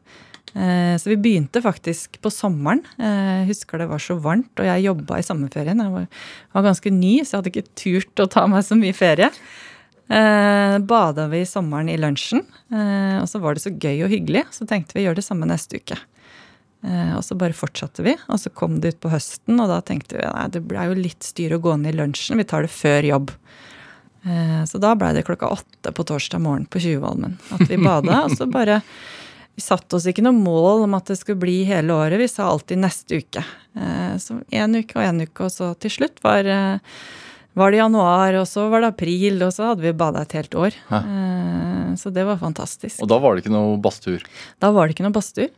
Eh, 0.51 0.95
så 0.99 1.07
vi 1.13 1.15
begynte 1.23 1.61
faktisk 1.63 2.19
på 2.21 2.27
sommeren. 2.33 2.83
Jeg 2.99 3.47
husker 3.53 3.79
det 3.79 3.87
var 3.93 4.03
så 4.03 4.17
varmt, 4.19 4.51
og 4.59 4.67
jeg 4.67 4.83
jobba 4.89 5.21
i 5.21 5.27
sommerferien. 5.29 5.79
Jeg 5.79 5.93
var, 5.95 6.07
var 6.57 6.67
ganske 6.67 6.91
ny, 6.91 7.19
så 7.23 7.37
jeg 7.37 7.39
hadde 7.39 7.53
ikke 7.55 7.75
turt 7.79 8.25
å 8.25 8.31
ta 8.33 8.43
meg 8.51 8.65
så 8.67 8.75
mye 8.75 8.91
ferie. 8.97 9.31
Eh, 10.11 10.77
Bada 10.83 11.27
vi 11.31 11.45
sommeren 11.47 11.89
i 11.89 11.97
lunsjen, 11.99 12.41
eh, 12.73 13.17
og 13.21 13.27
så 13.31 13.39
var 13.39 13.55
det 13.55 13.63
så 13.63 13.71
gøy 13.71 14.03
og 14.05 14.11
hyggelig. 14.11 14.45
Så 14.51 14.67
tenkte 14.67 14.97
vi 14.97 15.05
gjør 15.05 15.15
det 15.19 15.23
samme 15.27 15.47
neste 15.47 15.79
uke. 15.79 15.97
Eh, 16.83 17.13
og 17.15 17.21
så 17.23 17.37
bare 17.37 17.53
fortsatte 17.55 18.03
vi, 18.03 18.15
og 18.27 18.39
så 18.41 18.49
kom 18.53 18.79
det 18.81 18.95
ut 18.95 19.01
på 19.05 19.11
høsten, 19.13 19.59
og 19.61 19.69
da 19.71 19.79
tenkte 19.85 20.17
vi 20.17 20.25
nei, 20.25 20.47
det 20.51 20.63
blei 20.67 20.87
jo 20.89 20.97
litt 20.97 21.23
styr 21.23 21.53
å 21.55 21.61
gå 21.61 21.75
ned 21.79 21.93
i 21.93 21.99
lunsjen, 22.01 22.41
vi 22.41 22.47
tar 22.49 22.65
det 22.65 22.73
før 22.73 23.05
jobb. 23.07 23.31
Eh, 24.25 24.63
Så 24.69 24.79
da 24.81 24.95
blei 24.95 25.13
det 25.13 25.23
klokka 25.29 25.47
åtte 25.53 25.93
på 25.93 26.03
torsdag 26.05 26.41
morgen 26.41 26.65
på 26.69 26.81
Tjuvholmen 26.81 27.37
at 27.53 27.67
vi 27.69 27.77
bada. 27.81 28.23
og 28.25 28.31
så 28.37 28.45
bare 28.51 28.81
Vi 29.55 29.61
satte 29.61 29.95
oss 29.97 30.05
ikke 30.07 30.23
noe 30.23 30.31
mål 30.33 30.85
om 30.85 30.93
at 30.95 31.05
det 31.11 31.17
skulle 31.19 31.39
bli 31.41 31.63
hele 31.67 31.91
året, 31.93 32.17
vi 32.17 32.27
sa 32.27 32.45
alltid 32.49 32.77
neste 32.79 33.17
uke. 33.21 33.43
Eh, 33.75 34.15
Så 34.17 34.41
én 34.51 34.75
uke 34.79 34.95
og 34.97 35.03
én 35.05 35.21
uke, 35.21 35.43
og 35.45 35.51
så 35.51 35.73
til 35.79 35.89
slutt 35.91 36.21
var, 36.23 36.45
eh, 36.45 36.79
var 37.57 37.71
det 37.73 37.81
januar, 37.81 38.37
og 38.39 38.45
så 38.47 38.69
var 38.71 38.81
det 38.85 38.91
april, 38.93 39.41
og 39.43 39.51
så 39.55 39.71
hadde 39.71 39.83
vi 39.83 39.91
bada 39.97 40.21
et 40.23 40.35
helt 40.37 40.55
år. 40.55 40.77
Eh, 40.91 41.95
Så 41.99 42.11
det 42.13 42.23
var 42.25 42.37
fantastisk. 42.39 43.01
Og 43.03 43.09
da 43.11 43.17
var 43.19 43.35
det 43.35 43.43
ikke 43.43 43.51
noe 43.51 43.77
badstur? 43.83 44.21
Da 44.63 44.69
var 44.71 44.87
det 44.87 44.95
ikke 44.95 45.03
noe 45.03 45.15
badstue. 45.17 45.49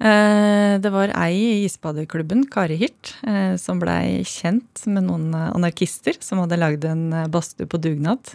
Eh, 0.00 0.78
Det 0.80 0.90
var 0.90 1.12
ei 1.14 1.36
i 1.60 1.64
isbadeklubben, 1.66 2.46
Kari 2.50 2.76
Hirt, 2.80 3.14
eh, 3.26 3.56
som 3.56 3.78
blei 3.78 4.24
kjent 4.24 4.86
med 4.86 5.04
noen 5.04 5.28
anarkister 5.34 6.16
som 6.20 6.38
hadde 6.40 6.56
lagd 6.58 6.84
en 6.88 7.10
badstue 7.30 7.66
på 7.68 7.78
dugnad. 7.80 8.34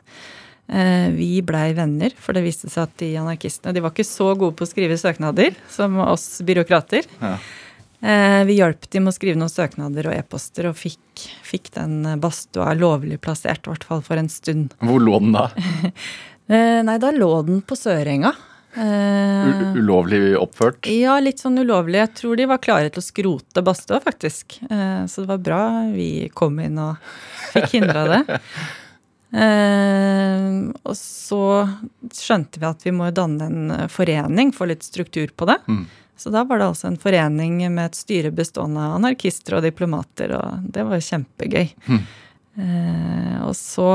Vi 0.70 1.42
blei 1.42 1.74
venner, 1.74 2.12
for 2.16 2.32
det 2.38 2.44
viste 2.46 2.70
seg 2.70 2.84
at 2.84 2.98
de 3.02 3.16
anarkistene 3.18 3.74
de 3.74 3.82
var 3.82 3.90
ikke 3.90 4.06
så 4.06 4.38
gode 4.38 4.54
på 4.56 4.68
å 4.68 4.70
skrive 4.70 4.94
søknader 5.02 5.56
som 5.68 5.98
oss 5.98 6.44
byråkrater. 6.46 7.08
Ja. 7.20 7.38
Eh, 8.02 8.42
Vi 8.48 8.58
hjalp 8.60 8.90
dem 8.90 9.06
med 9.06 9.14
å 9.14 9.18
skrive 9.18 9.40
noen 9.40 9.52
søknader 9.52 10.08
og 10.10 10.16
e-poster, 10.16 10.70
og 10.72 10.78
fikk, 10.80 11.26
fikk 11.44 11.72
den 11.76 12.04
badstua 12.22 12.72
lovlig 12.80 13.20
plassert, 13.24 13.66
i 13.68 13.74
hvert 13.74 13.88
fall 13.88 14.04
for 14.06 14.22
en 14.22 14.32
stund. 14.32 14.76
Hvor 14.80 15.04
lå 15.04 15.22
den 15.24 15.36
da? 15.38 15.50
Eh, 16.50 16.80
Nei, 16.82 16.96
da 16.98 17.12
lå 17.14 17.28
den 17.46 17.60
på 17.62 17.76
Sørenga. 17.78 18.32
Uh, 18.74 19.74
ulovlig 19.78 20.38
oppført? 20.38 20.88
Ja, 20.90 21.16
litt 21.22 21.42
sånn 21.42 21.58
ulovlig. 21.58 22.00
Jeg 22.04 22.12
tror 22.20 22.38
de 22.38 22.46
var 22.50 22.62
klare 22.62 22.92
til 22.94 23.02
å 23.02 23.06
skrote 23.06 23.64
badstua, 23.66 24.00
faktisk. 24.02 24.60
Uh, 24.70 25.06
så 25.10 25.24
det 25.24 25.30
var 25.30 25.44
bra 25.46 25.62
vi 25.94 26.30
kom 26.34 26.60
inn 26.62 26.78
og 26.82 26.98
fikk 27.54 27.76
hindra 27.80 28.06
det. 28.10 28.40
Uh, 29.34 30.70
og 30.90 30.96
så 30.98 31.44
skjønte 32.14 32.62
vi 32.62 32.70
at 32.70 32.86
vi 32.86 32.94
må 32.98 33.10
danne 33.14 33.50
en 33.50 33.90
forening, 33.94 34.54
få 34.54 34.70
litt 34.70 34.86
struktur 34.86 35.34
på 35.34 35.50
det. 35.50 35.58
Mm. 35.70 35.84
Så 36.20 36.32
da 36.34 36.44
var 36.44 36.60
det 36.60 36.68
altså 36.68 36.90
en 36.90 37.00
forening 37.00 37.62
med 37.72 37.86
et 37.90 37.96
styre 38.00 38.32
bestående 38.36 38.82
av 38.84 38.98
anarkister 39.00 39.56
og 39.58 39.64
diplomater, 39.64 40.34
og 40.36 40.66
det 40.76 40.84
var 40.90 41.00
kjempegøy. 41.06 41.70
Mm. 41.88 42.02
Eh, 42.60 43.38
og 43.48 43.54
så 43.56 43.90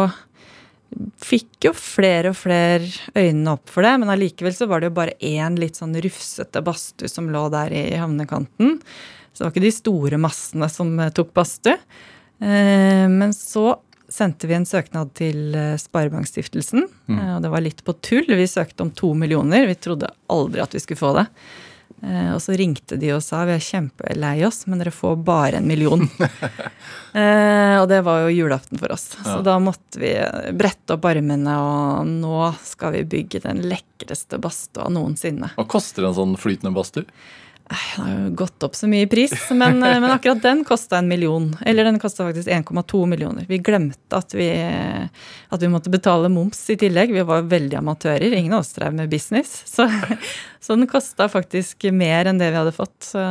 fikk 1.24 1.66
jo 1.66 1.72
flere 1.76 2.30
og 2.30 2.36
flere 2.38 2.86
øynene 3.18 3.56
opp 3.56 3.70
for 3.72 3.82
det, 3.86 3.94
men 4.00 4.12
allikevel 4.14 4.54
så 4.54 4.68
var 4.70 4.80
det 4.80 4.92
jo 4.92 4.96
bare 5.00 5.16
én 5.26 5.56
litt 5.58 5.80
sånn 5.80 5.96
rufsete 6.04 6.62
badstue 6.64 7.10
som 7.10 7.28
lå 7.34 7.44
der 7.52 7.74
i 7.74 7.84
havnekanten. 7.98 8.76
Så 9.34 9.42
det 9.42 9.46
var 9.48 9.54
ikke 9.56 9.64
de 9.66 9.74
store 9.74 10.20
massene 10.22 10.68
som 10.70 10.92
eh, 11.02 11.10
tok 11.16 11.32
badstue. 11.34 11.74
Eh, 12.40 13.04
men 13.10 13.34
så 13.34 13.72
sendte 14.14 14.46
vi 14.46 14.54
en 14.54 14.68
søknad 14.68 15.10
til 15.18 15.54
eh, 15.58 15.74
Sparebankstiftelsen, 15.80 16.86
Mm. 17.04 17.18
og 17.34 17.42
det 17.44 17.50
var 17.52 17.60
litt 17.60 17.82
på 17.84 17.92
tull. 18.00 18.24
Vi 18.30 18.46
søkte 18.48 18.80
om 18.86 18.90
to 18.96 19.10
millioner. 19.18 19.66
Vi 19.68 19.74
trodde 19.76 20.08
aldri 20.32 20.62
at 20.62 20.72
vi 20.72 20.80
skulle 20.80 20.96
få 21.02 21.10
det. 21.18 21.26
Eh, 22.04 22.30
Og 22.34 22.40
så 22.42 22.56
ringte 22.58 22.98
de 23.00 23.12
og 23.14 23.22
sa 23.24 23.44
vi 23.48 23.54
er 23.56 23.62
kjempelei 23.64 24.36
oss, 24.46 24.64
men 24.68 24.80
dere 24.82 24.92
får 24.92 25.16
bare 25.24 25.60
en 25.60 25.68
million. 25.68 26.04
eh, 27.20 27.76
og 27.80 27.88
det 27.88 28.02
var 28.04 28.24
jo 28.24 28.34
julaften 28.34 28.80
for 28.80 28.92
oss. 28.92 29.10
Så 29.24 29.38
da 29.46 29.56
måtte 29.62 30.02
vi 30.02 30.12
brette 30.58 30.96
opp 30.98 31.08
armene, 31.08 31.54
og 31.60 32.10
nå 32.10 32.50
skal 32.64 32.98
vi 32.98 33.04
bygge 33.16 33.44
den 33.46 33.64
lekreste 33.70 34.40
badstua 34.42 34.90
noensinne. 34.92 35.54
Hva 35.56 35.66
koster 35.70 36.04
en 36.08 36.16
sånn 36.18 36.36
flytende 36.40 36.74
badstue? 36.76 37.06
Det 37.64 38.02
har 38.02 38.08
jo 38.12 38.30
gått 38.36 38.62
opp 38.66 38.74
så 38.76 38.86
mye 38.90 39.06
i 39.06 39.08
pris, 39.08 39.32
men, 39.56 39.78
eh, 39.82 39.96
men 40.00 40.10
akkurat 40.12 40.42
den 40.44 40.64
kosta 40.68 40.98
en 40.98 41.08
million. 41.08 41.46
Eller 41.64 41.84
den 41.88 41.96
kosta 41.98 42.26
faktisk 42.26 42.48
1,2 42.52 43.06
millioner. 43.08 43.46
Vi 43.48 43.58
glemte 43.64 44.18
at 44.18 44.34
vi, 44.36 44.50
at 45.48 45.62
vi 45.62 45.70
måtte 45.72 45.90
betale 45.90 46.28
moms 46.28 46.60
i 46.70 46.76
tillegg. 46.76 47.14
Vi 47.16 47.24
var 47.24 47.46
veldig 47.48 47.78
amatører. 47.80 48.36
Ingen 48.36 48.52
av 48.52 48.66
oss 48.66 48.74
drev 48.76 48.92
med 48.94 49.08
business. 49.08 49.62
Så, 49.74 49.88
så 50.60 50.76
den 50.76 50.86
kosta 50.86 51.26
faktisk 51.32 51.88
mer 51.92 52.28
enn 52.30 52.38
det 52.38 52.52
vi 52.52 52.60
hadde 52.60 52.76
fått. 52.76 52.94
Så 53.08 53.24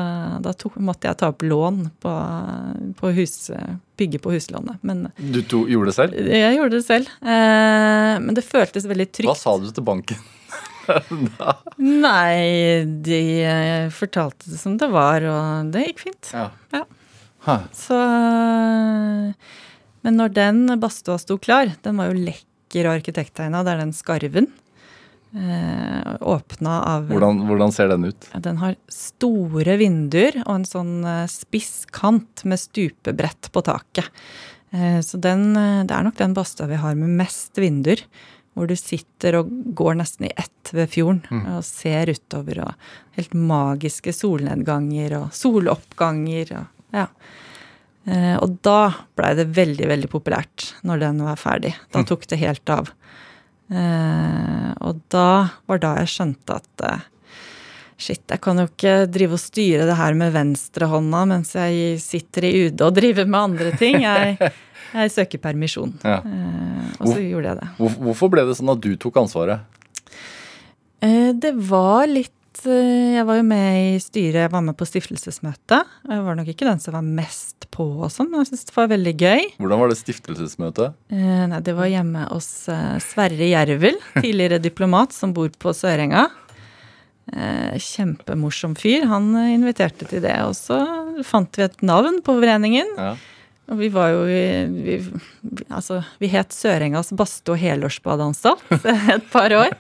da 0.44 0.54
tok, 0.58 0.82
måtte 0.82 1.08
jeg 1.12 1.22
ta 1.22 1.30
opp 1.32 1.46
lån 1.46 1.84
på, 2.02 2.18
på 3.00 3.14
hus, 3.16 3.38
bygge 4.02 4.20
på 4.20 4.34
huslånet. 4.34 4.82
Men 4.82 5.12
Du 5.18 5.44
to, 5.46 5.64
gjorde 5.70 5.94
det 5.94 5.98
selv? 6.02 6.18
jeg 6.34 6.58
gjorde 6.58 6.80
det 6.82 6.86
selv. 6.90 7.14
Eh, 7.22 8.14
men 8.26 8.34
det 8.34 8.44
føltes 8.50 8.90
veldig 8.90 9.12
trygt. 9.14 9.30
Hva 9.30 9.38
sa 9.38 9.60
du 9.62 9.70
til 9.70 9.86
banken? 9.86 10.18
Nei, 11.78 12.84
de 13.06 13.20
eh, 13.44 13.90
fortalte 13.94 14.50
det 14.52 14.60
som 14.62 14.78
det 14.80 14.90
var, 14.94 15.26
og 15.30 15.72
det 15.74 15.88
gikk 15.90 16.04
fint. 16.08 16.32
Ja. 16.36 16.50
Ja. 16.74 17.58
Så 17.76 17.98
Men 20.04 20.20
når 20.20 20.34
den 20.36 20.66
badstua 20.80 21.18
sto 21.20 21.38
klar, 21.40 21.72
den 21.84 22.00
var 22.00 22.12
jo 22.12 22.20
lekker 22.28 22.88
og 22.90 22.98
arkitekttegna, 23.00 23.64
det 23.64 23.74
er 23.76 23.82
den 23.84 23.96
skarven. 23.96 24.48
Eh, 25.34 26.10
åpna 26.22 26.74
av 26.86 27.08
Hvordan, 27.10 27.40
hvordan 27.50 27.72
ser 27.74 27.90
den 27.90 28.06
ut? 28.12 28.28
Den 28.46 28.60
har 28.62 28.76
store 28.94 29.78
vinduer 29.82 30.36
og 30.44 30.60
en 30.60 30.68
sånn 30.70 30.92
eh, 31.10 31.24
spiss 31.32 31.88
kant 31.90 32.44
med 32.46 32.62
stupebrett 32.62 33.50
på 33.52 33.64
taket. 33.66 34.12
Eh, 34.70 35.00
Så 35.02 35.18
den, 35.22 35.56
eh, 35.58 35.82
det 35.90 35.96
er 35.98 36.06
nok 36.06 36.20
den 36.22 36.36
badstua 36.38 36.70
vi 36.70 36.78
har 36.84 36.94
med 37.00 37.16
mest 37.24 37.58
vinduer. 37.58 38.04
Hvor 38.54 38.70
du 38.70 38.76
sitter 38.78 39.40
og 39.40 39.50
går 39.74 39.96
nesten 39.98 40.28
i 40.28 40.34
ett 40.38 40.74
ved 40.74 40.92
fjorden 40.94 41.48
og 41.56 41.64
ser 41.66 42.12
utover. 42.14 42.64
Og 42.68 43.18
helt 43.18 43.34
magiske 43.34 44.14
solnedganger 44.14 45.18
og 45.18 45.32
soloppganger. 45.34 46.54
Og, 46.60 46.84
ja. 46.94 47.08
Eh, 48.06 48.36
og 48.38 48.60
da 48.66 48.92
blei 49.18 49.32
det 49.40 49.48
veldig, 49.56 49.88
veldig 49.90 50.12
populært 50.12 50.74
når 50.86 51.06
den 51.06 51.24
var 51.26 51.40
ferdig. 51.40 51.74
Da 51.96 52.04
tok 52.08 52.28
det 52.30 52.42
helt 52.44 52.70
av. 52.74 52.92
Eh, 53.72 54.70
og 54.84 55.02
da 55.14 55.30
var 55.70 55.82
da 55.82 55.96
jeg 56.02 56.14
skjønte 56.18 56.62
at 56.62 56.86
eh, 56.90 57.10
Shit, 58.04 58.24
jeg 58.28 58.42
kan 58.44 58.58
jo 58.58 58.66
ikke 58.66 59.06
drive 59.08 59.38
og 59.38 59.40
styre 59.40 59.86
det 59.88 59.96
her 59.96 60.16
med 60.18 60.34
venstrehånda 60.34 61.20
mens 61.30 61.54
jeg 61.56 62.00
sitter 62.04 62.48
i 62.48 62.52
UD 62.66 62.82
og 62.84 62.96
driver 62.98 63.30
med 63.30 63.40
andre 63.40 63.70
ting. 63.80 64.02
Jeg, 64.02 64.50
jeg 64.94 65.12
søker 65.12 65.42
permisjon. 65.42 65.94
Ja. 66.06 66.20
Eh, 66.22 66.94
og 67.00 67.08
så 67.08 67.16
Hvor- 67.18 67.26
gjorde 67.30 67.50
jeg 67.52 67.60
det. 67.60 67.70
Hvorfor 68.00 68.30
ble 68.34 68.46
det 68.48 68.56
sånn 68.60 68.72
at 68.74 68.82
du 68.82 68.96
tok 68.98 69.18
ansvaret? 69.24 69.60
Eh, 71.04 71.32
det 71.34 71.54
var 71.68 72.06
litt 72.08 72.32
eh, 72.66 73.18
Jeg 73.18 73.26
var 73.28 73.36
jo 73.40 73.44
med 73.44 73.96
i 73.96 73.98
styret, 74.00 74.38
jeg 74.46 74.52
var 74.54 74.62
med 74.62 74.78
på 74.78 74.86
stiftelsesmøtet. 74.88 75.90
Jeg 76.08 76.22
var 76.24 76.36
nok 76.38 76.48
ikke 76.54 76.68
den 76.70 76.80
som 76.80 76.94
var 76.96 77.02
mest 77.04 77.66
på 77.74 77.84
og 78.06 78.12
sånn, 78.14 78.30
men 78.30 78.44
jeg 78.44 78.52
syntes 78.54 78.66
det 78.70 78.76
var 78.78 78.88
veldig 78.92 79.14
gøy. 79.18 79.42
Hvordan 79.58 79.80
var 79.82 79.90
det 79.90 79.98
stiftelsesmøtet? 79.98 80.94
Eh, 81.12 81.44
nei, 81.50 81.60
det 81.66 81.74
var 81.76 81.90
hjemme 81.90 82.28
hos 82.30 82.48
Sverre 83.04 83.50
Jervel, 83.50 83.98
tidligere 84.22 84.62
diplomat 84.62 85.12
som 85.12 85.34
bor 85.34 85.50
på 85.50 85.74
Sørenga. 85.76 86.28
Kjempemorsom 87.80 88.76
fyr. 88.78 89.06
Han 89.10 89.32
inviterte 89.48 90.06
til 90.10 90.22
det. 90.26 90.36
Og 90.46 90.54
så 90.58 90.78
fant 91.26 91.56
vi 91.58 91.64
et 91.66 91.82
navn 91.86 92.20
på 92.26 92.36
foreningen. 92.38 92.90
Ja. 93.00 93.14
Og 93.72 93.80
vi 93.80 93.88
var 93.94 94.10
jo 94.12 94.24
i 94.28 94.44
vi, 94.68 94.98
Altså, 95.72 96.02
vi 96.20 96.28
het 96.34 96.52
Sørengas 96.56 97.14
badstue 97.16 97.56
og 97.56 97.62
helårsbadeanstalt 97.62 98.74
et 99.16 99.30
par 99.32 99.56
år. 99.56 99.76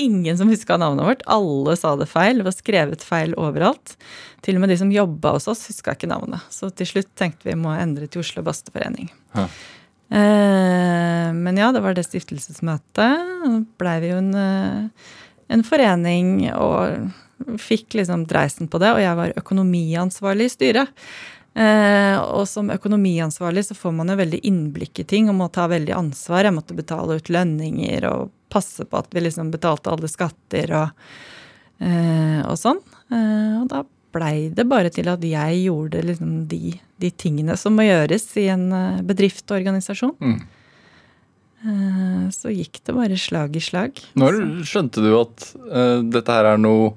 Ingen 0.00 0.38
som 0.38 0.50
huska 0.50 0.78
navnet 0.80 1.06
vårt. 1.06 1.22
Alle 1.30 1.76
sa 1.78 1.94
det 2.00 2.08
feil. 2.10 2.40
Det 2.40 2.48
var 2.48 2.56
skrevet 2.56 3.06
feil 3.06 3.36
overalt. 3.38 3.94
Til 4.42 4.58
og 4.58 4.64
med 4.64 4.72
de 4.72 4.80
som 4.80 4.90
jobba 4.92 5.36
hos 5.36 5.46
oss, 5.52 5.68
huska 5.70 5.94
ikke 5.94 6.10
navnet. 6.10 6.42
Så 6.50 6.72
til 6.74 6.88
slutt 6.90 7.12
tenkte 7.18 7.48
vi 7.48 7.58
må 7.58 7.74
endre 7.76 8.10
til 8.10 8.24
Oslo 8.24 8.42
Badstueforening. 8.46 9.12
Ja. 9.36 9.46
Eh, 10.10 11.30
men 11.36 11.60
ja, 11.60 11.70
det 11.70 11.84
var 11.84 11.94
det 11.94 12.08
stiftelsesmøtet. 12.08 13.66
Blei 13.78 13.98
vi 14.02 14.10
jo 14.10 14.20
en, 14.24 14.34
eh, 14.34 15.10
en 15.54 15.66
forening 15.66 16.48
og 16.50 17.12
fikk 17.62 17.94
liksom 18.00 18.26
dreisen 18.28 18.68
på 18.68 18.80
det. 18.82 18.90
Og 18.96 19.04
jeg 19.04 19.18
var 19.22 19.36
økonomiansvarlig 19.38 20.50
i 20.50 20.56
styret. 20.56 21.04
Eh, 21.60 22.16
og 22.16 22.46
som 22.48 22.70
økonomiansvarlig 22.72 23.66
så 23.66 23.74
får 23.76 23.92
man 23.92 24.08
jo 24.08 24.16
veldig 24.20 24.40
innblikk 24.48 25.02
i 25.02 25.08
ting 25.08 25.28
og 25.28 25.36
må 25.42 25.48
ta 25.52 25.66
veldig 25.68 25.92
ansvar. 25.92 26.46
Jeg 26.46 26.56
måtte 26.56 26.76
betale 26.78 27.18
ut 27.18 27.32
lønninger 27.32 28.06
og 28.08 28.30
passe 28.52 28.86
på 28.88 29.00
at 29.00 29.10
vi 29.12 29.26
liksom 29.26 29.50
betalte 29.52 29.92
alle 29.92 30.08
skatter 30.08 30.72
og, 30.78 31.02
eh, 31.84 32.40
og 32.46 32.56
sånn. 32.60 32.80
Eh, 33.12 33.58
og 33.60 33.66
da 33.72 33.82
blei 34.14 34.48
det 34.54 34.64
bare 34.70 34.90
til 34.94 35.10
at 35.12 35.22
jeg 35.26 35.58
gjorde 35.66 36.00
liksom 36.06 36.32
de, 36.50 36.72
de 37.02 37.10
tingene 37.12 37.58
som 37.60 37.76
må 37.76 37.84
gjøres 37.86 38.24
i 38.40 38.48
en 38.50 38.64
bedrift 39.06 39.44
og 39.52 39.60
organisasjon. 39.60 40.16
Mm. 40.18 40.40
Så 42.32 42.50
gikk 42.50 42.80
det 42.88 42.94
bare 42.96 43.18
slag 43.20 43.54
i 43.54 43.62
slag. 43.62 44.00
Når 44.18 44.64
skjønte 44.66 45.04
du 45.04 45.12
at 45.18 45.44
uh, 45.60 46.00
dette 46.00 46.32
her 46.32 46.48
er 46.54 46.58
noe 46.58 46.94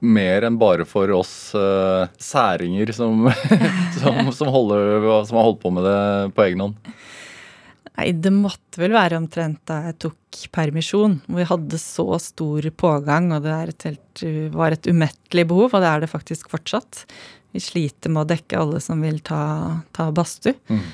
mer 0.00 0.46
enn 0.46 0.58
bare 0.60 0.86
for 0.88 1.10
oss 1.16 1.52
uh, 1.58 2.08
særinger 2.22 2.92
som, 2.96 3.28
som, 4.00 4.32
som, 4.38 4.50
holder, 4.54 5.08
som 5.28 5.40
har 5.40 5.48
holdt 5.50 5.62
på 5.62 5.72
med 5.74 5.88
det 5.88 6.02
på 6.36 6.44
egen 6.46 6.66
hånd? 6.66 6.92
Nei, 7.98 8.12
det 8.14 8.30
måtte 8.30 8.78
vel 8.78 8.94
være 8.94 9.18
omtrent 9.18 9.58
da 9.66 9.80
jeg 9.88 9.96
tok 10.04 10.44
permisjon, 10.54 11.16
hvor 11.26 11.40
vi 11.40 11.48
hadde 11.50 11.80
så 11.82 12.06
stor 12.22 12.68
pågang, 12.78 13.32
og 13.34 13.42
det 13.42 13.56
et 13.72 13.88
helt, 13.88 14.22
var 14.54 14.76
et 14.76 14.86
umettelig 14.86 15.48
behov, 15.50 15.72
og 15.72 15.82
det 15.82 15.90
er 15.90 16.04
det 16.04 16.12
faktisk 16.12 16.52
fortsatt. 16.52 17.02
Vi 17.56 17.62
sliter 17.64 18.12
med 18.14 18.22
å 18.22 18.30
dekke 18.30 18.60
alle 18.60 18.78
som 18.84 19.02
vil 19.02 19.18
ta, 19.26 19.40
ta 19.96 20.12
badstue. 20.14 20.54
Mm. 20.70 20.84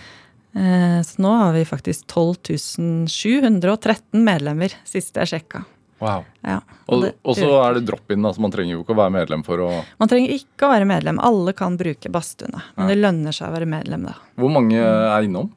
Eh, 0.55 0.99
så 1.05 1.23
nå 1.23 1.35
har 1.43 1.53
vi 1.53 1.67
faktisk 1.69 2.07
12 2.07 3.09
713 3.11 4.25
medlemmer, 4.25 4.73
siste 4.89 5.25
jeg 5.25 5.35
sjekka. 5.35 5.65
Wow. 6.05 6.25
Ja, 6.45 6.59
Og, 6.93 7.07
og 7.25 7.37
så 7.39 7.49
er 7.65 7.79
det 7.79 7.87
drop-in, 7.89 8.25
altså 8.29 8.43
man 8.45 8.53
trenger 8.53 8.77
jo 8.77 8.83
ikke 8.85 8.93
å 8.93 9.01
være 9.01 9.15
medlem 9.17 9.45
for 9.47 9.63
å 9.65 9.69
Man 10.03 10.11
trenger 10.11 10.35
ikke 10.37 10.67
å 10.69 10.73
være 10.75 10.89
medlem. 10.91 11.21
Alle 11.25 11.55
kan 11.57 11.79
bruke 11.81 12.11
badstuene. 12.13 12.61
Men 12.77 12.85
Ja. 12.89 12.93
det 12.95 13.01
lønner 13.01 13.33
seg 13.33 13.49
å 13.49 13.55
være 13.57 13.69
medlem, 13.71 14.05
da. 14.11 14.15
Hvor 14.37 14.53
mange 14.53 14.77
er 14.85 15.25
innom? 15.25 15.49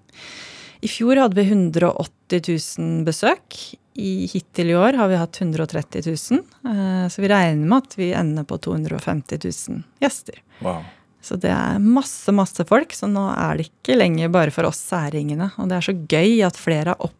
I 0.82 0.88
fjor 0.88 1.18
hadde 1.20 1.36
vi 1.36 1.43
180 1.50 2.39
000 2.80 3.04
besøk. 3.08 3.58
I, 3.98 4.28
hittil 4.30 4.70
i 4.70 4.76
år 4.78 4.93
har 5.00 5.08
vi 5.10 5.16
hatt 5.18 5.39
130 5.41 6.06
000. 6.06 6.43
eh, 6.70 7.08
Så 7.10 7.18
vi 7.24 7.28
regner 7.32 7.66
med 7.66 7.78
at 7.84 7.95
vi 7.98 8.12
ender 8.14 8.43
på 8.45 8.60
250 8.62 9.39
000 9.41 9.84
gjester. 10.00 10.36
Wow. 10.62 10.84
Så 11.20 11.36
det 11.41 11.50
er 11.52 11.80
masse, 11.82 12.32
masse 12.32 12.64
folk, 12.70 12.93
så 12.93 13.10
nå 13.10 13.26
er 13.36 13.58
det 13.58 13.66
ikke 13.72 13.98
lenger 13.98 14.30
bare 14.32 14.52
for 14.54 14.70
oss 14.70 14.78
særingene. 14.93 15.50
Og 15.58 15.68
det 15.68 15.76
er 15.80 15.82
så 15.89 15.95
gøy 16.08 16.45
at 16.45 16.56
flere 16.56 16.93
har 16.93 17.02
opple- 17.02 17.16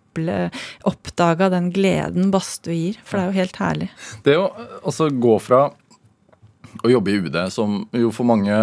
oppdaga 0.88 1.49
den 1.53 1.70
gleden 1.76 2.32
badstue 2.34 2.74
gir, 2.76 2.97
for 3.03 3.18
det 3.18 3.24
er 3.26 3.32
jo 3.32 3.38
helt 3.41 3.59
herlig. 3.61 3.89
Det 4.26 4.36
å 4.39 4.47
altså 4.84 5.09
gå 5.13 5.36
fra 5.43 5.65
å 6.84 6.91
jobbe 6.91 7.11
i 7.13 7.20
UD, 7.24 7.38
som 7.53 7.84
jo 7.95 8.11
for 8.13 8.28
mange 8.30 8.57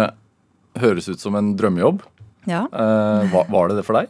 høres 0.79 1.07
ut 1.11 1.19
som 1.23 1.35
en 1.39 1.53
drømmejobb, 1.59 2.01
Ja. 2.47 2.65
eh, 2.71 3.31
var, 3.31 3.47
var 3.49 3.69
det 3.69 3.77
det 3.79 3.85
for 3.87 3.97
deg? 3.99 4.07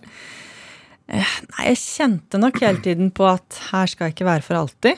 Nei, 1.08 1.66
jeg 1.70 1.78
kjente 1.78 2.40
nok 2.42 2.58
hele 2.64 2.82
tiden 2.82 3.12
på 3.14 3.28
at 3.30 3.60
her 3.72 3.86
skal 3.92 4.08
jeg 4.10 4.16
ikke 4.16 4.26
være 4.28 4.42
for 4.48 4.58
alltid. 4.58 4.98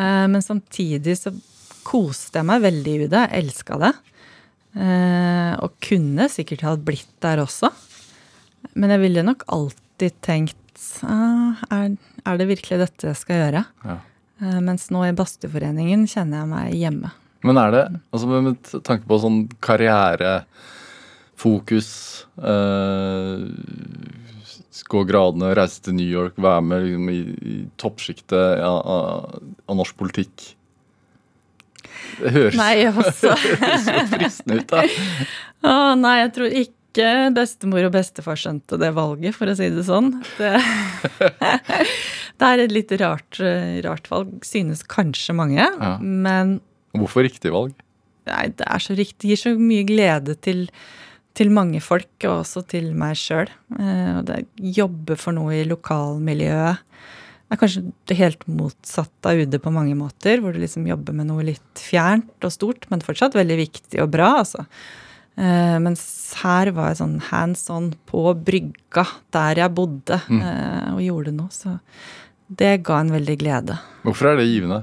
Eh, 0.00 0.26
men 0.32 0.40
samtidig 0.44 1.18
så 1.20 1.34
koste 1.84 2.40
jeg 2.40 2.48
meg 2.48 2.62
veldig 2.64 2.94
i 2.94 3.04
UD. 3.04 3.16
Jeg 3.18 3.42
elska 3.44 3.76
det. 3.82 3.92
Eh, 4.80 5.52
og 5.60 5.74
kunne 5.84 6.28
sikkert 6.32 6.64
ha 6.64 6.72
blitt 6.80 7.12
der 7.24 7.42
også. 7.44 7.68
Men 8.76 8.92
jeg 8.94 9.02
ville 9.04 9.24
nok 9.26 9.44
alltid 9.52 10.16
tenkt 10.24 10.59
er, 11.06 11.96
er 12.24 12.34
det 12.40 12.50
virkelig 12.50 12.76
dette 12.84 13.02
jeg 13.10 13.18
skal 13.20 13.34
gjøre? 13.44 13.62
Ja. 13.84 13.96
Eh, 14.40 14.60
mens 14.64 14.88
nå 14.92 15.00
i 15.04 15.16
Badstueforeningen 15.16 16.06
kjenner 16.08 16.36
jeg 16.40 16.48
meg 16.50 16.66
hjemme. 16.78 17.08
Men 17.44 17.56
er 17.60 17.70
det, 17.74 17.84
altså 18.12 18.26
med 18.28 18.56
tanke 18.84 19.04
på 19.08 19.18
sånn 19.22 19.48
karrierefokus 19.64 21.90
eh, 22.36 23.38
Gå 24.90 25.00
gradene, 25.06 25.54
reise 25.54 25.78
til 25.84 25.94
New 25.94 26.08
York, 26.08 26.34
være 26.40 26.62
med 26.66 26.82
liksom, 26.82 27.08
i, 27.12 27.20
i 27.46 27.68
toppsjiktet 27.78 28.58
av, 28.64 28.86
av, 28.90 29.38
av 29.70 29.76
norsk 29.78 29.94
politikk 30.00 30.56
Det 32.18 32.30
høres, 32.34 32.56
Nei, 32.58 32.90
høres 32.90 33.22
jo 33.22 33.30
fristende 34.10 34.58
ut, 34.58 34.66
da. 34.72 34.82
Å, 35.62 35.94
nei, 36.00 36.16
jeg 36.24 36.30
tror 36.34 36.48
ikke 36.64 36.79
bestemor 37.36 37.86
og 37.86 37.92
bestefar 37.94 38.38
skjønte 38.40 38.78
det 38.80 38.90
valget, 38.96 39.36
for 39.36 39.50
å 39.50 39.54
si 39.58 39.68
det 39.70 39.84
sånn. 39.86 40.14
Det, 40.38 40.54
det 42.40 42.48
er 42.48 42.64
et 42.64 42.74
litt 42.74 42.94
rart, 43.00 43.38
rart 43.86 44.10
valg, 44.10 44.40
synes 44.46 44.82
kanskje 44.90 45.36
mange. 45.38 45.62
Ja. 45.62 45.94
Men 46.00 46.58
Hvorfor 46.96 47.22
riktig 47.26 47.52
valg? 47.54 47.76
nei, 48.30 48.48
det 48.56 48.66
er 48.66 48.82
så 48.82 48.96
riktig. 48.98 49.22
Det 49.24 49.32
gir 49.32 49.40
så 49.40 49.54
mye 49.58 49.86
glede 49.88 50.36
til, 50.44 50.66
til 51.38 51.50
mange 51.54 51.80
folk, 51.82 52.10
og 52.26 52.42
også 52.42 52.64
til 52.70 52.92
meg 52.98 53.18
sjøl. 53.18 53.50
Jobbe 54.80 55.16
for 55.20 55.36
noe 55.36 55.60
i 55.60 55.66
lokalmiljøet. 55.68 56.86
Det 57.50 57.56
er 57.56 57.58
kanskje 57.64 57.80
det 58.06 58.14
helt 58.20 58.44
motsatte 58.46 59.32
av 59.32 59.40
UD 59.42 59.56
på 59.58 59.72
mange 59.74 59.96
måter, 59.98 60.38
hvor 60.38 60.54
du 60.54 60.60
liksom 60.62 60.84
jobber 60.86 61.16
med 61.18 61.26
noe 61.32 61.48
litt 61.48 61.82
fjernt 61.82 62.46
og 62.46 62.52
stort, 62.54 62.86
men 62.92 63.02
fortsatt 63.02 63.34
veldig 63.34 63.56
viktig 63.58 63.98
og 64.04 64.12
bra, 64.12 64.36
altså. 64.44 64.68
Eh, 65.40 65.76
mens 65.80 66.02
her 66.42 66.68
var 66.76 66.90
jeg 66.90 67.00
sånn 67.00 67.18
hands 67.30 67.64
on 67.72 67.90
på 68.10 68.26
brygga, 68.36 69.06
der 69.32 69.62
jeg 69.62 69.74
bodde, 69.76 70.20
eh, 70.36 70.88
og 70.92 71.00
gjorde 71.04 71.32
noe. 71.36 71.48
Så 71.54 71.78
det 72.60 72.82
ga 72.84 73.00
en 73.00 73.12
veldig 73.14 73.36
glede. 73.40 73.78
Hvorfor 74.04 74.32
er 74.32 74.40
det 74.40 74.50
givende? 74.50 74.82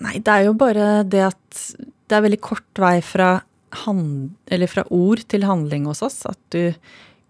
Nei, 0.00 0.16
det 0.24 0.32
er 0.32 0.46
jo 0.48 0.56
bare 0.56 0.88
det 1.04 1.26
at 1.28 1.62
det 2.08 2.16
er 2.16 2.24
veldig 2.24 2.40
kort 2.44 2.80
vei 2.80 2.98
fra, 3.04 3.38
hand, 3.84 4.32
eller 4.48 4.70
fra 4.70 4.84
ord 4.96 5.20
til 5.28 5.44
handling 5.44 5.84
hos 5.88 6.00
oss. 6.04 6.22
At 6.28 6.40
du 6.54 6.72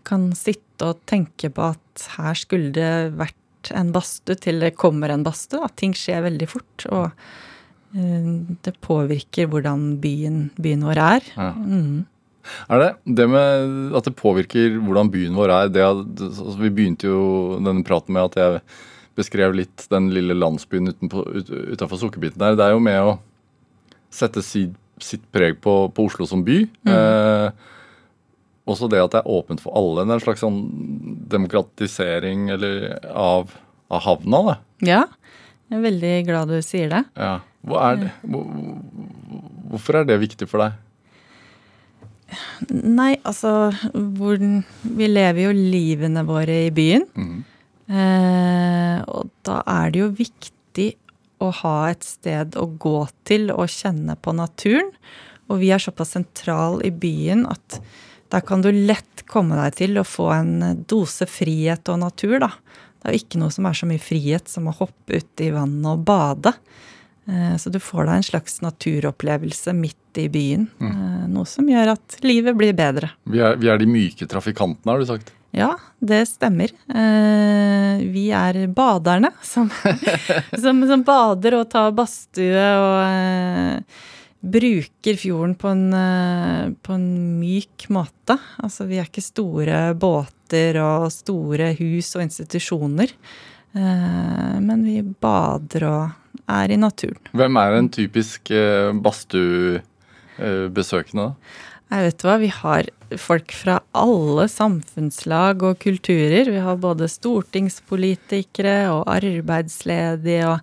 kan 0.07 0.31
sitte 0.39 0.93
og 0.93 1.03
tenke 1.11 1.51
på 1.51 1.71
at 1.73 2.09
her 2.17 2.39
skulle 2.39 2.71
det 2.75 3.15
vært 3.19 3.73
en 3.75 3.91
badstue, 3.95 4.39
til 4.39 4.63
det 4.63 4.77
kommer 4.79 5.11
en 5.13 5.27
badstue. 5.27 5.65
At 5.67 5.77
ting 5.79 5.95
skjer 5.99 6.23
veldig 6.27 6.51
fort. 6.51 6.87
Og 6.95 7.11
det 7.93 8.75
påvirker 8.85 9.49
hvordan 9.49 9.97
byen, 10.03 10.49
byen 10.61 10.85
vår 10.85 11.01
er. 11.01 11.29
Ja. 11.37 11.53
Mm. 11.57 12.07
Er 12.69 12.83
det 12.83 12.91
det 13.19 13.27
med 13.29 13.97
at 13.97 14.09
det 14.09 14.17
påvirker 14.17 14.79
hvordan 14.81 15.11
byen 15.13 15.37
vår 15.37 15.53
er? 15.55 15.73
Det, 15.73 15.85
altså, 15.85 16.57
vi 16.61 16.73
begynte 16.73 17.09
jo 17.09 17.23
denne 17.65 17.85
praten 17.87 18.17
med 18.17 18.31
at 18.31 18.39
jeg 18.41 18.61
beskrev 19.19 19.57
litt 19.57 19.89
den 19.91 20.13
lille 20.15 20.37
landsbyen 20.37 20.93
utafor 20.95 21.99
Sukkerbiten 21.99 22.41
der. 22.43 22.57
Det 22.59 22.69
er 22.69 22.77
jo 22.77 22.85
med 22.85 23.01
å 23.03 23.17
sette 24.15 24.45
sitt, 24.45 24.77
sitt 25.03 25.25
preg 25.35 25.59
på, 25.65 25.81
på 25.95 26.07
Oslo 26.09 26.29
som 26.29 26.45
by. 26.47 26.63
Eh, 26.89 27.49
også 28.69 28.89
det 28.93 29.01
at 29.03 29.17
det 29.17 29.23
er 29.23 29.33
åpent 29.33 29.63
for 29.65 29.77
alle. 29.79 30.05
En 30.05 30.23
slags 30.23 30.45
sånn 30.45 30.61
demokratisering 31.33 32.49
eller, 32.55 32.91
av, 33.09 33.53
av 33.91 34.05
havna. 34.05 34.43
Da. 34.51 34.57
Ja, 34.87 35.05
jeg 35.69 35.81
er 35.81 35.85
veldig 35.85 36.17
glad 36.29 36.53
du 36.53 36.59
sier 36.65 36.93
det. 36.93 37.05
Ja. 37.19 37.39
Er 37.67 37.97
det? 38.01 38.13
Hvorfor 39.69 40.01
er 40.01 40.09
det 40.09 40.21
viktig 40.23 40.49
for 40.49 40.63
deg? 40.63 40.77
Nei, 42.69 43.17
altså 43.25 43.71
hvor, 43.93 44.37
Vi 44.39 45.09
lever 45.09 45.47
jo 45.47 45.55
livene 45.57 46.25
våre 46.29 46.65
i 46.67 46.73
byen. 46.75 47.07
Mm. 47.17 47.39
Eh, 47.89 48.99
og 49.09 49.31
da 49.49 49.63
er 49.65 49.95
det 49.95 50.03
jo 50.03 50.11
viktig 50.13 50.91
å 51.43 51.49
ha 51.63 51.77
et 51.93 52.05
sted 52.05 52.59
å 52.59 52.67
gå 52.81 52.99
til 53.29 53.53
og 53.55 53.71
kjenne 53.73 54.19
på 54.21 54.35
naturen. 54.37 54.91
Og 55.49 55.63
vi 55.63 55.73
er 55.73 55.81
såpass 55.81 56.13
sentral 56.17 56.83
i 56.85 56.93
byen 56.93 57.47
at 57.49 57.81
der 58.29 58.45
kan 58.45 58.61
du 58.61 58.69
lett 58.73 59.25
komme 59.29 59.57
deg 59.57 59.79
til 59.79 59.97
å 59.97 60.05
få 60.05 60.29
en 60.35 60.83
dose 60.89 61.25
frihet 61.29 61.89
og 61.89 62.03
natur, 62.03 62.37
da. 62.43 62.51
Det 62.99 63.09
er 63.09 63.15
jo 63.15 63.23
ikke 63.23 63.41
noe 63.41 63.55
som 63.55 63.69
er 63.69 63.79
så 63.79 63.89
mye 63.89 64.03
frihet 64.03 64.51
som 64.51 64.69
å 64.69 64.75
hoppe 64.77 65.21
ut 65.23 65.43
i 65.45 65.53
vannet 65.55 65.89
og 65.95 66.05
bade. 66.05 66.53
Eh, 67.29 67.57
Så 67.61 67.71
du 67.71 67.79
får 67.83 68.07
deg 68.09 68.15
en 68.17 68.29
slags 68.31 68.61
naturopplevelse 68.65 69.75
midt 69.77 70.19
i 70.19 70.29
byen. 70.33 70.69
Mm. 70.81 71.29
Noe 71.35 71.47
som 71.47 71.69
gjør 71.69 71.93
at 71.95 72.19
livet 72.25 72.57
blir 72.59 72.73
bedre. 72.75 73.11
Vi 73.29 73.39
er, 73.45 73.59
vi 73.61 73.69
er 73.69 73.79
de 73.79 73.87
myke 73.87 74.27
trafikantene, 74.31 74.91
har 74.95 74.99
du 75.03 75.07
sagt. 75.11 75.33
Ja, 75.57 75.71
det 76.05 76.27
stemmer. 76.29 76.73
Eh, 76.93 78.03
vi 78.13 78.27
er 78.37 78.67
baderne 78.73 79.31
som, 79.43 79.71
som, 80.63 80.83
som 80.89 81.05
bader 81.07 81.57
og 81.61 81.69
tar 81.73 81.93
badstue 81.97 82.67
og 82.77 82.99
eh, 83.09 84.05
bruker 84.45 85.17
fjorden 85.19 85.55
på 85.59 85.71
en, 85.73 85.87
eh, 85.97 86.65
på 86.85 86.95
en 86.97 87.09
myk 87.41 87.89
måte. 87.95 88.37
Altså, 88.63 88.87
vi 88.91 89.01
er 89.01 89.09
ikke 89.09 89.25
store 89.25 89.81
båter 89.99 90.79
og 90.85 91.09
store 91.13 91.73
hus 91.81 92.13
og 92.17 92.27
institusjoner. 92.29 93.13
Eh, 93.75 94.55
men 94.65 94.85
vi 94.85 95.01
bader 95.03 95.89
og 95.89 96.28
er 96.49 96.71
i 96.73 96.77
naturen. 96.81 97.21
Hvem 97.37 97.57
er 97.61 97.73
en 97.79 97.89
typisk 97.93 98.51
eh, 98.51 98.93
badstuebesøkende? 99.05 101.25
da? 101.29 101.33
Jeg 101.89 102.05
vet 102.05 102.21
hva, 102.27 102.35
Vi 102.43 102.51
har 102.53 102.85
folk 103.17 103.53
fra 103.57 103.79
alle 103.97 104.45
samfunnslag 104.53 105.63
og 105.65 105.79
kulturer. 105.81 106.51
Vi 106.53 106.61
har 106.61 106.77
både 106.77 107.09
stortingspolitikere 107.09 108.91
og 108.93 109.07
arbeidsledige. 109.09 110.45
Og, 110.53 110.59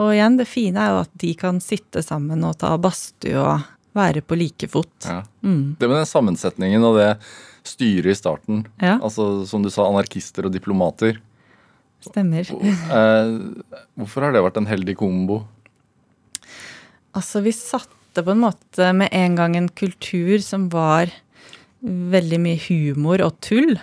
og 0.00 0.14
igjen, 0.14 0.38
det 0.40 0.48
fine 0.48 0.80
er 0.80 0.90
jo 0.94 1.02
at 1.04 1.12
de 1.20 1.34
kan 1.36 1.60
sitte 1.60 2.00
sammen 2.04 2.44
og 2.48 2.56
ta 2.62 2.72
badstue 2.80 3.36
og 3.36 3.60
være 3.96 4.20
på 4.24 4.36
like 4.36 4.68
fot. 4.72 4.92
Ja. 5.04 5.22
Mm. 5.44 5.76
Det 5.80 5.88
med 5.88 5.96
den 6.00 6.08
sammensetningen 6.08 6.84
og 6.84 6.96
det 7.00 7.10
styret 7.66 8.06
i 8.12 8.14
starten, 8.16 8.64
Ja. 8.80 8.96
altså 9.02 9.44
som 9.48 9.62
du 9.64 9.70
sa, 9.72 9.82
anarkister 9.88 10.44
og 10.46 10.52
diplomater. 10.54 11.16
Stemmer. 12.04 12.48
Eh, 12.52 13.30
hvorfor 13.98 14.26
har 14.26 14.34
det 14.34 14.44
vært 14.44 14.60
en 14.60 14.68
heldig 14.70 14.96
kombo? 15.00 15.42
Altså, 17.16 17.40
vi 17.44 17.54
satte 17.56 18.24
på 18.24 18.32
en 18.32 18.44
måte 18.44 18.90
med 18.96 19.12
en 19.16 19.36
gang 19.38 19.56
en 19.56 19.68
kultur 19.68 20.38
som 20.44 20.68
var 20.72 21.12
veldig 21.86 22.40
mye 22.42 22.60
humor 22.68 23.24
og 23.24 23.38
tull. 23.44 23.76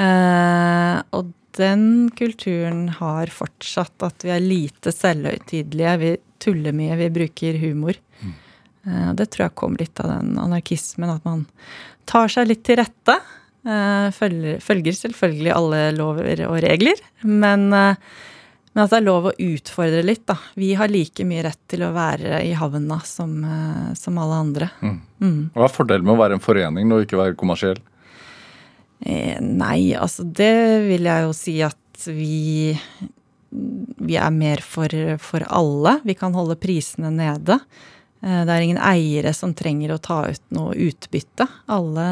Eh, 0.00 0.96
og 1.16 1.32
den 1.56 2.10
kulturen 2.16 2.88
har 2.98 3.32
fortsatt 3.32 4.04
at 4.04 4.24
vi 4.26 4.32
er 4.34 4.44
lite 4.44 4.92
selvhøytidelige. 4.92 5.94
Vi 6.02 6.12
tuller 6.42 6.76
mye, 6.76 6.98
vi 7.00 7.12
bruker 7.12 7.60
humor. 7.62 7.96
Eh, 8.86 9.12
det 9.18 9.30
tror 9.32 9.48
jeg 9.48 9.58
kom 9.58 9.76
litt 9.80 10.00
av 10.02 10.12
den 10.12 10.36
anarkismen, 10.40 11.10
at 11.16 11.24
man 11.26 11.46
tar 12.08 12.30
seg 12.32 12.50
litt 12.50 12.64
til 12.66 12.80
rette. 12.80 13.18
Eh, 13.66 14.08
følger, 14.14 14.62
følger 14.62 14.94
selvfølgelig 14.94 15.52
alle 15.56 15.82
lover 15.96 16.46
og 16.46 16.60
regler, 16.62 17.00
men 17.26 17.68
eh, 17.74 18.08
men 18.76 18.84
at 18.84 18.92
det 18.92 18.96
er 18.98 19.04
lov 19.06 19.26
å 19.30 19.36
utfordre 19.40 20.02
litt, 20.04 20.26
da. 20.28 20.34
Vi 20.60 20.74
har 20.76 20.90
like 20.92 21.24
mye 21.24 21.46
rett 21.46 21.62
til 21.72 21.80
å 21.86 21.94
være 21.94 22.42
i 22.44 22.50
havna 22.60 22.98
som, 23.08 23.38
eh, 23.40 23.94
som 23.96 24.18
alle 24.20 24.36
andre. 24.36 24.68
Mm. 24.84 25.38
Hva 25.54 25.64
er 25.64 25.72
fordelen 25.72 26.04
med 26.04 26.12
å 26.12 26.20
være 26.20 26.36
en 26.36 26.44
forening 26.44 26.92
og 26.92 27.06
ikke 27.06 27.16
være 27.16 27.38
kommersiell? 27.40 27.80
Eh, 29.00 29.40
nei, 29.40 29.96
altså 29.96 30.26
det 30.28 30.52
vil 30.90 31.08
jeg 31.08 31.24
jo 31.24 31.32
si 31.36 31.56
at 31.64 32.06
vi 32.12 32.76
Vi 33.96 34.16
er 34.20 34.30
mer 34.34 34.60
for, 34.60 34.92
for 35.16 35.40
alle. 35.48 35.94
Vi 36.04 36.12
kan 36.18 36.34
holde 36.36 36.58
prisene 36.60 37.08
nede. 37.14 37.56
Eh, 38.26 38.42
Det 38.44 38.52
er 38.56 38.64
ingen 38.66 38.82
eiere 38.82 39.32
som 39.36 39.54
trenger 39.54 39.94
å 39.94 40.00
ta 40.02 40.24
ut 40.26 40.42
noe 40.56 40.74
utbytte. 40.74 41.46
Alle, 41.70 42.06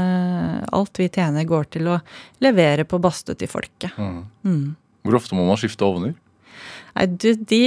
alt 0.72 1.00
vi 1.00 1.08
tjener, 1.10 1.44
går 1.48 1.70
til 1.74 1.90
å 1.90 2.00
levere 2.44 2.86
på 2.86 3.00
badstue 3.02 3.34
til 3.40 3.50
folket. 3.50 3.96
Mm. 3.98 4.76
Hvor 5.04 5.18
ofte 5.18 5.34
må 5.36 5.46
man 5.48 5.58
skifte 5.60 5.84
ovner? 5.86 6.14
Nei, 6.94 7.08
du, 7.10 7.32
de, 7.34 7.58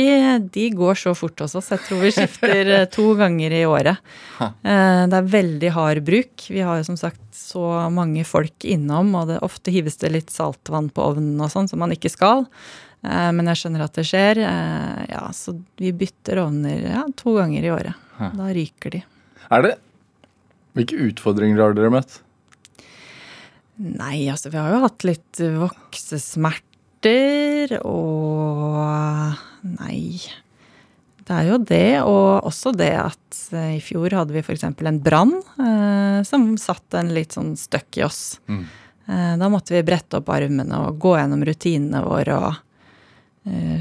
de 0.56 0.70
går 0.72 0.96
så 0.96 1.12
fort 1.18 1.44
hos 1.44 1.58
oss. 1.60 1.68
Jeg 1.74 1.84
tror 1.84 2.00
vi 2.06 2.14
skifter 2.16 2.70
eh, 2.78 2.86
to 2.94 3.10
ganger 3.20 3.52
i 3.52 3.66
året. 3.68 4.00
Eh, 4.40 5.04
Det 5.12 5.20
er 5.20 5.32
veldig 5.36 5.72
hard 5.76 6.04
bruk. 6.08 6.48
Vi 6.48 6.64
har 6.64 6.80
jo 6.80 6.88
som 6.88 6.96
sagt 7.00 7.20
så 7.36 7.66
mange 7.92 8.24
folk 8.26 8.64
innom, 8.64 9.12
og 9.20 9.28
det, 9.28 9.42
ofte 9.44 9.74
hives 9.76 10.00
det 10.00 10.14
litt 10.16 10.32
saltvann 10.32 10.88
på 10.96 11.04
ovnen 11.12 11.44
og 11.44 11.52
sånn, 11.52 11.68
som 11.68 11.84
man 11.84 11.92
ikke 11.92 12.14
skal. 12.14 12.48
Men 13.04 13.46
jeg 13.52 13.60
skjønner 13.60 13.84
at 13.86 13.94
det 13.94 14.08
skjer. 14.10 14.40
Ja, 15.12 15.28
så 15.36 15.54
vi 15.80 15.92
bytter 15.96 16.40
ovner 16.48 16.80
ja, 16.82 17.04
to 17.16 17.36
ganger 17.38 17.64
i 17.68 17.70
året. 17.72 18.07
Da 18.18 18.48
ryker 18.54 18.90
de. 18.98 19.02
Er 19.54 19.62
det 19.66 19.74
Hvilke 20.78 20.98
utfordringer 21.10 21.60
har 21.64 21.72
dere 21.74 21.90
møtt? 21.90 22.20
Nei, 23.78 24.30
altså 24.30 24.50
vi 24.54 24.60
har 24.62 24.70
jo 24.74 24.84
hatt 24.84 25.04
litt 25.08 25.40
voksesmerter 25.58 27.80
og 27.82 29.34
Nei. 29.68 30.22
Det 31.28 31.36
er 31.36 31.50
jo 31.50 31.58
det, 31.60 32.00
og 32.08 32.46
også 32.48 32.72
det 32.78 32.94
at 33.02 33.40
eh, 33.52 33.74
i 33.76 33.82
fjor 33.84 34.14
hadde 34.16 34.32
vi 34.32 34.40
f.eks. 34.40 34.64
en 34.64 35.00
brann 35.04 35.34
eh, 35.36 36.22
som 36.28 36.54
satt 36.62 36.96
en 36.96 37.12
litt 37.16 37.36
sånn 37.36 37.52
støkk 37.60 38.00
i 38.00 38.06
oss. 38.06 38.22
Mm. 38.48 38.62
Eh, 39.08 39.34
da 39.42 39.50
måtte 39.52 39.76
vi 39.76 39.84
brette 39.88 40.22
opp 40.22 40.32
armene 40.32 40.80
og 40.86 41.02
gå 41.04 41.18
gjennom 41.18 41.44
rutinene 41.48 42.04
våre 42.06 42.40
og 42.40 42.62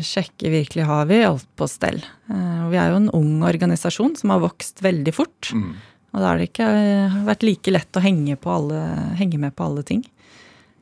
sjekke 0.04 0.50
virkelig 0.52 0.84
har 0.88 1.06
vi 1.10 1.20
alt 1.26 1.46
på 1.58 1.66
stell. 1.70 2.00
Eh, 2.30 2.58
og 2.64 2.72
vi 2.74 2.78
er 2.80 2.90
jo 2.92 3.00
en 3.02 3.10
ung 3.16 3.42
organisasjon 3.46 4.16
som 4.18 4.32
har 4.34 4.42
vokst 4.44 4.82
veldig 4.84 5.14
fort. 5.16 5.50
Mm. 5.54 5.70
Og 6.14 6.20
da 6.22 6.26
har 6.30 6.40
det 6.40 6.50
ikke 6.50 6.66
eh, 6.66 7.16
vært 7.26 7.44
like 7.44 7.72
lett 7.74 7.98
å 7.98 8.02
henge, 8.04 8.36
på 8.40 8.52
alle, 8.52 8.82
henge 9.18 9.40
med 9.42 9.56
på 9.58 9.66
alle 9.66 9.82
ting. 9.86 10.04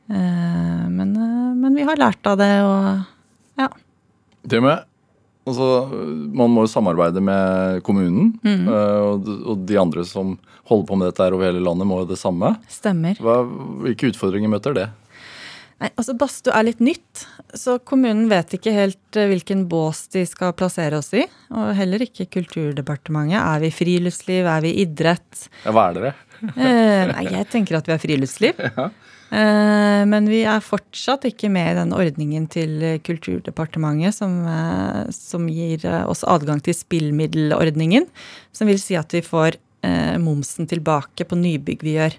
Eh, 0.09 0.83
men, 0.89 1.15
eh, 1.17 1.53
men 1.57 1.75
vi 1.75 1.85
har 1.87 1.97
lært 1.97 2.25
av 2.29 2.37
det, 2.39 2.51
og 2.63 3.61
ja. 3.61 3.69
Det 4.45 4.61
med 4.61 4.83
Altså, 5.45 5.65
man 6.33 6.49
må 6.49 6.63
jo 6.65 6.71
samarbeide 6.71 7.21
med 7.21 7.83
kommunen, 7.85 8.31
Mm. 8.41 8.63
eh, 8.65 9.01
og, 9.05 9.27
og 9.45 9.59
de 9.69 9.75
andre 9.77 10.01
som 10.03 10.39
holder 10.65 10.87
på 10.89 10.97
med 10.97 11.11
dette 11.11 11.21
her 11.21 11.35
over 11.37 11.45
hele 11.45 11.61
landet, 11.61 11.85
må 11.85 11.99
jo 12.01 12.07
det 12.09 12.17
samme. 12.17 12.55
Stemmer. 12.65 13.13
Hva, 13.21 13.43
hvilke 13.85 14.09
utfordringer 14.09 14.49
møter 14.49 14.73
det? 14.73 14.87
Nei, 15.75 15.89
altså 15.99 16.13
Badstue 16.15 16.55
er 16.55 16.69
litt 16.69 16.81
nytt, 16.83 17.25
så 17.51 17.75
kommunen 17.83 18.29
vet 18.31 18.53
ikke 18.55 18.71
helt 18.71 19.17
eh, 19.19 19.27
hvilken 19.27 19.65
bås 19.71 20.05
de 20.13 20.23
skal 20.27 20.53
plassere 20.55 21.01
oss 21.01 21.11
i. 21.17 21.25
Og 21.51 21.73
heller 21.75 22.05
ikke 22.05 22.29
Kulturdepartementet. 22.31 23.41
Er 23.41 23.63
vi 23.65 23.73
friluftsliv? 23.75 24.47
Er 24.47 24.63
vi 24.63 24.71
idrett? 24.85 25.49
Ja, 25.65 25.73
hva 25.75 25.89
er 25.89 25.99
dere? 25.99 26.13
Eh, 26.45 27.01
nei, 27.09 27.23
jeg 27.31 27.47
tenker 27.47 27.77
at 27.77 27.87
vi 27.89 27.95
er 27.95 28.01
friluftsliv. 28.03 28.61
Eh, 29.35 30.03
men 30.05 30.27
vi 30.29 30.43
er 30.45 30.61
fortsatt 30.61 31.23
ikke 31.25 31.49
med 31.51 31.71
i 31.71 31.77
den 31.79 31.95
ordningen 31.97 32.43
til 32.53 32.75
Kulturdepartementet 33.03 34.13
som, 34.13 34.35
eh, 34.47 35.09
som 35.11 35.47
gir 35.49 35.81
oss 36.05 36.21
adgang 36.29 36.61
til 36.63 36.77
spillmiddelordningen. 36.77 38.05
Som 38.55 38.69
vil 38.69 38.77
si 38.79 38.95
at 38.95 39.17
vi 39.17 39.23
får 39.25 39.57
momsen 40.21 40.69
tilbake 40.69 41.25
på 41.27 41.37
nybygg 41.41 41.83
vi 41.85 41.97
gjør. 41.97 42.15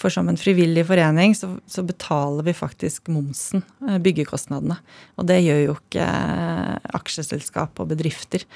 For 0.00 0.12
som 0.12 0.30
en 0.30 0.38
frivillig 0.40 0.86
forening 0.88 1.34
så, 1.36 1.52
så 1.68 1.84
betaler 1.86 2.46
vi 2.46 2.56
faktisk 2.56 3.10
momsen, 3.12 3.64
eh, 3.86 3.98
byggekostnadene. 4.02 4.78
Og 5.20 5.26
det 5.28 5.40
gjør 5.44 5.60
jo 5.66 5.74
ikke 5.76 6.06
eh, 6.06 6.92
aksjeselskap 6.96 7.82
og 7.82 7.90
bedrifter. 7.92 8.46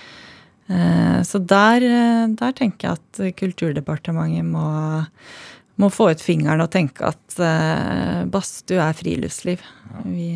Eh, 0.73 1.21
Så 1.29 1.41
der, 1.45 1.85
der 2.33 2.55
tenker 2.57 2.89
jeg 2.89 2.99
at 3.01 3.37
Kulturdepartementet 3.37 4.49
må, 4.49 4.69
må 5.81 5.91
få 5.93 6.11
ut 6.15 6.25
fingeren 6.25 6.65
og 6.65 6.73
tenke 6.73 7.05
at 7.13 7.37
badstue 8.33 8.81
er 8.81 8.97
friluftsliv. 8.97 9.61
Vi, 10.05 10.31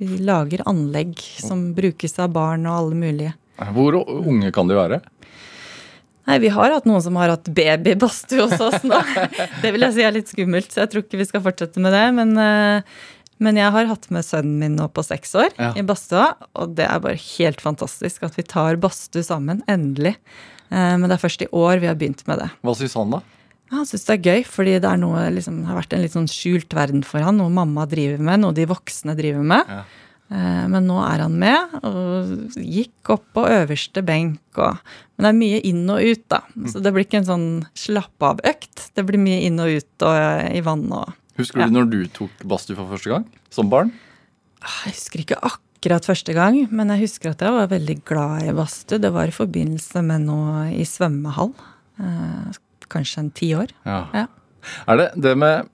vi 0.00 0.18
lager 0.24 0.64
anlegg 0.68 1.20
som 1.40 1.70
brukes 1.76 2.16
av 2.22 2.32
barn 2.32 2.64
og 2.68 2.78
alle 2.80 2.98
mulige. 3.00 3.34
Hvor 3.72 3.96
unge 4.04 4.50
kan 4.52 4.68
de 4.68 4.76
være? 4.76 5.00
Nei, 6.26 6.38
vi 6.42 6.48
har 6.50 6.72
hatt 6.74 6.86
noen 6.88 7.02
som 7.04 7.16
har 7.20 7.30
hatt 7.36 7.46
babybadstue 7.54 8.48
hos 8.48 8.60
oss 8.60 8.82
nå. 8.86 8.98
Det 9.62 9.70
vil 9.74 9.84
jeg 9.86 9.94
si 9.94 10.02
er 10.06 10.16
litt 10.16 10.32
skummelt, 10.32 10.72
så 10.74 10.82
jeg 10.84 10.90
tror 10.92 11.04
ikke 11.06 11.20
vi 11.20 11.28
skal 11.28 11.44
fortsette 11.44 11.82
med 11.82 11.94
det. 11.94 12.04
Men, 12.16 12.32
eh, 12.42 12.96
men 13.38 13.60
jeg 13.60 13.70
har 13.74 13.86
hatt 13.92 14.08
med 14.10 14.24
sønnen 14.26 14.58
min 14.62 14.74
nå 14.78 14.88
på 14.96 15.04
seks 15.06 15.34
år 15.38 15.50
Ja. 15.60 15.70
i 15.78 15.84
badstua, 15.86 16.32
og 16.56 16.74
det 16.78 16.86
er 16.88 16.98
bare 17.04 17.20
helt 17.20 17.60
fantastisk 17.62 18.24
at 18.26 18.34
vi 18.38 18.42
tar 18.48 18.78
badstue 18.82 19.22
sammen. 19.26 19.62
Endelig. 19.70 20.16
Eh, 20.72 20.96
Men 20.98 21.06
det 21.06 21.18
er 21.18 21.22
først 21.28 21.42
i 21.46 21.50
år 21.54 21.78
vi 21.80 21.86
har 21.86 21.94
begynt 22.00 22.26
med 22.26 22.40
det. 22.42 22.50
Hva 22.64 22.74
syns 22.74 22.94
han, 22.98 23.10
da? 23.14 23.22
Ja, 23.70 23.76
Han 23.80 23.86
syns 23.86 24.04
det 24.06 24.14
er 24.16 24.24
gøy, 24.30 24.42
fordi 24.46 24.74
det 24.82 24.88
er 24.90 24.96
noe, 24.98 25.22
liksom, 25.34 25.64
har 25.66 25.78
vært 25.78 25.92
en 25.94 26.02
litt 26.02 26.12
sånn 26.14 26.28
skjult 26.30 26.70
verden 26.74 27.04
for 27.06 27.18
han. 27.22 27.36
Noe 27.38 27.50
mamma 27.50 27.86
driver 27.90 28.18
med, 28.22 28.40
noe 28.42 28.54
de 28.54 28.66
voksne 28.66 29.14
driver 29.18 29.42
med. 29.46 29.66
Ja. 29.68 29.82
Eh, 30.30 30.64
Men 30.68 30.86
nå 30.88 30.96
er 31.06 31.20
han 31.22 31.36
med, 31.38 31.76
og 31.86 32.56
gikk 32.58 33.10
opp 33.14 33.26
på 33.36 33.44
øverste 33.46 34.02
benk. 34.06 34.40
Og, 34.58 34.78
men 35.16 35.24
det 35.24 35.30
er 35.30 35.38
mye 35.38 35.60
inn 35.70 35.84
og 35.92 36.02
ut, 36.02 36.24
da. 36.32 36.40
Så 36.66 36.82
det 36.82 36.92
blir 36.94 37.04
ikke 37.06 37.20
en 37.22 37.28
sånn 37.28 37.46
slapp-av-økt. 37.78 38.88
Det 38.96 39.04
blir 39.06 39.20
mye 39.22 39.44
inn 39.46 39.60
og 39.62 39.70
ut 39.78 40.06
og 40.06 40.16
eh, 40.16 40.56
i 40.58 40.64
vann 40.66 40.88
og 40.92 41.12
Husker 41.36 41.60
Ja. 41.60 41.66
du 41.68 41.74
når 41.76 41.88
du 41.92 41.98
tok 42.16 42.32
badstue 42.48 42.76
for 42.78 42.88
første 42.94 43.10
gang? 43.12 43.24
Som 43.52 43.68
barn? 43.68 43.90
Ah, 44.64 44.86
Jeg 44.86 44.94
husker 44.96 45.20
ikke 45.20 45.36
akkurat 45.44 46.06
første 46.08 46.32
gang, 46.32 46.62
men 46.72 46.88
jeg 46.94 47.02
husker 47.04 47.34
at 47.34 47.42
jeg 47.44 47.52
var 47.52 47.68
veldig 47.68 47.96
glad 48.08 48.46
i 48.48 48.54
badstue. 48.56 48.98
Det 49.04 49.10
var 49.12 49.28
i 49.28 49.34
forbindelse 49.36 50.00
med 50.02 50.24
noe 50.24 50.70
i 50.72 50.86
svømmehall. 50.88 51.52
Eh, 52.00 52.56
Kanskje 52.88 53.18
en 53.20 53.30
ti 53.36 53.50
år. 53.58 53.68
Ja. 53.84 53.98
Ja. 54.14 54.26
Er 54.88 54.96
det 54.96 55.06
det 55.20 55.36
med 55.36 55.68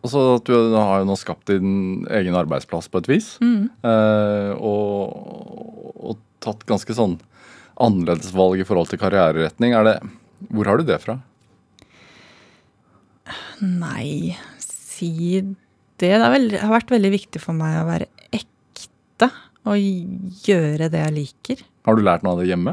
Altså 0.00 0.20
at 0.38 0.46
du 0.48 0.54
har 0.74 1.02
jo 1.02 1.08
nå 1.10 1.16
skapt 1.20 1.50
din 1.52 2.06
egen 2.08 2.36
arbeidsplass 2.38 2.88
på 2.88 3.02
et 3.02 3.08
vis. 3.10 3.34
Mm. 3.44 3.66
eh, 3.84 4.52
og, 4.56 5.96
og 6.10 6.20
tatt 6.40 6.64
ganske 6.68 6.94
sånn 6.96 7.18
annerledes 7.80 8.32
valg 8.36 8.60
i 8.60 8.64
forhold 8.68 8.88
til 8.92 9.00
karriereretning. 9.00 9.74
Er 9.76 9.84
det, 9.88 9.96
hvor 10.52 10.68
har 10.70 10.80
du 10.80 10.84
det 10.88 11.00
fra? 11.04 11.18
Nei, 13.60 14.36
si 14.62 15.12
det. 15.40 15.56
Det 16.00 16.08
er 16.16 16.22
vel- 16.32 16.54
har 16.56 16.70
vært 16.80 16.88
veldig 16.94 17.10
viktig 17.12 17.40
for 17.42 17.52
meg 17.52 17.74
å 17.76 17.84
være 17.84 18.06
ekte 18.32 19.26
og 19.68 19.76
gjøre 20.46 20.86
det 20.88 21.02
jeg 21.02 21.12
liker. 21.12 21.58
Har 21.84 21.94
du 21.96 22.00
lært 22.00 22.22
noe 22.24 22.32
av 22.32 22.38
det 22.40 22.48
hjemme? 22.48 22.72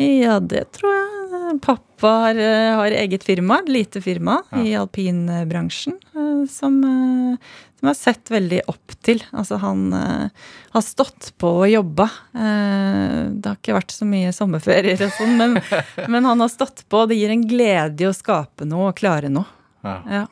Ja, 0.00 0.38
det 0.40 0.62
tror 0.72 0.88
jeg. 0.88 1.17
Pappa 1.62 2.08
har, 2.08 2.34
eh, 2.34 2.74
har 2.76 2.90
eget 2.90 3.24
firma, 3.24 3.60
et 3.62 3.68
lite 3.68 4.00
firma 4.00 4.42
i 4.52 4.74
alpinbransjen, 4.76 5.96
eh, 6.14 6.46
som, 6.46 6.78
eh, 6.84 7.36
som 7.78 7.86
jeg 7.86 7.88
har 7.88 7.98
sett 7.98 8.30
veldig 8.30 8.60
opp 8.68 8.94
til. 9.02 9.22
Altså, 9.32 9.58
han 9.58 9.92
har 9.92 10.82
stått 10.82 11.32
på 11.38 11.52
og 11.64 11.68
jobba. 11.70 12.08
Det 12.32 13.46
har 13.46 13.56
ikke 13.56 13.76
vært 13.76 13.94
så 13.94 14.08
mye 14.08 14.32
sommerferier 14.34 15.00
og 15.06 15.12
sånn, 15.12 15.36
men, 15.38 15.60
men 16.08 16.24
han 16.24 16.40
har 16.40 16.48
stått 16.48 16.84
på. 16.88 17.06
Det 17.08 17.16
gir 17.16 17.30
en 17.30 17.46
glede 17.48 18.02
i 18.02 18.10
å 18.10 18.16
skape 18.16 18.66
noe 18.66 18.90
og 18.90 18.98
klare 18.98 19.30
noe. 19.30 19.46
Ja. 19.84 20.02
Ja. 20.10 20.26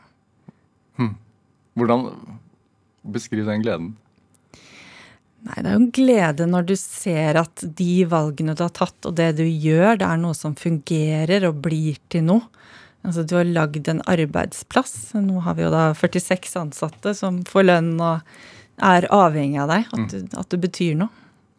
Hvordan 1.76 2.08
Beskriv 3.06 3.46
den 3.46 3.62
gleden. 3.62 3.92
Nei, 5.46 5.60
det 5.60 5.68
er 5.68 5.74
jo 5.76 5.82
en 5.82 5.90
glede 5.94 6.46
når 6.50 6.64
du 6.66 6.74
ser 6.80 7.38
at 7.38 7.62
de 7.78 8.06
valgene 8.08 8.56
du 8.56 8.64
har 8.64 8.72
tatt, 8.74 8.96
og 9.06 9.14
det 9.18 9.36
du 9.38 9.44
gjør, 9.44 9.98
det 10.00 10.08
er 10.08 10.20
noe 10.22 10.34
som 10.34 10.56
fungerer 10.58 11.46
og 11.46 11.60
blir 11.66 12.00
til 12.10 12.24
noe. 12.26 12.48
Altså, 13.06 13.22
du 13.22 13.36
har 13.38 13.46
lagd 13.46 13.86
en 13.92 14.02
arbeidsplass. 14.10 15.14
Nå 15.22 15.44
har 15.44 15.54
vi 15.54 15.62
jo 15.62 15.70
da 15.70 15.92
46 15.94 16.56
ansatte 16.58 17.12
som 17.14 17.44
får 17.46 17.68
lønn 17.68 17.92
og 18.02 18.24
er 18.82 19.06
avhengig 19.14 19.60
av 19.62 19.70
deg. 19.70 19.86
At 19.94 20.10
du, 20.10 20.38
at 20.40 20.50
du 20.50 20.58
betyr 20.64 20.96
noe. 20.98 21.12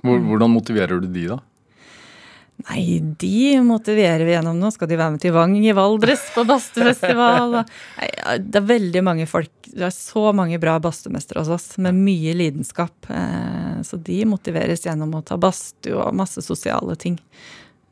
Hvordan 0.04 0.52
motiverer 0.54 1.00
du 1.02 1.08
de, 1.08 1.24
da? 1.32 1.40
Nei, 2.66 2.98
de 3.22 3.60
motiverer 3.62 4.26
vi 4.26 4.34
gjennom 4.34 4.58
nå. 4.58 4.72
Skal 4.74 4.90
de 4.90 4.98
være 4.98 5.14
med 5.14 5.22
til 5.22 5.34
Vang 5.36 5.54
i 5.62 5.74
Valdres 5.78 6.24
på 6.34 6.42
badstuefestival? 6.50 7.60
Det 8.42 8.58
er 8.60 8.66
veldig 8.72 9.04
mange 9.06 9.28
folk. 9.30 9.52
Det 9.70 9.86
er 9.86 9.94
så 9.94 10.32
mange 10.36 10.58
bra 10.60 10.80
badstumestere 10.82 11.44
hos 11.44 11.52
oss 11.54 11.68
med 11.84 11.94
mye 12.02 12.34
lidenskap. 12.34 12.96
Eh, 13.14 13.78
Så 13.86 14.00
de 14.02 14.24
motiveres 14.26 14.82
gjennom 14.88 15.14
å 15.14 15.22
ta 15.24 15.38
badstue 15.38 16.02
og 16.02 16.18
masse 16.18 16.42
sosiale 16.42 16.98
ting. 16.98 17.20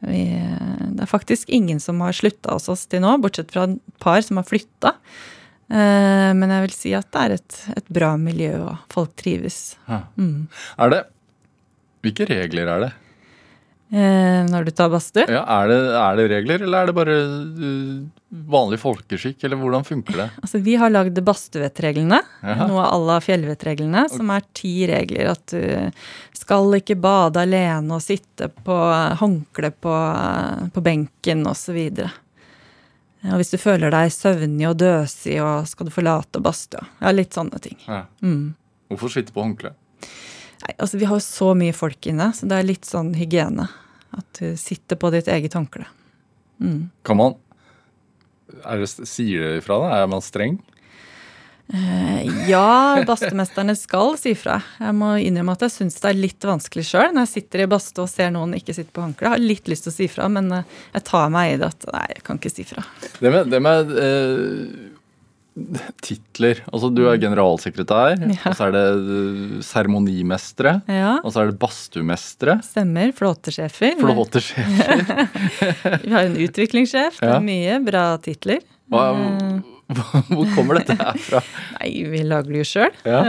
Vi, 0.05 0.23
det 0.33 1.05
er 1.05 1.09
faktisk 1.13 1.49
ingen 1.53 1.79
som 1.79 2.01
har 2.01 2.17
slutta 2.17 2.57
hos 2.57 2.65
oss 2.73 2.87
til 2.89 3.05
nå, 3.05 3.13
bortsett 3.21 3.53
fra 3.53 3.67
et 3.69 3.77
par 4.01 4.19
som 4.25 4.41
har 4.41 4.49
flytta. 4.49 4.95
Eh, 5.69 6.33
Men 6.33 6.49
jeg 6.57 6.65
vil 6.65 6.75
si 6.81 6.97
at 6.97 7.11
det 7.13 7.21
er 7.27 7.37
et, 7.37 7.61
et 7.77 7.87
bra 8.01 8.15
miljø, 8.17 8.51
og 8.65 8.77
folk 8.93 9.13
trives. 9.21 9.77
Mm. 10.17 10.47
Er 10.81 10.89
det 10.97 11.03
Hvilke 12.05 12.25
regler 12.29 12.67
er 12.69 12.79
det? 12.83 12.93
Eh, 13.93 14.41
Når 14.49 14.65
du 14.65 14.71
tar 14.73 14.89
badstue? 14.89 15.27
Ja, 15.29 15.43
er, 15.59 15.69
det 15.69 15.77
er 16.01 16.17
det 16.17 16.25
regler, 16.31 16.63
eller 16.65 16.81
er 16.81 16.89
det 16.89 16.95
bare 16.97 17.17
uh, 17.21 18.39
vanlig 18.55 18.79
folkeskikk, 18.81 19.37
eller 19.45 19.61
hvordan 19.61 19.85
funker 19.85 20.17
det? 20.23 20.27
Altså, 20.41 20.61
vi 20.65 20.73
har 20.81 20.91
lagd 20.91 21.21
badstuevettreglene. 21.27 22.19
Noe 22.65 22.87
à 22.89 22.97
la 23.05 23.19
fjellvettreglene, 23.23 24.07
som 24.11 24.33
er 24.33 24.45
ti 24.57 24.73
regler. 24.89 25.29
At 25.35 25.53
du 25.53 25.61
skal 26.35 26.79
ikke 26.79 26.97
bade 26.99 27.45
alene 27.45 27.99
og 27.99 28.03
sitte 28.03 28.49
på 28.65 28.79
håndkle 29.21 29.71
på, 29.85 29.95
på 30.73 30.85
benken 30.85 31.45
osv. 31.47 31.79
Og 33.25 33.39
hvis 33.39 33.53
du 33.53 33.57
føler 33.61 33.93
deg 33.93 34.11
søvnig 34.13 34.67
og 34.69 34.77
døsig, 34.81 35.39
og 35.41 35.69
skal 35.69 35.87
du 35.87 35.93
forlate 35.93 36.41
badstua. 36.43 36.85
Ja, 37.01 37.13
litt 37.13 37.37
sånne 37.37 37.61
ting. 37.61 37.77
Ja. 37.87 38.03
Mm. 38.25 38.55
Hvorfor 38.91 39.13
sitte 39.13 39.33
på 39.33 39.45
håndkle? 39.45 39.71
Nei, 40.65 40.73
altså, 40.81 40.97
vi 40.97 41.05
har 41.05 41.19
jo 41.19 41.21
så 41.23 41.51
mye 41.57 41.73
folk 41.77 42.07
inne, 42.09 42.31
så 42.33 42.47
det 42.49 42.57
er 42.57 42.65
litt 42.65 42.87
sånn 42.89 43.11
hygiene. 43.13 43.67
At 44.15 44.39
du 44.39 44.55
sitter 44.57 44.97
på 44.97 45.11
ditt 45.13 45.27
eget 45.29 45.53
håndkle. 45.53 45.85
Mm. 46.63 46.87
Kan 47.05 47.19
man 47.19 47.35
er 48.63 48.79
det, 48.79 48.87
Sier 48.87 49.41
dere 49.41 49.59
ifra 49.59 49.77
da? 49.81 49.91
Er 49.99 50.09
man 50.09 50.23
streng? 50.23 50.57
Eh, 51.73 52.25
Ja, 52.49 53.01
badstemesterne 53.07 53.75
skal 53.77 54.15
si 54.21 54.35
fra. 54.37 54.59
Jeg 54.79 54.95
må 54.97 55.15
innrømme 55.21 55.55
at 55.57 55.65
jeg 55.65 55.73
syns 55.73 55.97
det 56.01 56.11
er 56.11 56.19
litt 56.19 56.45
vanskelig 56.45 56.85
sjøl 56.87 57.13
når 57.13 57.25
jeg 57.25 57.33
sitter 57.33 57.65
i 57.65 57.69
badstue 57.69 58.05
og 58.05 58.11
ser 58.11 58.29
noen 58.33 58.53
ikke 58.57 58.75
sitte 58.77 58.93
på 58.95 59.03
håndkle. 59.03 59.27
Jeg 59.27 59.35
har 59.35 59.45
litt 59.45 59.71
lyst 59.71 59.87
til 59.87 59.93
å 59.93 59.97
si 59.97 60.09
fra, 60.11 60.29
men 60.31 60.51
eh, 60.53 60.75
jeg 60.93 61.07
tar 61.09 61.31
meg 61.33 61.55
i 61.55 61.57
det 61.61 61.71
at 61.73 61.87
nei, 61.93 62.05
jeg 62.15 62.25
kan 62.27 62.41
ikke 62.41 62.53
si 62.53 62.67
fra. 62.69 62.85
Det 63.19 63.33
med, 63.33 63.51
det 63.53 63.61
med 63.65 63.95
eh, 64.01 64.93
titler. 66.03 66.59
Altså, 66.71 66.89
du 66.93 67.05
er 67.07 67.19
generalsekretær, 67.21 68.17
Ja. 68.35 68.49
og 68.51 68.57
så 68.57 68.67
er 68.67 68.73
det 68.75 68.83
eh, 68.91 69.61
seremonimestere. 69.65 70.73
Ja, 70.91 71.13
Og 71.23 71.31
så 71.35 71.43
er 71.45 71.51
det 71.53 71.59
badstumestere. 71.61 72.57
stemmer. 72.65 73.13
Flåtesjefer. 73.15 73.95
Flåtesjefer. 74.01 75.05
Vi 76.05 76.11
har 76.11 76.27
en 76.27 76.35
utviklingssjef. 76.43 77.21
Det 77.23 77.31
er 77.37 77.45
mye 77.45 77.79
bra 77.87 78.07
titler. 78.23 78.59
Hva, 78.91 79.05
Eh, 79.15 79.61
hvor 80.31 80.47
kommer 80.55 80.79
dette 80.79 80.95
her 80.97 81.17
fra? 81.21 81.41
Nei, 81.77 81.91
vi 82.09 82.23
lager 82.25 82.55
det 82.55 82.63
jo 82.63 82.67
sjøl. 82.71 82.95
Ja. 83.05 83.19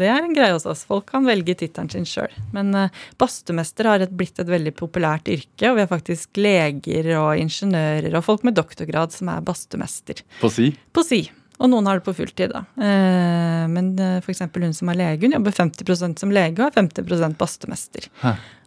Det 0.00 0.08
er 0.12 0.20
en 0.26 0.36
greie 0.36 0.52
hos 0.52 0.66
oss. 0.68 0.84
Folk 0.88 1.08
kan 1.14 1.24
velge 1.28 1.54
tittelen 1.56 1.88
sin 1.92 2.06
sjøl. 2.08 2.32
Men 2.52 2.74
eh, 2.76 3.02
har 3.20 4.06
blitt 4.12 4.40
et 4.42 4.52
veldig 4.52 4.74
populært 4.76 5.30
yrke, 5.32 5.70
og 5.70 5.78
vi 5.78 5.84
har 5.84 5.90
faktisk 5.90 6.40
leger 6.40 7.10
og 7.16 7.40
ingeniører 7.40 8.16
og 8.18 8.26
folk 8.26 8.44
med 8.46 8.58
doktorgrad 8.58 9.16
som 9.16 9.32
er 9.32 9.44
badstumester. 9.44 10.24
På 10.42 10.52
si? 10.52 10.70
På 10.92 11.04
si. 11.06 11.24
Og 11.60 11.68
noen 11.68 11.88
har 11.88 11.98
det 12.00 12.06
på 12.06 12.16
fulltid, 12.16 12.52
da. 12.54 12.64
Eh, 12.80 13.66
Men 13.72 13.92
f.eks. 14.20 14.44
hun 14.52 14.76
som 14.76 14.92
er 14.92 15.00
lege, 15.00 15.26
hun 15.26 15.36
jobber 15.36 15.56
50% 15.56 16.20
som 16.20 16.32
lege 16.32 16.60
og 16.60 16.68
er 16.70 16.80
50% 16.84 17.36
badstumester. 17.40 18.08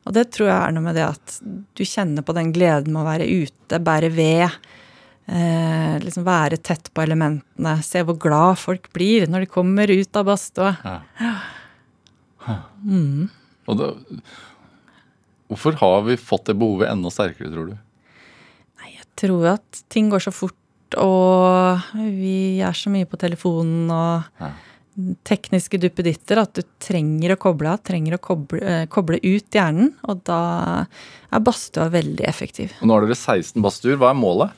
Og 0.03 0.13
det 0.17 0.27
tror 0.35 0.49
jeg 0.49 0.59
er 0.59 0.73
noe 0.75 0.83
med 0.83 0.97
det 0.99 1.05
at 1.07 1.37
du 1.77 1.83
kjenner 1.87 2.25
på 2.25 2.35
den 2.35 2.51
gleden 2.55 2.93
med 2.93 3.05
å 3.05 3.07
være 3.07 3.27
ute, 3.29 3.79
bære 3.79 4.09
ved. 4.13 4.57
Eh, 5.23 5.99
liksom 6.03 6.25
være 6.27 6.57
tett 6.59 6.89
på 6.93 7.03
elementene. 7.05 7.77
Se 7.85 8.01
hvor 8.03 8.17
glad 8.19 8.59
folk 8.59 8.89
blir 8.95 9.27
når 9.31 9.45
de 9.45 9.51
kommer 9.53 9.87
ut 9.93 10.19
av 10.19 10.27
badstua. 10.27 10.73
Og 13.63 13.77
da, 13.79 13.93
hvorfor 15.47 15.77
har 15.79 16.03
vi 16.09 16.17
fått 16.19 16.49
det 16.51 16.57
behovet 16.59 16.91
enda 16.91 17.11
sterkere, 17.13 17.51
tror 17.53 17.71
du? 17.71 17.77
Nei, 18.81 18.91
Jeg 18.97 19.07
tror 19.23 19.47
at 19.55 19.83
ting 19.93 20.09
går 20.11 20.25
så 20.27 20.33
fort, 20.35 20.59
og 20.99 21.79
vi 21.95 22.59
er 22.59 22.75
så 22.75 22.91
mye 22.91 23.07
på 23.09 23.17
telefonen 23.21 23.87
og 23.93 24.43
Ja. 24.43 24.51
tekniske 25.25 25.79
duppeditter 25.79 26.37
at 26.37 26.53
du 26.53 26.61
trenger 26.79 27.33
å 27.33 27.39
koble 27.39 27.71
av, 27.71 27.79
trenger 27.81 28.17
å 28.17 28.21
koble, 28.21 28.59
eh, 28.61 28.85
koble 28.85 29.17
ut 29.23 29.49
hjernen, 29.49 29.95
og 30.03 30.23
da 30.25 30.85
er 31.31 31.39
badstua 31.39 31.89
veldig 31.89 32.27
effektiv. 32.27 32.73
Og 32.81 32.87
nå 32.87 32.93
har 32.93 33.07
dere 33.07 33.15
16 33.15 33.61
badstuer. 33.63 33.97
Hva 33.97 34.11
er 34.11 34.19
målet? 34.19 34.51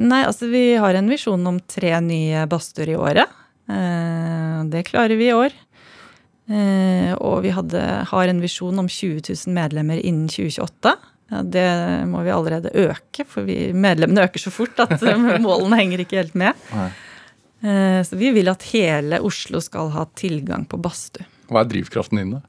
Nei, 0.00 0.22
altså 0.24 0.48
vi 0.48 0.72
har 0.80 0.96
en 0.96 1.10
visjon 1.10 1.46
om 1.46 1.60
tre 1.68 1.92
nye 2.04 2.46
badstuer 2.48 2.94
i 2.94 2.96
året. 2.96 3.38
Eh, 3.68 4.64
det 4.72 4.86
klarer 4.88 5.16
vi 5.20 5.28
i 5.28 5.36
år. 5.36 5.54
Eh, 6.52 7.12
og 7.20 7.42
vi 7.44 7.52
hadde, 7.54 7.82
har 8.08 8.28
en 8.28 8.42
visjon 8.42 8.78
om 8.80 8.88
20 8.88 9.20
000 9.28 9.56
medlemmer 9.56 10.00
innen 10.00 10.30
2028. 10.32 10.94
Ja, 11.32 11.42
det 11.44 11.68
må 12.10 12.24
vi 12.26 12.32
allerede 12.34 12.72
øke, 12.76 13.24
for 13.28 13.46
vi, 13.48 13.70
medlemmene 13.72 14.26
øker 14.26 14.42
så 14.42 14.52
fort 14.52 14.80
at 14.84 14.96
eh, 15.00 15.28
målene 15.46 15.80
henger 15.80 16.04
ikke 16.04 16.22
helt 16.22 16.38
med. 16.38 16.68
Nei. 16.74 16.92
Så 18.02 18.16
vi 18.18 18.32
vil 18.34 18.50
at 18.50 18.64
hele 18.72 19.20
Oslo 19.22 19.60
skal 19.62 19.92
ha 19.94 20.02
tilgang 20.18 20.64
på 20.66 20.80
badstue. 20.82 21.22
Hva 21.46 21.60
er 21.60 21.68
drivkraften 21.70 22.18
din, 22.18 22.32
da? 22.34 22.40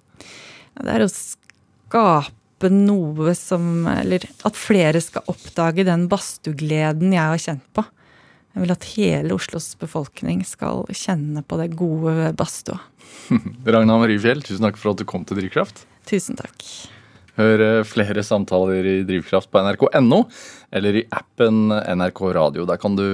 Det 0.79 0.89
er 0.89 1.03
å 1.05 1.09
skape 1.11 2.31
noe 2.72 3.34
som 3.36 3.88
Eller 3.89 4.24
at 4.47 4.55
flere 4.59 5.01
skal 5.03 5.28
oppdage 5.32 5.86
den 5.88 6.07
badstuegleden 6.11 7.16
jeg 7.16 7.34
har 7.34 7.41
kjent 7.41 7.68
på. 7.76 7.84
Jeg 8.53 8.64
vil 8.64 8.74
at 8.76 8.89
hele 8.93 9.34
Oslos 9.34 9.72
befolkning 9.82 10.43
skal 10.45 10.86
kjenne 10.93 11.41
på 11.41 11.57
det 11.57 11.72
gode 11.78 12.32
badstua. 12.38 12.80
Ragna 13.74 13.97
Marie 13.97 14.22
Fjell, 14.22 14.43
tusen 14.45 14.68
takk 14.68 14.78
for 14.78 14.93
at 14.93 15.01
du 15.01 15.07
kom 15.09 15.26
til 15.26 15.41
Drivkraft. 15.41 15.88
Tusen 16.09 16.38
takk. 16.38 16.68
Hør 17.39 17.64
eh, 17.66 17.86
flere 17.88 18.22
samtaler 18.26 18.86
i 18.86 18.95
Drivkraft 19.07 19.49
på 19.49 19.64
nrk.no 19.66 20.20
eller 20.74 20.95
i 20.97 21.03
appen 21.13 21.69
NRK 21.69 22.21
Radio. 22.34 22.65
Der 22.65 22.80
kan 22.82 22.95
du 22.97 23.05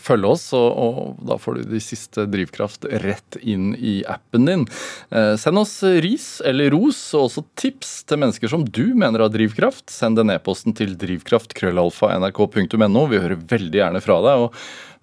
følge 0.00 0.30
oss, 0.34 0.48
og, 0.56 0.72
og 0.72 1.16
da 1.28 1.36
får 1.40 1.54
du 1.58 1.62
de 1.74 1.80
siste 1.82 2.24
Drivkraft 2.30 2.84
rett 3.04 3.36
inn 3.42 3.74
i 3.76 4.04
appen 4.08 4.46
din. 4.48 4.64
Eh, 5.12 5.36
send 5.40 5.58
oss 5.60 5.82
ris 6.04 6.40
eller 6.44 6.70
ros, 6.74 7.14
og 7.14 7.22
også 7.28 7.42
tips 7.60 8.04
til 8.08 8.18
mennesker 8.24 8.48
som 8.50 8.64
du 8.64 8.94
mener 8.96 9.20
har 9.26 9.32
drivkraft. 9.34 9.90
Send 9.92 10.16
den 10.20 10.32
e-posten 10.32 10.72
til 10.76 10.96
drivkraft.krøllalfa.nrk.no. 11.00 13.06
Vi 13.12 13.20
hører 13.20 13.46
veldig 13.52 13.78
gjerne 13.82 14.04
fra 14.04 14.16
deg. 14.24 14.36
og 14.48 14.52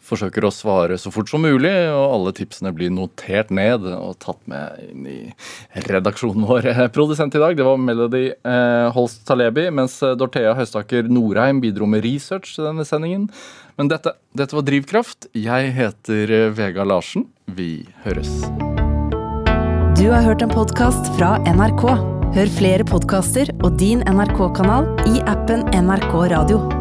forsøker 0.06 0.46
å 0.48 0.52
svare 0.54 0.98
så 1.00 1.12
fort 1.14 1.30
som 1.32 1.44
mulig, 1.46 1.72
og 1.94 2.16
alle 2.16 2.34
tipsene 2.36 2.74
blir 2.76 2.92
notert 2.94 3.52
ned 3.54 3.86
og 3.94 4.18
tatt 4.24 4.42
med 4.50 4.82
inn 4.90 5.08
i 5.10 5.20
redaksjonen 5.88 6.48
vår. 6.50 6.70
Produsent 6.96 7.38
i 7.38 7.44
dag 7.44 7.58
det 7.58 7.68
var 7.68 7.82
Melody 7.82 8.28
eh, 8.34 8.88
Holst 8.96 9.24
Talebi, 9.30 9.70
mens 9.74 10.00
Dorthea 10.20 10.56
Høstaker 10.58 11.10
Norheim 11.12 11.62
bidro 11.64 11.90
med 11.90 12.06
research 12.06 12.56
til 12.58 12.68
denne 12.70 12.88
sendingen. 12.88 13.30
Men 13.80 13.92
dette, 13.92 14.16
dette 14.38 14.58
var 14.58 14.66
Drivkraft. 14.68 15.32
Jeg 15.38 15.74
heter 15.78 16.36
eh, 16.38 16.50
Vega 16.58 16.86
Larsen. 16.88 17.30
Vi 17.52 17.86
høres. 18.06 18.42
Du 20.00 20.08
har 20.10 20.24
hørt 20.26 20.42
en 20.42 20.54
podkast 20.54 21.12
fra 21.18 21.36
NRK. 21.46 21.86
Hør 22.32 22.54
flere 22.58 22.86
podkaster 22.88 23.52
og 23.60 23.76
din 23.82 24.06
NRK-kanal 24.08 24.88
i 25.12 25.20
appen 25.30 25.68
NRK 25.76 26.14
Radio. 26.32 26.81